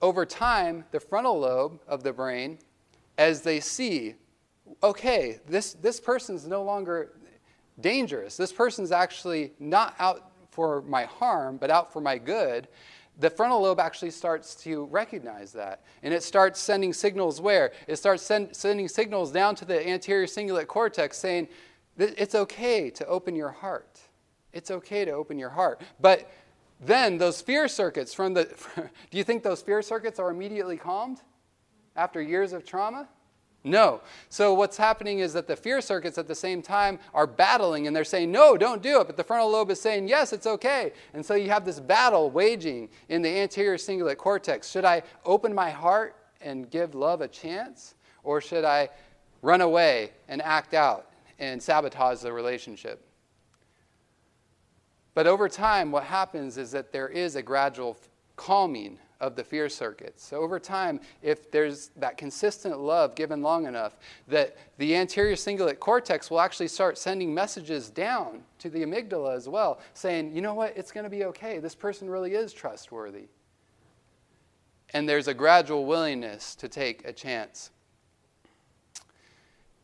over 0.00 0.26
time, 0.26 0.84
the 0.90 1.00
frontal 1.00 1.38
lobe 1.38 1.80
of 1.86 2.02
the 2.02 2.12
brain, 2.12 2.58
as 3.16 3.42
they 3.42 3.60
see, 3.60 4.16
okay, 4.82 5.40
this, 5.46 5.74
this 5.74 6.00
person's 6.00 6.46
no 6.46 6.62
longer 6.62 7.12
dangerous. 7.80 8.36
This 8.36 8.52
person's 8.52 8.92
actually 8.92 9.52
not 9.58 9.94
out 9.98 10.32
for 10.50 10.82
my 10.82 11.04
harm, 11.04 11.56
but 11.56 11.70
out 11.70 11.92
for 11.92 12.00
my 12.00 12.18
good 12.18 12.68
the 13.18 13.30
frontal 13.30 13.62
lobe 13.62 13.78
actually 13.78 14.10
starts 14.10 14.54
to 14.54 14.86
recognize 14.86 15.52
that. 15.52 15.82
And 16.02 16.14
it 16.14 16.22
starts 16.22 16.60
sending 16.60 16.92
signals 16.92 17.40
where? 17.40 17.72
It 17.86 17.96
starts 17.96 18.22
send, 18.22 18.54
sending 18.56 18.88
signals 18.88 19.30
down 19.30 19.54
to 19.56 19.64
the 19.64 19.86
anterior 19.86 20.26
cingulate 20.26 20.66
cortex 20.66 21.18
saying, 21.18 21.48
it's 21.98 22.34
okay 22.34 22.90
to 22.90 23.06
open 23.06 23.36
your 23.36 23.50
heart. 23.50 24.00
It's 24.52 24.70
okay 24.70 25.04
to 25.04 25.12
open 25.12 25.38
your 25.38 25.50
heart. 25.50 25.82
But 26.00 26.30
then 26.80 27.18
those 27.18 27.40
fear 27.40 27.68
circuits 27.68 28.14
from 28.14 28.34
the, 28.34 28.44
do 29.10 29.18
you 29.18 29.24
think 29.24 29.42
those 29.42 29.60
fear 29.60 29.82
circuits 29.82 30.18
are 30.18 30.30
immediately 30.30 30.78
calmed 30.78 31.20
after 31.94 32.20
years 32.22 32.52
of 32.52 32.64
trauma? 32.64 33.08
No. 33.64 34.00
So 34.28 34.54
what's 34.54 34.76
happening 34.76 35.20
is 35.20 35.32
that 35.34 35.46
the 35.46 35.54
fear 35.54 35.80
circuits 35.80 36.18
at 36.18 36.26
the 36.26 36.34
same 36.34 36.62
time 36.62 36.98
are 37.14 37.28
battling 37.28 37.86
and 37.86 37.94
they're 37.94 38.02
saying, 38.04 38.32
no, 38.32 38.56
don't 38.56 38.82
do 38.82 39.00
it. 39.00 39.06
But 39.06 39.16
the 39.16 39.22
frontal 39.22 39.50
lobe 39.50 39.70
is 39.70 39.80
saying, 39.80 40.08
yes, 40.08 40.32
it's 40.32 40.48
okay. 40.48 40.92
And 41.14 41.24
so 41.24 41.34
you 41.34 41.48
have 41.50 41.64
this 41.64 41.78
battle 41.78 42.30
waging 42.30 42.88
in 43.08 43.22
the 43.22 43.28
anterior 43.28 43.76
cingulate 43.76 44.16
cortex. 44.16 44.68
Should 44.70 44.84
I 44.84 45.02
open 45.24 45.54
my 45.54 45.70
heart 45.70 46.16
and 46.40 46.68
give 46.70 46.96
love 46.96 47.20
a 47.20 47.28
chance? 47.28 47.94
Or 48.24 48.40
should 48.40 48.64
I 48.64 48.88
run 49.42 49.60
away 49.60 50.10
and 50.28 50.42
act 50.42 50.74
out 50.74 51.10
and 51.38 51.62
sabotage 51.62 52.20
the 52.20 52.32
relationship? 52.32 53.06
But 55.14 55.26
over 55.28 55.48
time, 55.48 55.92
what 55.92 56.04
happens 56.04 56.58
is 56.58 56.72
that 56.72 56.90
there 56.90 57.08
is 57.08 57.36
a 57.36 57.42
gradual 57.42 57.96
calming 58.34 58.98
of 59.22 59.36
the 59.36 59.44
fear 59.44 59.68
circuits. 59.68 60.26
So 60.26 60.38
over 60.38 60.58
time, 60.58 61.00
if 61.22 61.50
there's 61.50 61.92
that 61.96 62.18
consistent 62.18 62.80
love 62.80 63.14
given 63.14 63.40
long 63.40 63.66
enough, 63.66 63.96
that 64.26 64.56
the 64.78 64.96
anterior 64.96 65.36
cingulate 65.36 65.78
cortex 65.78 66.28
will 66.28 66.40
actually 66.40 66.68
start 66.68 66.98
sending 66.98 67.32
messages 67.32 67.88
down 67.88 68.42
to 68.58 68.68
the 68.68 68.80
amygdala 68.80 69.34
as 69.36 69.48
well, 69.48 69.78
saying, 69.94 70.34
you 70.34 70.42
know 70.42 70.54
what, 70.54 70.76
it's 70.76 70.90
going 70.90 71.04
to 71.04 71.10
be 71.10 71.24
okay. 71.24 71.60
This 71.60 71.76
person 71.76 72.10
really 72.10 72.34
is 72.34 72.52
trustworthy. 72.52 73.28
And 74.92 75.08
there's 75.08 75.28
a 75.28 75.34
gradual 75.34 75.86
willingness 75.86 76.56
to 76.56 76.68
take 76.68 77.06
a 77.06 77.12
chance. 77.12 77.70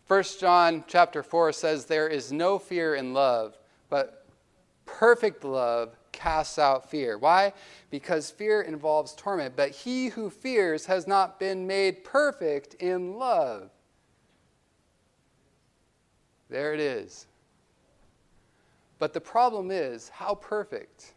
1 0.09 0.24
John 0.41 0.84
chapter 0.89 1.22
4 1.22 1.53
says, 1.53 1.84
There 1.84 2.09
is 2.09 2.32
no 2.32 2.59
fear 2.59 2.97
in 2.97 3.14
love, 3.14 3.57
but 3.89 4.26
perfect 4.84 5.45
love 5.45 5.97
casts 6.19 6.59
out 6.59 6.91
fear. 6.91 7.16
Why? 7.16 7.53
Because 7.91 8.31
fear 8.31 8.62
involves 8.62 9.14
torment. 9.14 9.55
But 9.55 9.71
he 9.71 10.09
who 10.09 10.29
fears 10.29 10.85
has 10.87 11.07
not 11.07 11.39
been 11.39 11.66
made 11.66 12.03
perfect 12.03 12.75
in 12.75 13.14
love. 13.16 13.71
There 16.51 16.75
it 16.75 16.81
is. 16.81 17.27
But 18.99 19.12
the 19.12 19.21
problem 19.21 19.71
is, 19.71 20.09
how 20.09 20.35
perfect? 20.35 21.14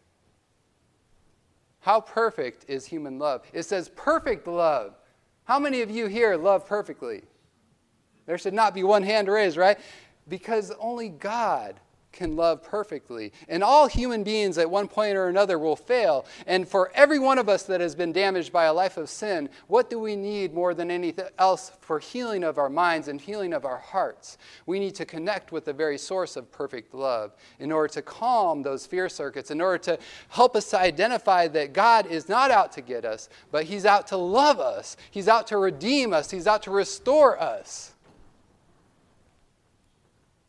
How 1.80 2.00
perfect 2.00 2.66
is 2.68 2.86
human 2.86 3.18
love? 3.18 3.42
It 3.52 3.64
says 3.64 3.90
perfect 3.96 4.46
love. 4.46 4.94
How 5.44 5.58
many 5.58 5.82
of 5.82 5.90
you 5.90 6.06
here 6.06 6.36
love 6.36 6.64
perfectly? 6.64 7.22
There 8.26 8.38
should 8.38 8.54
not 8.54 8.72
be 8.72 8.84
one 8.84 9.02
hand 9.02 9.26
raised, 9.26 9.56
right? 9.56 9.78
Because 10.28 10.70
only 10.78 11.08
God 11.08 11.80
can 12.12 12.36
love 12.36 12.62
perfectly. 12.62 13.32
And 13.48 13.62
all 13.62 13.86
human 13.86 14.22
beings 14.22 14.58
at 14.58 14.70
one 14.70 14.88
point 14.88 15.16
or 15.16 15.28
another 15.28 15.58
will 15.58 15.76
fail. 15.76 16.26
And 16.46 16.68
for 16.68 16.92
every 16.94 17.18
one 17.18 17.38
of 17.38 17.48
us 17.48 17.62
that 17.64 17.80
has 17.80 17.94
been 17.94 18.12
damaged 18.12 18.52
by 18.52 18.64
a 18.64 18.72
life 18.72 18.96
of 18.96 19.08
sin, 19.08 19.48
what 19.66 19.90
do 19.90 19.98
we 19.98 20.14
need 20.14 20.54
more 20.54 20.74
than 20.74 20.90
anything 20.90 21.26
else 21.38 21.72
for 21.80 21.98
healing 21.98 22.44
of 22.44 22.58
our 22.58 22.68
minds 22.68 23.08
and 23.08 23.20
healing 23.20 23.52
of 23.52 23.64
our 23.64 23.78
hearts? 23.78 24.38
We 24.66 24.78
need 24.78 24.94
to 24.96 25.04
connect 25.04 25.52
with 25.52 25.64
the 25.64 25.72
very 25.72 25.98
source 25.98 26.36
of 26.36 26.52
perfect 26.52 26.94
love 26.94 27.34
in 27.58 27.72
order 27.72 27.92
to 27.94 28.02
calm 28.02 28.62
those 28.62 28.86
fear 28.86 29.08
circuits, 29.08 29.50
in 29.50 29.60
order 29.60 29.78
to 29.78 29.98
help 30.28 30.54
us 30.56 30.70
to 30.70 30.80
identify 30.80 31.48
that 31.48 31.72
God 31.72 32.06
is 32.06 32.28
not 32.28 32.50
out 32.50 32.72
to 32.72 32.80
get 32.80 33.04
us, 33.04 33.28
but 33.50 33.64
He's 33.64 33.86
out 33.86 34.06
to 34.08 34.16
love 34.16 34.60
us, 34.60 34.96
He's 35.10 35.28
out 35.28 35.46
to 35.48 35.56
redeem 35.56 36.12
us, 36.12 36.30
He's 36.30 36.46
out 36.46 36.62
to 36.64 36.70
restore 36.70 37.40
us. 37.40 37.91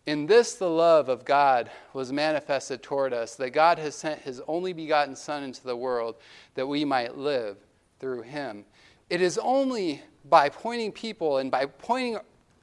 In 0.05 0.25
this, 0.25 0.55
the 0.55 0.69
love 0.69 1.07
of 1.07 1.23
God 1.23 1.71
was 1.93 2.11
manifested 2.11 2.83
toward 2.83 3.13
us, 3.13 3.35
that 3.35 3.51
God 3.51 3.79
has 3.79 3.95
sent 3.95 4.21
his 4.21 4.41
only 4.47 4.73
begotten 4.73 5.15
Son 5.15 5.43
into 5.43 5.63
the 5.63 5.77
world 5.77 6.15
that 6.55 6.67
we 6.67 6.83
might 6.83 7.17
live 7.17 7.57
through 7.99 8.23
him. 8.23 8.65
It 9.09 9.21
is 9.21 9.37
only 9.37 10.01
by 10.25 10.49
pointing 10.49 10.91
people 10.91 11.37
and 11.37 11.49
by 11.49 11.67
pointing 11.67 12.17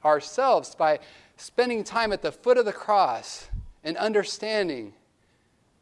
ourselves, 0.05 0.75
by 0.75 0.99
spending 1.35 1.83
time 1.83 2.13
at 2.13 2.21
the 2.21 2.31
foot 2.31 2.59
of 2.59 2.65
the 2.65 2.73
cross 2.73 3.49
and 3.83 3.97
understanding 3.97 4.93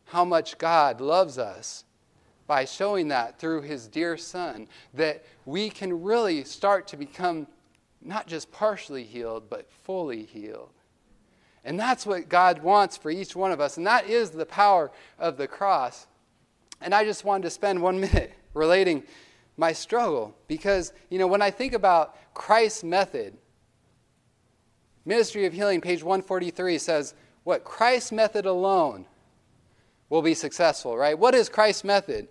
how 0.06 0.24
much 0.24 0.58
God 0.58 1.02
loves 1.02 1.38
us, 1.38 1.84
by 2.48 2.64
showing 2.64 3.10
that 3.10 3.38
through 3.38 3.64
his 3.64 3.86
dear 3.88 4.18
Son, 4.18 4.68
that 4.94 5.26
we 5.46 5.70
can 5.70 6.02
really 6.02 6.46
start 6.46 6.88
to 6.88 6.98
become 6.98 7.48
not 8.02 8.28
just 8.28 8.50
partially 8.50 9.04
healed, 9.04 9.50
but 9.50 9.70
fully 9.70 10.24
healed. 10.24 10.70
And 11.66 11.80
that's 11.80 12.06
what 12.06 12.30
God 12.30 12.62
wants 12.64 12.98
for 12.98 13.12
each 13.12 13.36
one 13.36 13.52
of 13.52 13.60
us. 13.60 13.78
And 13.78 13.86
that 13.86 14.08
is 14.08 14.32
the 14.32 14.46
power 14.46 14.92
of 15.18 15.38
the 15.38 15.48
cross. 15.48 16.08
And 16.82 16.94
I 16.94 17.04
just 17.04 17.26
wanted 17.26 17.44
to 17.44 17.50
spend 17.50 17.82
one 17.82 18.00
minute 18.02 18.34
relating 18.54 19.04
my 19.58 19.74
struggle 19.74 20.36
because, 20.48 20.94
you 21.10 21.20
know, 21.20 21.28
when 21.28 21.42
I 21.42 21.52
think 21.52 21.74
about 21.74 22.16
Christ's 22.34 22.84
method, 22.84 23.38
Ministry 25.06 25.46
of 25.46 25.54
Healing, 25.54 25.82
page 25.82 26.04
143 26.04 26.78
says, 26.78 27.14
what? 27.44 27.64
Christ's 27.64 28.12
method 28.12 28.46
alone 28.46 29.06
will 30.10 30.22
be 30.22 30.34
successful, 30.34 30.98
right? 30.98 31.18
What 31.18 31.36
is 31.36 31.50
Christ's 31.50 31.84
method? 31.84 32.28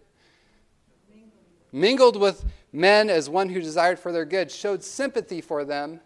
Mingled 1.73 2.17
with 2.17 2.45
men 2.73 3.11
as 3.11 3.29
one 3.29 3.49
who 3.49 3.61
desired 3.61 3.99
for 3.99 4.13
their 4.13 4.25
good, 4.25 4.51
showed 4.51 4.83
sympathy 4.83 5.41
for 5.41 5.65
them, 5.65 6.01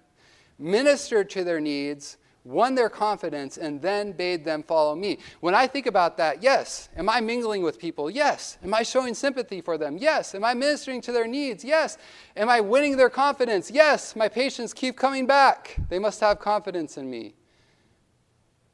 ministered 0.58 1.30
to 1.30 1.44
their 1.44 1.60
needs, 1.60 2.16
won 2.44 2.74
their 2.74 2.88
confidence, 2.88 3.56
and 3.56 3.80
then 3.80 4.12
bade 4.12 4.44
them 4.44 4.62
follow 4.62 4.96
me. 4.96 5.18
When 5.40 5.54
I 5.54 5.66
think 5.66 5.86
about 5.86 6.16
that, 6.16 6.42
yes. 6.42 6.88
Am 6.96 7.08
I 7.08 7.20
mingling 7.20 7.62
with 7.62 7.78
people? 7.78 8.10
Yes. 8.10 8.58
Am 8.64 8.74
I 8.74 8.82
showing 8.82 9.14
sympathy 9.14 9.60
for 9.60 9.78
them? 9.78 9.96
Yes. 9.96 10.34
Am 10.34 10.44
I 10.44 10.52
ministering 10.54 11.00
to 11.02 11.12
their 11.12 11.28
needs? 11.28 11.64
Yes. 11.64 11.98
Am 12.36 12.48
I 12.48 12.60
winning 12.60 12.96
their 12.96 13.10
confidence? 13.10 13.70
Yes. 13.70 14.16
My 14.16 14.28
patients 14.28 14.74
keep 14.74 14.96
coming 14.96 15.26
back. 15.26 15.76
They 15.88 16.00
must 16.00 16.20
have 16.20 16.40
confidence 16.40 16.96
in 16.96 17.08
me. 17.08 17.34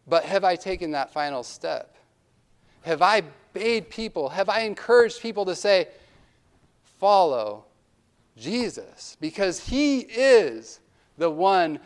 But 0.06 0.24
have 0.24 0.44
I 0.44 0.56
taken 0.56 0.92
that 0.92 1.12
final 1.12 1.42
step? 1.42 1.94
Have 2.82 3.02
I 3.02 3.22
bade 3.52 3.90
people, 3.90 4.30
have 4.30 4.48
I 4.48 4.60
encouraged 4.60 5.20
people 5.20 5.44
to 5.44 5.54
say, 5.54 5.88
follow 6.98 7.66
Jesus? 8.36 9.16
Because 9.20 9.60
he 9.60 10.00
is 10.00 10.80
the 11.18 11.28
one 11.28 11.80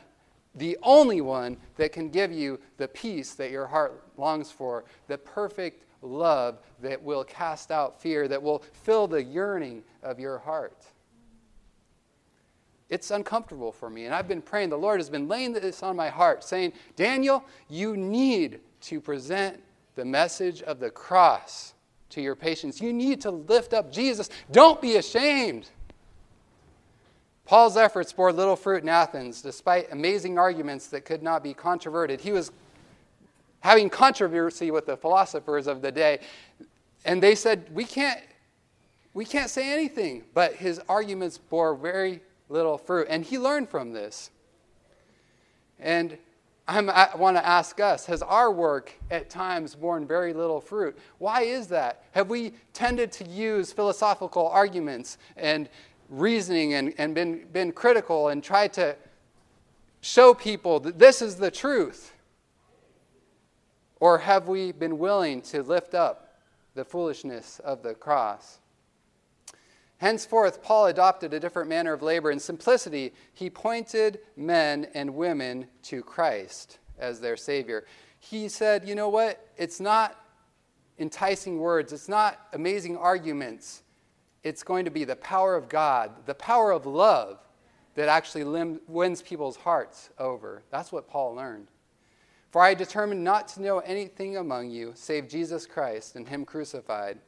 the 0.55 0.77
only 0.83 1.21
one 1.21 1.57
that 1.77 1.93
can 1.93 2.11
give 2.11 2.33
you 2.33 2.61
the 2.77 2.89
peace 2.89 3.35
that 3.35 3.51
your 3.51 3.67
heart 3.67 4.05
longs 4.17 4.51
for, 4.51 4.85
the 5.09 5.19
perfect 5.19 5.85
love 6.03 6.59
that 6.81 7.03
will 7.03 7.25
cast 7.25 7.71
out 7.71 8.01
fear, 8.01 8.29
that 8.29 8.43
will 8.43 8.63
fill 8.73 9.07
the 9.07 9.23
yearning 9.23 9.83
of 10.03 10.19
your 10.19 10.39
heart. 10.39 10.85
It's 12.91 13.11
uncomfortable 13.11 13.73
for 13.73 13.89
me, 13.89 14.05
and 14.05 14.15
I've 14.15 14.29
been 14.29 14.43
praying. 14.43 14.69
The 14.69 14.77
Lord 14.77 15.01
has 15.01 15.09
been 15.09 15.27
laying 15.27 15.55
this 15.55 15.83
on 15.83 15.97
my 15.97 16.11
heart, 16.11 16.45
saying, 16.45 16.75
Daniel, 16.95 17.43
you 17.71 17.97
need 17.97 18.61
to 18.83 19.01
present 19.01 19.63
the 19.95 20.05
message 20.05 20.61
of 20.63 20.79
the 20.79 20.91
cross 20.91 21.73
to 22.11 22.21
your 22.21 22.37
patients. 22.37 22.83
You 22.83 22.93
need 22.93 23.23
to 23.23 23.31
lift 23.31 23.73
up 23.73 23.91
Jesus. 23.91 24.29
Don't 24.51 24.81
be 24.83 24.97
ashamed. 24.97 25.71
Paul's 27.45 27.77
efforts 27.77 28.13
bore 28.13 28.33
little 28.33 28.57
fruit 28.57 28.83
in 28.83 28.89
Athens, 28.89 29.43
despite 29.43 29.93
amazing 29.93 30.39
arguments 30.39 30.87
that 30.89 31.05
could 31.05 31.23
not 31.23 31.43
be 31.43 31.53
controverted. 31.53 32.21
He 32.21 32.33
was 32.33 32.53
having 33.61 33.91
controversy 33.91 34.71
with 34.71 34.87
the 34.87 34.97
philosophers 34.97 35.67
of 35.67 35.83
the 35.83 35.93
day, 35.93 36.21
and 37.05 37.23
they 37.23 37.35
said, 37.35 37.69
We 37.73 37.85
can't, 37.85 38.21
we 39.13 39.25
can't 39.25 39.51
say 39.51 39.73
anything. 39.73 40.25
But 40.35 40.55
his 40.55 40.81
arguments 40.89 41.39
bore 41.39 41.75
very 41.75 42.21
little 42.49 42.79
fruit, 42.79 43.07
and 43.11 43.25
he 43.25 43.39
learned 43.39 43.69
from 43.69 43.93
this. 43.93 44.31
And 45.81 46.17
I'm, 46.69 46.89
i 46.91 47.11
want 47.17 47.37
to 47.37 47.45
ask 47.45 47.81
us 47.81 48.07
Has 48.07 48.23
our 48.23 48.51
work 48.53 48.93
at 49.11 49.29
times 49.29 49.75
borne 49.75 50.07
very 50.07 50.33
little 50.33 50.61
fruit? 50.61 50.97
Why 51.19 51.43
is 51.43 51.67
that? 51.69 52.05
Have 52.13 52.31
we 52.31 52.53
tended 52.73 53.11
to 53.13 53.25
use 53.25 53.73
philosophical 53.73 54.47
arguments 54.49 55.19
and 55.37 55.69
reasoning 56.13 56.75
and, 56.75 56.95
and 56.99 57.15
been, 57.15 57.47
been 57.53 57.73
critical 57.73 58.29
and 58.29 58.45
tried 58.45 58.73
to 58.75 58.95
show 60.03 60.35
people 60.35 60.79
that 60.81 60.99
this 60.99 61.23
is 61.23 61.37
the 61.37 61.51
truth? 61.51 62.13
Or 63.99 64.19
have 64.19 64.47
we 64.47 64.73
been 64.73 64.99
willing 64.99 65.41
to 65.43 65.63
lift 65.63 65.95
up 65.95 66.39
the 66.75 66.85
foolishness 66.85 67.61
of 67.61 67.83
the 67.83 67.95
cross? 67.95 68.59
Henceforth, 69.99 70.63
Paul 70.63 70.87
adopted 70.87 71.33
a 71.33 71.41
different 71.41 71.69
manner 71.69 71.93
of 71.93 72.03
labor. 72.03 72.31
In 72.31 72.41
simplicity, 72.41 73.15
he 73.33 73.49
pointed 73.49 74.19
men 74.37 74.89
and 74.95 75.15
women 75.15 75.69
to 75.85 76.03
Christ 76.03 76.79
as 76.99 77.21
their 77.21 77.37
Savior. 77.37 77.87
He 78.19 78.49
said, 78.49 78.87
you 78.87 78.97
know 78.97 79.09
what? 79.09 79.49
It's 79.57 79.81
not 79.81 80.19
enticing 80.99 81.59
words, 81.59 81.93
it's 81.93 82.09
not 82.09 82.39
amazing 82.53 82.97
arguments 82.97 83.83
it's 84.43 84.63
going 84.63 84.85
to 84.85 84.91
be 84.91 85.05
the 85.05 85.17
power 85.17 85.55
of 85.55 85.69
God, 85.69 86.27
the 86.27 86.35
power 86.35 86.73
of 86.73 86.87
love 86.87 87.39
that 87.95 88.09
actually 88.09 88.45
lim- 88.45 88.81
wins 88.89 89.23
people's 89.23 89.57
hearts 89.57 90.11
over. 90.19 90.63
That's 90.71 90.93
what 90.93 91.09
Paul 91.09 91.35
learned. 91.35 91.69
For 92.51 92.63
I 92.63 92.75
determined 92.75 93.25
not 93.25 93.49
to 93.49 93.63
know 93.63 93.79
anything 93.81 94.37
among 94.37 94.71
you 94.71 94.93
save 94.95 95.29
Jesus 95.29 95.67
Christ 95.67 96.17
and 96.17 96.29
Him 96.29 96.45
crucified. 96.45 97.19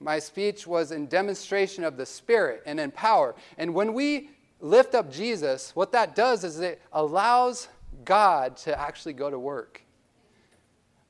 My 0.00 0.18
speech 0.18 0.66
was 0.66 0.92
in 0.92 1.06
demonstration 1.06 1.84
of 1.84 1.96
the 1.96 2.06
Spirit 2.06 2.62
and 2.66 2.78
in 2.78 2.90
power. 2.90 3.34
And 3.56 3.74
when 3.74 3.94
we 3.94 4.30
lift 4.60 4.94
up 4.94 5.10
Jesus, 5.10 5.74
what 5.74 5.92
that 5.92 6.14
does 6.14 6.44
is 6.44 6.60
it 6.60 6.80
allows 6.92 7.68
God 8.04 8.56
to 8.58 8.78
actually 8.78 9.12
go 9.12 9.30
to 9.30 9.38
work. 9.38 9.82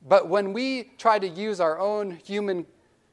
But 0.06 0.28
when 0.28 0.52
we 0.52 0.92
try 0.96 1.18
to 1.18 1.28
use 1.28 1.60
our 1.60 1.78
own 1.78 2.12
human 2.12 2.66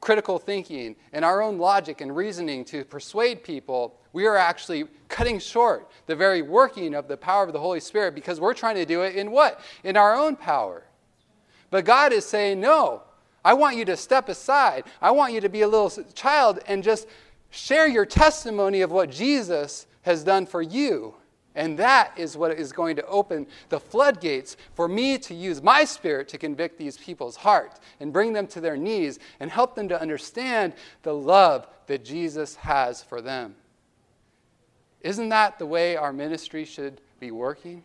critical 0.06 0.38
thinking 0.38 0.96
and 1.14 1.26
our 1.26 1.42
own 1.42 1.58
logic 1.58 2.00
and 2.00 2.16
reasoning 2.16 2.64
to 2.64 2.86
persuade 2.86 3.44
people, 3.44 3.98
we 4.14 4.28
are 4.28 4.38
actually 4.38 4.86
cutting 5.10 5.40
short 5.40 5.90
the 6.06 6.16
very 6.16 6.44
working 6.44 6.94
of 6.94 7.08
the 7.08 7.18
power 7.18 7.44
of 7.44 7.54
the 7.54 7.60
Holy 7.60 7.80
Spirit 7.80 8.14
because 8.14 8.40
we're 8.40 8.54
trying 8.54 8.76
to 8.76 8.86
do 8.86 9.02
it 9.02 9.16
in 9.16 9.32
what? 9.32 9.60
In 9.84 9.98
our 9.98 10.16
own 10.16 10.36
power. 10.36 10.84
But 11.72 11.86
God 11.86 12.14
is 12.14 12.24
saying, 12.24 12.60
no, 12.60 13.02
I 13.44 13.56
want 13.56 13.78
you 13.78 13.86
to 13.86 13.98
step 13.98 14.30
aside. 14.30 14.84
I 15.02 15.10
want 15.10 15.34
you 15.34 15.42
to 15.42 15.50
be 15.50 15.64
a 15.64 15.68
little 15.68 15.90
child 16.14 16.60
and 16.68 16.84
just 16.84 17.08
share 17.50 17.88
your 17.88 18.06
testimony 18.06 18.82
of 18.82 18.92
what 18.92 19.10
Jesus 19.10 19.88
has 20.04 20.24
done 20.24 20.46
for 20.46 20.62
you. 20.62 21.16
And 21.56 21.80
that 21.80 22.12
is 22.18 22.36
what 22.36 22.52
is 22.52 22.74
going 22.74 22.98
to 22.98 23.06
open 23.06 23.48
the 23.70 23.80
floodgates 23.80 24.58
for 24.74 24.88
me 24.88 25.18
to 25.20 25.34
use 25.34 25.64
my 25.64 25.86
spirit 25.86 26.28
to 26.30 26.38
convict 26.38 26.78
these 26.78 26.98
people's 26.98 27.38
heart 27.38 27.80
and 28.00 28.12
bring 28.12 28.34
them 28.34 28.48
to 28.48 28.62
their 28.62 28.76
knees 28.76 29.20
and 29.40 29.50
help 29.50 29.76
them 29.76 29.88
to 29.88 30.00
understand 30.00 30.74
the 31.04 31.14
love 31.14 31.68
that 31.88 32.04
Jesus 32.04 32.56
has 32.58 33.02
for 33.02 33.22
them. 33.22 33.56
Isn't 35.02 35.30
that 35.30 35.60
the 35.60 35.66
way 35.66 35.96
our 35.96 36.12
ministry 36.12 36.66
should 36.66 37.00
be 37.20 37.32
working? 37.32 37.84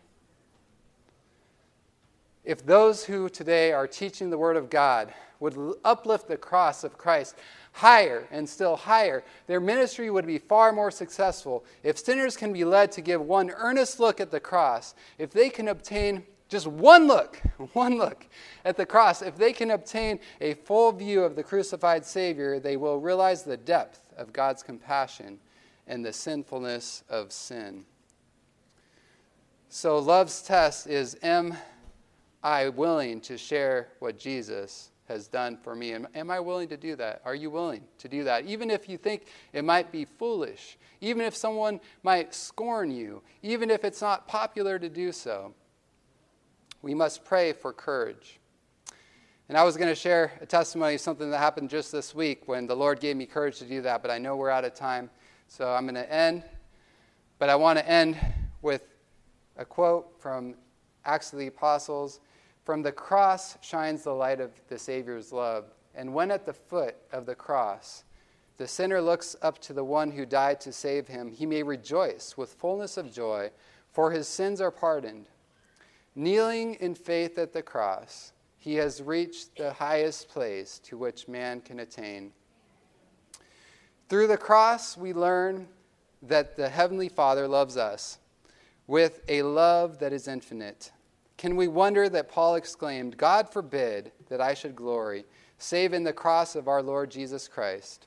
If 2.43 2.65
those 2.65 3.05
who 3.05 3.29
today 3.29 3.71
are 3.71 3.87
teaching 3.87 4.31
the 4.31 4.37
Word 4.37 4.57
of 4.57 4.69
God 4.69 5.13
would 5.39 5.55
uplift 5.85 6.27
the 6.27 6.37
cross 6.37 6.83
of 6.83 6.97
Christ 6.97 7.35
higher 7.73 8.27
and 8.31 8.47
still 8.47 8.75
higher, 8.75 9.23
their 9.47 9.59
ministry 9.59 10.09
would 10.09 10.27
be 10.27 10.37
far 10.37 10.71
more 10.71 10.91
successful. 10.91 11.63
If 11.83 11.97
sinners 11.97 12.35
can 12.35 12.53
be 12.53 12.63
led 12.63 12.91
to 12.93 13.01
give 13.01 13.21
one 13.21 13.51
earnest 13.51 13.99
look 13.99 14.19
at 14.19 14.31
the 14.31 14.39
cross, 14.39 14.93
if 15.17 15.31
they 15.31 15.49
can 15.49 15.67
obtain 15.67 16.23
just 16.49 16.67
one 16.67 17.07
look, 17.07 17.41
one 17.73 17.97
look 17.97 18.27
at 18.65 18.75
the 18.75 18.85
cross, 18.85 19.21
if 19.21 19.37
they 19.37 19.53
can 19.53 19.71
obtain 19.71 20.19
a 20.41 20.53
full 20.53 20.91
view 20.91 21.23
of 21.23 21.35
the 21.35 21.43
crucified 21.43 22.05
Savior, 22.05 22.59
they 22.59 22.77
will 22.77 22.99
realize 22.99 23.43
the 23.43 23.57
depth 23.57 24.13
of 24.17 24.33
God's 24.33 24.61
compassion 24.61 25.39
and 25.87 26.05
the 26.05 26.13
sinfulness 26.13 27.03
of 27.09 27.31
sin. 27.31 27.85
So, 29.69 29.97
love's 29.97 30.41
test 30.41 30.87
is 30.87 31.17
Am 31.23 31.55
I 32.43 32.69
willing 32.69 33.21
to 33.21 33.37
share 33.37 33.87
what 33.99 34.19
Jesus 34.19 34.90
has 35.11 35.27
done 35.27 35.57
for 35.57 35.75
me. 35.75 35.93
Am, 35.93 36.07
am 36.15 36.31
I 36.31 36.39
willing 36.39 36.67
to 36.69 36.77
do 36.77 36.95
that? 36.95 37.21
Are 37.25 37.35
you 37.35 37.49
willing 37.49 37.83
to 37.99 38.07
do 38.07 38.23
that? 38.23 38.45
Even 38.45 38.71
if 38.71 38.89
you 38.89 38.97
think 38.97 39.27
it 39.53 39.63
might 39.63 39.91
be 39.91 40.05
foolish, 40.05 40.77
even 41.01 41.23
if 41.23 41.35
someone 41.35 41.79
might 42.03 42.33
scorn 42.33 42.91
you, 42.91 43.21
even 43.43 43.69
if 43.69 43.83
it's 43.83 44.01
not 44.01 44.27
popular 44.27 44.79
to 44.79 44.89
do 44.89 45.11
so, 45.11 45.53
we 46.81 46.93
must 46.93 47.23
pray 47.23 47.53
for 47.53 47.71
courage. 47.71 48.39
And 49.49 49.57
I 49.57 49.63
was 49.63 49.75
going 49.75 49.89
to 49.89 49.95
share 49.95 50.31
a 50.39 50.45
testimony 50.45 50.95
of 50.95 51.01
something 51.01 51.29
that 51.29 51.37
happened 51.37 51.69
just 51.69 51.91
this 51.91 52.15
week 52.15 52.47
when 52.47 52.65
the 52.65 52.75
Lord 52.75 52.99
gave 52.99 53.17
me 53.17 53.25
courage 53.25 53.59
to 53.59 53.65
do 53.65 53.81
that, 53.81 54.01
but 54.01 54.09
I 54.09 54.17
know 54.17 54.35
we're 54.37 54.49
out 54.49 54.63
of 54.63 54.73
time. 54.73 55.09
So 55.47 55.73
I'm 55.73 55.83
going 55.83 55.95
to 55.95 56.11
end. 56.11 56.43
But 57.37 57.49
I 57.49 57.55
want 57.55 57.77
to 57.77 57.87
end 57.87 58.17
with 58.61 58.83
a 59.57 59.65
quote 59.65 60.13
from 60.19 60.55
Acts 61.03 61.33
of 61.33 61.39
the 61.39 61.47
Apostles 61.47 62.21
from 62.63 62.81
the 62.81 62.91
cross 62.91 63.57
shines 63.61 64.03
the 64.03 64.13
light 64.13 64.39
of 64.39 64.51
the 64.67 64.77
Savior's 64.77 65.31
love. 65.31 65.65
And 65.95 66.13
when 66.13 66.31
at 66.31 66.45
the 66.45 66.53
foot 66.53 66.95
of 67.11 67.25
the 67.25 67.35
cross, 67.35 68.03
the 68.57 68.67
sinner 68.67 69.01
looks 69.01 69.35
up 69.41 69.59
to 69.59 69.73
the 69.73 69.83
one 69.83 70.11
who 70.11 70.25
died 70.25 70.61
to 70.61 70.71
save 70.71 71.07
him, 71.07 71.31
he 71.31 71.45
may 71.45 71.63
rejoice 71.63 72.37
with 72.37 72.53
fullness 72.53 72.97
of 72.97 73.11
joy, 73.11 73.49
for 73.91 74.11
his 74.11 74.27
sins 74.27 74.61
are 74.61 74.71
pardoned. 74.71 75.27
Kneeling 76.15 76.75
in 76.75 76.93
faith 76.93 77.37
at 77.37 77.53
the 77.53 77.63
cross, 77.63 78.33
he 78.57 78.75
has 78.75 79.01
reached 79.01 79.55
the 79.55 79.73
highest 79.73 80.29
place 80.29 80.79
to 80.79 80.97
which 80.97 81.27
man 81.27 81.61
can 81.61 81.79
attain. 81.79 82.31
Through 84.07 84.27
the 84.27 84.37
cross, 84.37 84.95
we 84.95 85.13
learn 85.13 85.67
that 86.21 86.55
the 86.55 86.69
Heavenly 86.69 87.09
Father 87.09 87.47
loves 87.47 87.77
us 87.77 88.19
with 88.85 89.21
a 89.27 89.41
love 89.41 89.99
that 89.99 90.13
is 90.13 90.27
infinite. 90.27 90.91
Can 91.41 91.55
we 91.55 91.67
wonder 91.67 92.07
that 92.07 92.29
Paul 92.29 92.53
exclaimed, 92.53 93.17
God 93.17 93.51
forbid 93.51 94.11
that 94.29 94.39
I 94.39 94.53
should 94.53 94.75
glory, 94.75 95.25
save 95.57 95.91
in 95.91 96.03
the 96.03 96.13
cross 96.13 96.55
of 96.55 96.67
our 96.67 96.83
Lord 96.83 97.09
Jesus 97.09 97.47
Christ? 97.47 98.05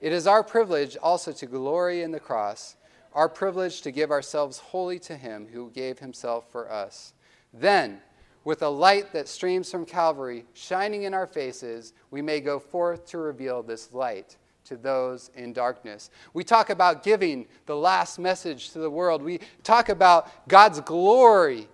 It 0.00 0.12
is 0.12 0.28
our 0.28 0.44
privilege 0.44 0.96
also 0.96 1.32
to 1.32 1.46
glory 1.46 2.02
in 2.02 2.12
the 2.12 2.20
cross, 2.20 2.76
our 3.14 3.28
privilege 3.28 3.80
to 3.80 3.90
give 3.90 4.12
ourselves 4.12 4.58
wholly 4.58 5.00
to 5.00 5.16
Him 5.16 5.48
who 5.52 5.72
gave 5.72 5.98
Himself 5.98 6.52
for 6.52 6.70
us. 6.70 7.14
Then, 7.52 8.00
with 8.44 8.62
a 8.62 8.68
light 8.68 9.12
that 9.12 9.26
streams 9.26 9.72
from 9.72 9.84
Calvary 9.84 10.44
shining 10.54 11.02
in 11.02 11.14
our 11.14 11.26
faces, 11.26 11.94
we 12.12 12.22
may 12.22 12.38
go 12.38 12.60
forth 12.60 13.08
to 13.08 13.18
reveal 13.18 13.60
this 13.60 13.92
light 13.92 14.36
to 14.66 14.76
those 14.76 15.32
in 15.34 15.52
darkness. 15.52 16.10
We 16.32 16.44
talk 16.44 16.70
about 16.70 17.02
giving 17.02 17.48
the 17.66 17.74
last 17.74 18.20
message 18.20 18.70
to 18.70 18.78
the 18.78 18.88
world. 18.88 19.20
We 19.20 19.40
talk 19.64 19.88
about 19.88 20.46
God's 20.46 20.80
glory 20.80 21.66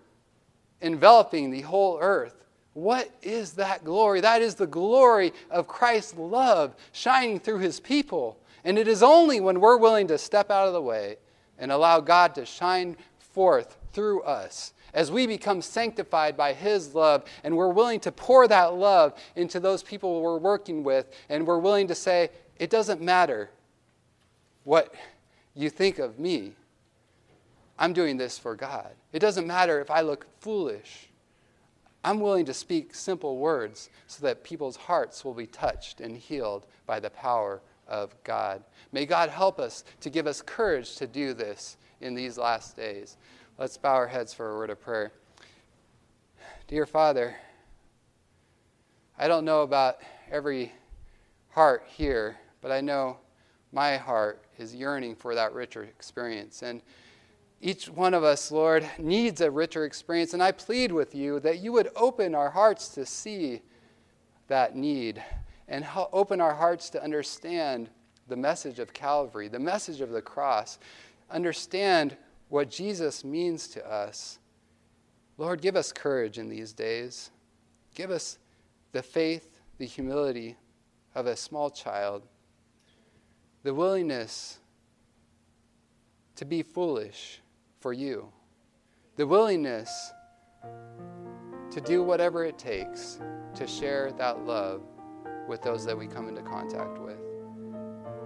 enveloping 0.81 1.51
the 1.51 1.62
whole 1.62 1.99
earth. 2.01 2.45
What 2.75 3.11
is 3.22 3.53
that 3.53 3.85
glory? 3.85 4.20
That 4.20 4.43
is 4.43 4.57
the 4.57 4.66
glory 4.66 5.33
of 5.51 5.68
Christ's 5.68 6.16
love 6.16 6.75
shining 6.93 7.39
through 7.39 7.59
his 7.59 7.79
people. 7.79 8.39
And 8.64 8.79
it 8.79 8.89
is 8.89 9.03
only 9.03 9.41
when 9.41 9.61
we're 9.61 9.77
willing 9.77 10.09
to 10.09 10.18
step 10.18 10.51
out 10.51 10.66
of 10.66 10.72
the 10.72 10.83
way 10.83 11.16
and 11.59 11.70
allow 11.70 12.01
God 12.01 12.35
to 12.35 12.45
shine 12.45 12.97
forth 13.18 13.77
through 13.93 14.22
us 14.22 14.72
as 14.95 15.11
we 15.11 15.27
become 15.27 15.61
sanctified 15.61 16.37
by 16.37 16.53
His 16.53 16.95
love 16.95 17.25
and 17.43 17.57
we're 17.57 17.68
willing 17.68 18.01
to 18.01 18.12
pour 18.12 18.49
that 18.49 18.75
love 18.75 19.12
into 19.37 19.61
those 19.61 19.83
people 19.83 20.22
we're 20.22 20.39
working 20.39 20.85
with 20.85 21.12
and 21.29 21.47
we're 21.47 21.59
willing 21.59 21.89
to 21.89 21.95
say, 21.95 22.31
it 22.59 22.70
doesn't 22.70 23.03
matter 23.03 23.51
what 24.62 24.95
you 25.55 25.68
think 25.68 25.99
of 25.99 26.18
me. 26.18 26.53
I'm 27.79 27.93
doing 27.93 28.16
this 28.16 28.39
for 28.39 28.55
God. 28.55 28.93
It 29.12 29.18
doesn't 29.18 29.47
matter 29.47 29.81
if 29.81 29.91
I 29.91 30.01
look 30.01 30.27
foolish. 30.41 31.09
I'm 32.05 32.20
willing 32.20 32.45
to 32.47 32.55
speak 32.55 32.95
simple 32.95 33.39
words 33.39 33.89
so 34.07 34.27
that 34.27 34.45
people's 34.45 34.77
hearts 34.77 35.25
will 35.25 35.35
be 35.35 35.47
touched 35.47 36.01
and 36.01 36.16
healed 36.16 36.66
by 36.87 37.01
the 37.01 37.11
power 37.11 37.62
of 37.89 38.14
God. 38.25 38.62
May 38.93 39.07
God 39.07 39.31
help 39.31 39.59
us 39.59 39.85
to 40.01 40.11
give 40.11 40.27
us 40.27 40.43
courage 40.43 40.97
to 40.97 41.07
do 41.07 41.33
this 41.33 41.77
in 42.01 42.14
these 42.14 42.37
last 42.37 42.77
days. 42.77 43.16
Let's 43.59 43.77
bow 43.77 43.95
our 43.95 44.07
heads 44.07 44.35
for 44.35 44.53
a 44.53 44.57
word 44.57 44.70
of 44.70 44.81
prayer. 44.81 45.12
Dear 46.66 46.87
Father, 46.87 47.35
I 49.18 49.29
don't 49.29 49.45
know 49.45 49.62
about 49.62 49.99
every 50.31 50.72
heart 51.51 51.85
here, 51.87 52.37
but 52.61 52.70
I 52.72 52.81
know 52.81 53.18
my 53.72 53.97
heart 53.97 54.45
is 54.59 54.75
yearning 54.75 55.14
for 55.16 55.35
that 55.35 55.53
richer 55.53 55.85
experience. 55.85 56.62
And 56.62 56.83
each 57.61 57.88
one 57.88 58.14
of 58.14 58.24
us, 58.24 58.50
Lord, 58.50 58.88
needs 58.98 59.40
a 59.40 59.50
richer 59.50 59.84
experience. 59.84 60.34
And 60.34 60.42
I 60.42 60.52
plead 60.52 60.92
with 60.92 61.14
you 61.14 61.40
that 61.40 61.61
you 61.61 61.72
would 61.72 61.90
open 61.96 62.34
our 62.34 62.50
hearts 62.50 62.88
to 62.90 63.07
see 63.07 63.62
that 64.48 64.76
need 64.76 65.22
and 65.66 65.86
open 66.12 66.40
our 66.40 66.55
hearts 66.55 66.90
to 66.90 67.02
understand 67.02 67.88
the 68.28 68.36
message 68.36 68.78
of 68.78 68.92
Calvary, 68.92 69.48
the 69.48 69.59
message 69.59 70.00
of 70.00 70.11
the 70.11 70.20
cross, 70.20 70.78
understand 71.30 72.16
what 72.48 72.70
Jesus 72.70 73.24
means 73.24 73.68
to 73.68 73.90
us. 73.90 74.38
Lord, 75.38 75.61
give 75.61 75.76
us 75.76 75.92
courage 75.92 76.38
in 76.38 76.48
these 76.48 76.72
days. 76.72 77.30
Give 77.94 78.11
us 78.11 78.38
the 78.92 79.02
faith, 79.02 79.61
the 79.78 79.86
humility 79.86 80.57
of 81.14 81.26
a 81.26 81.36
small 81.36 81.70
child, 81.70 82.22
the 83.62 83.74
willingness 83.74 84.59
to 86.36 86.44
be 86.44 86.62
foolish 86.62 87.40
for 87.85 87.93
you. 87.93 88.32
The 89.16 89.26
willingness 89.26 90.11
to 91.70 91.82
do 91.82 92.03
whatever 92.03 92.47
it 92.47 92.57
takes 92.57 93.20
to 93.55 93.66
share 93.66 94.11
that 94.12 94.47
love 94.47 94.80
with 95.47 95.61
those 95.61 95.85
that 95.85 95.99
we 95.99 96.07
come 96.07 96.26
into 96.26 96.41
contact 96.41 96.99
with. 96.99 97.18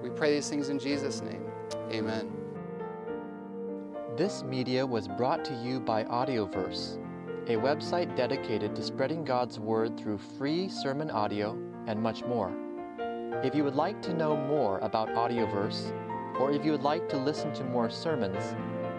We 0.00 0.10
pray 0.10 0.32
these 0.32 0.48
things 0.48 0.68
in 0.68 0.78
Jesus' 0.78 1.22
name. 1.22 1.42
Amen. 1.90 2.30
This 4.16 4.44
media 4.44 4.86
was 4.86 5.08
brought 5.08 5.44
to 5.46 5.54
you 5.54 5.80
by 5.80 6.04
Audioverse, 6.04 7.02
a 7.48 7.56
website 7.56 8.14
dedicated 8.14 8.76
to 8.76 8.82
spreading 8.84 9.24
God's 9.24 9.58
Word 9.58 9.98
through 9.98 10.18
free 10.18 10.68
sermon 10.68 11.10
audio 11.10 11.58
and 11.88 12.00
much 12.00 12.24
more. 12.26 12.52
If 13.42 13.56
you 13.56 13.64
would 13.64 13.74
like 13.74 14.00
to 14.02 14.14
know 14.14 14.36
more 14.36 14.78
about 14.78 15.08
Audioverse, 15.08 15.92
or 16.38 16.52
if 16.52 16.64
you 16.64 16.70
would 16.70 16.84
like 16.84 17.08
to 17.08 17.16
listen 17.16 17.52
to 17.54 17.64
more 17.64 17.90
sermons, 17.90 18.54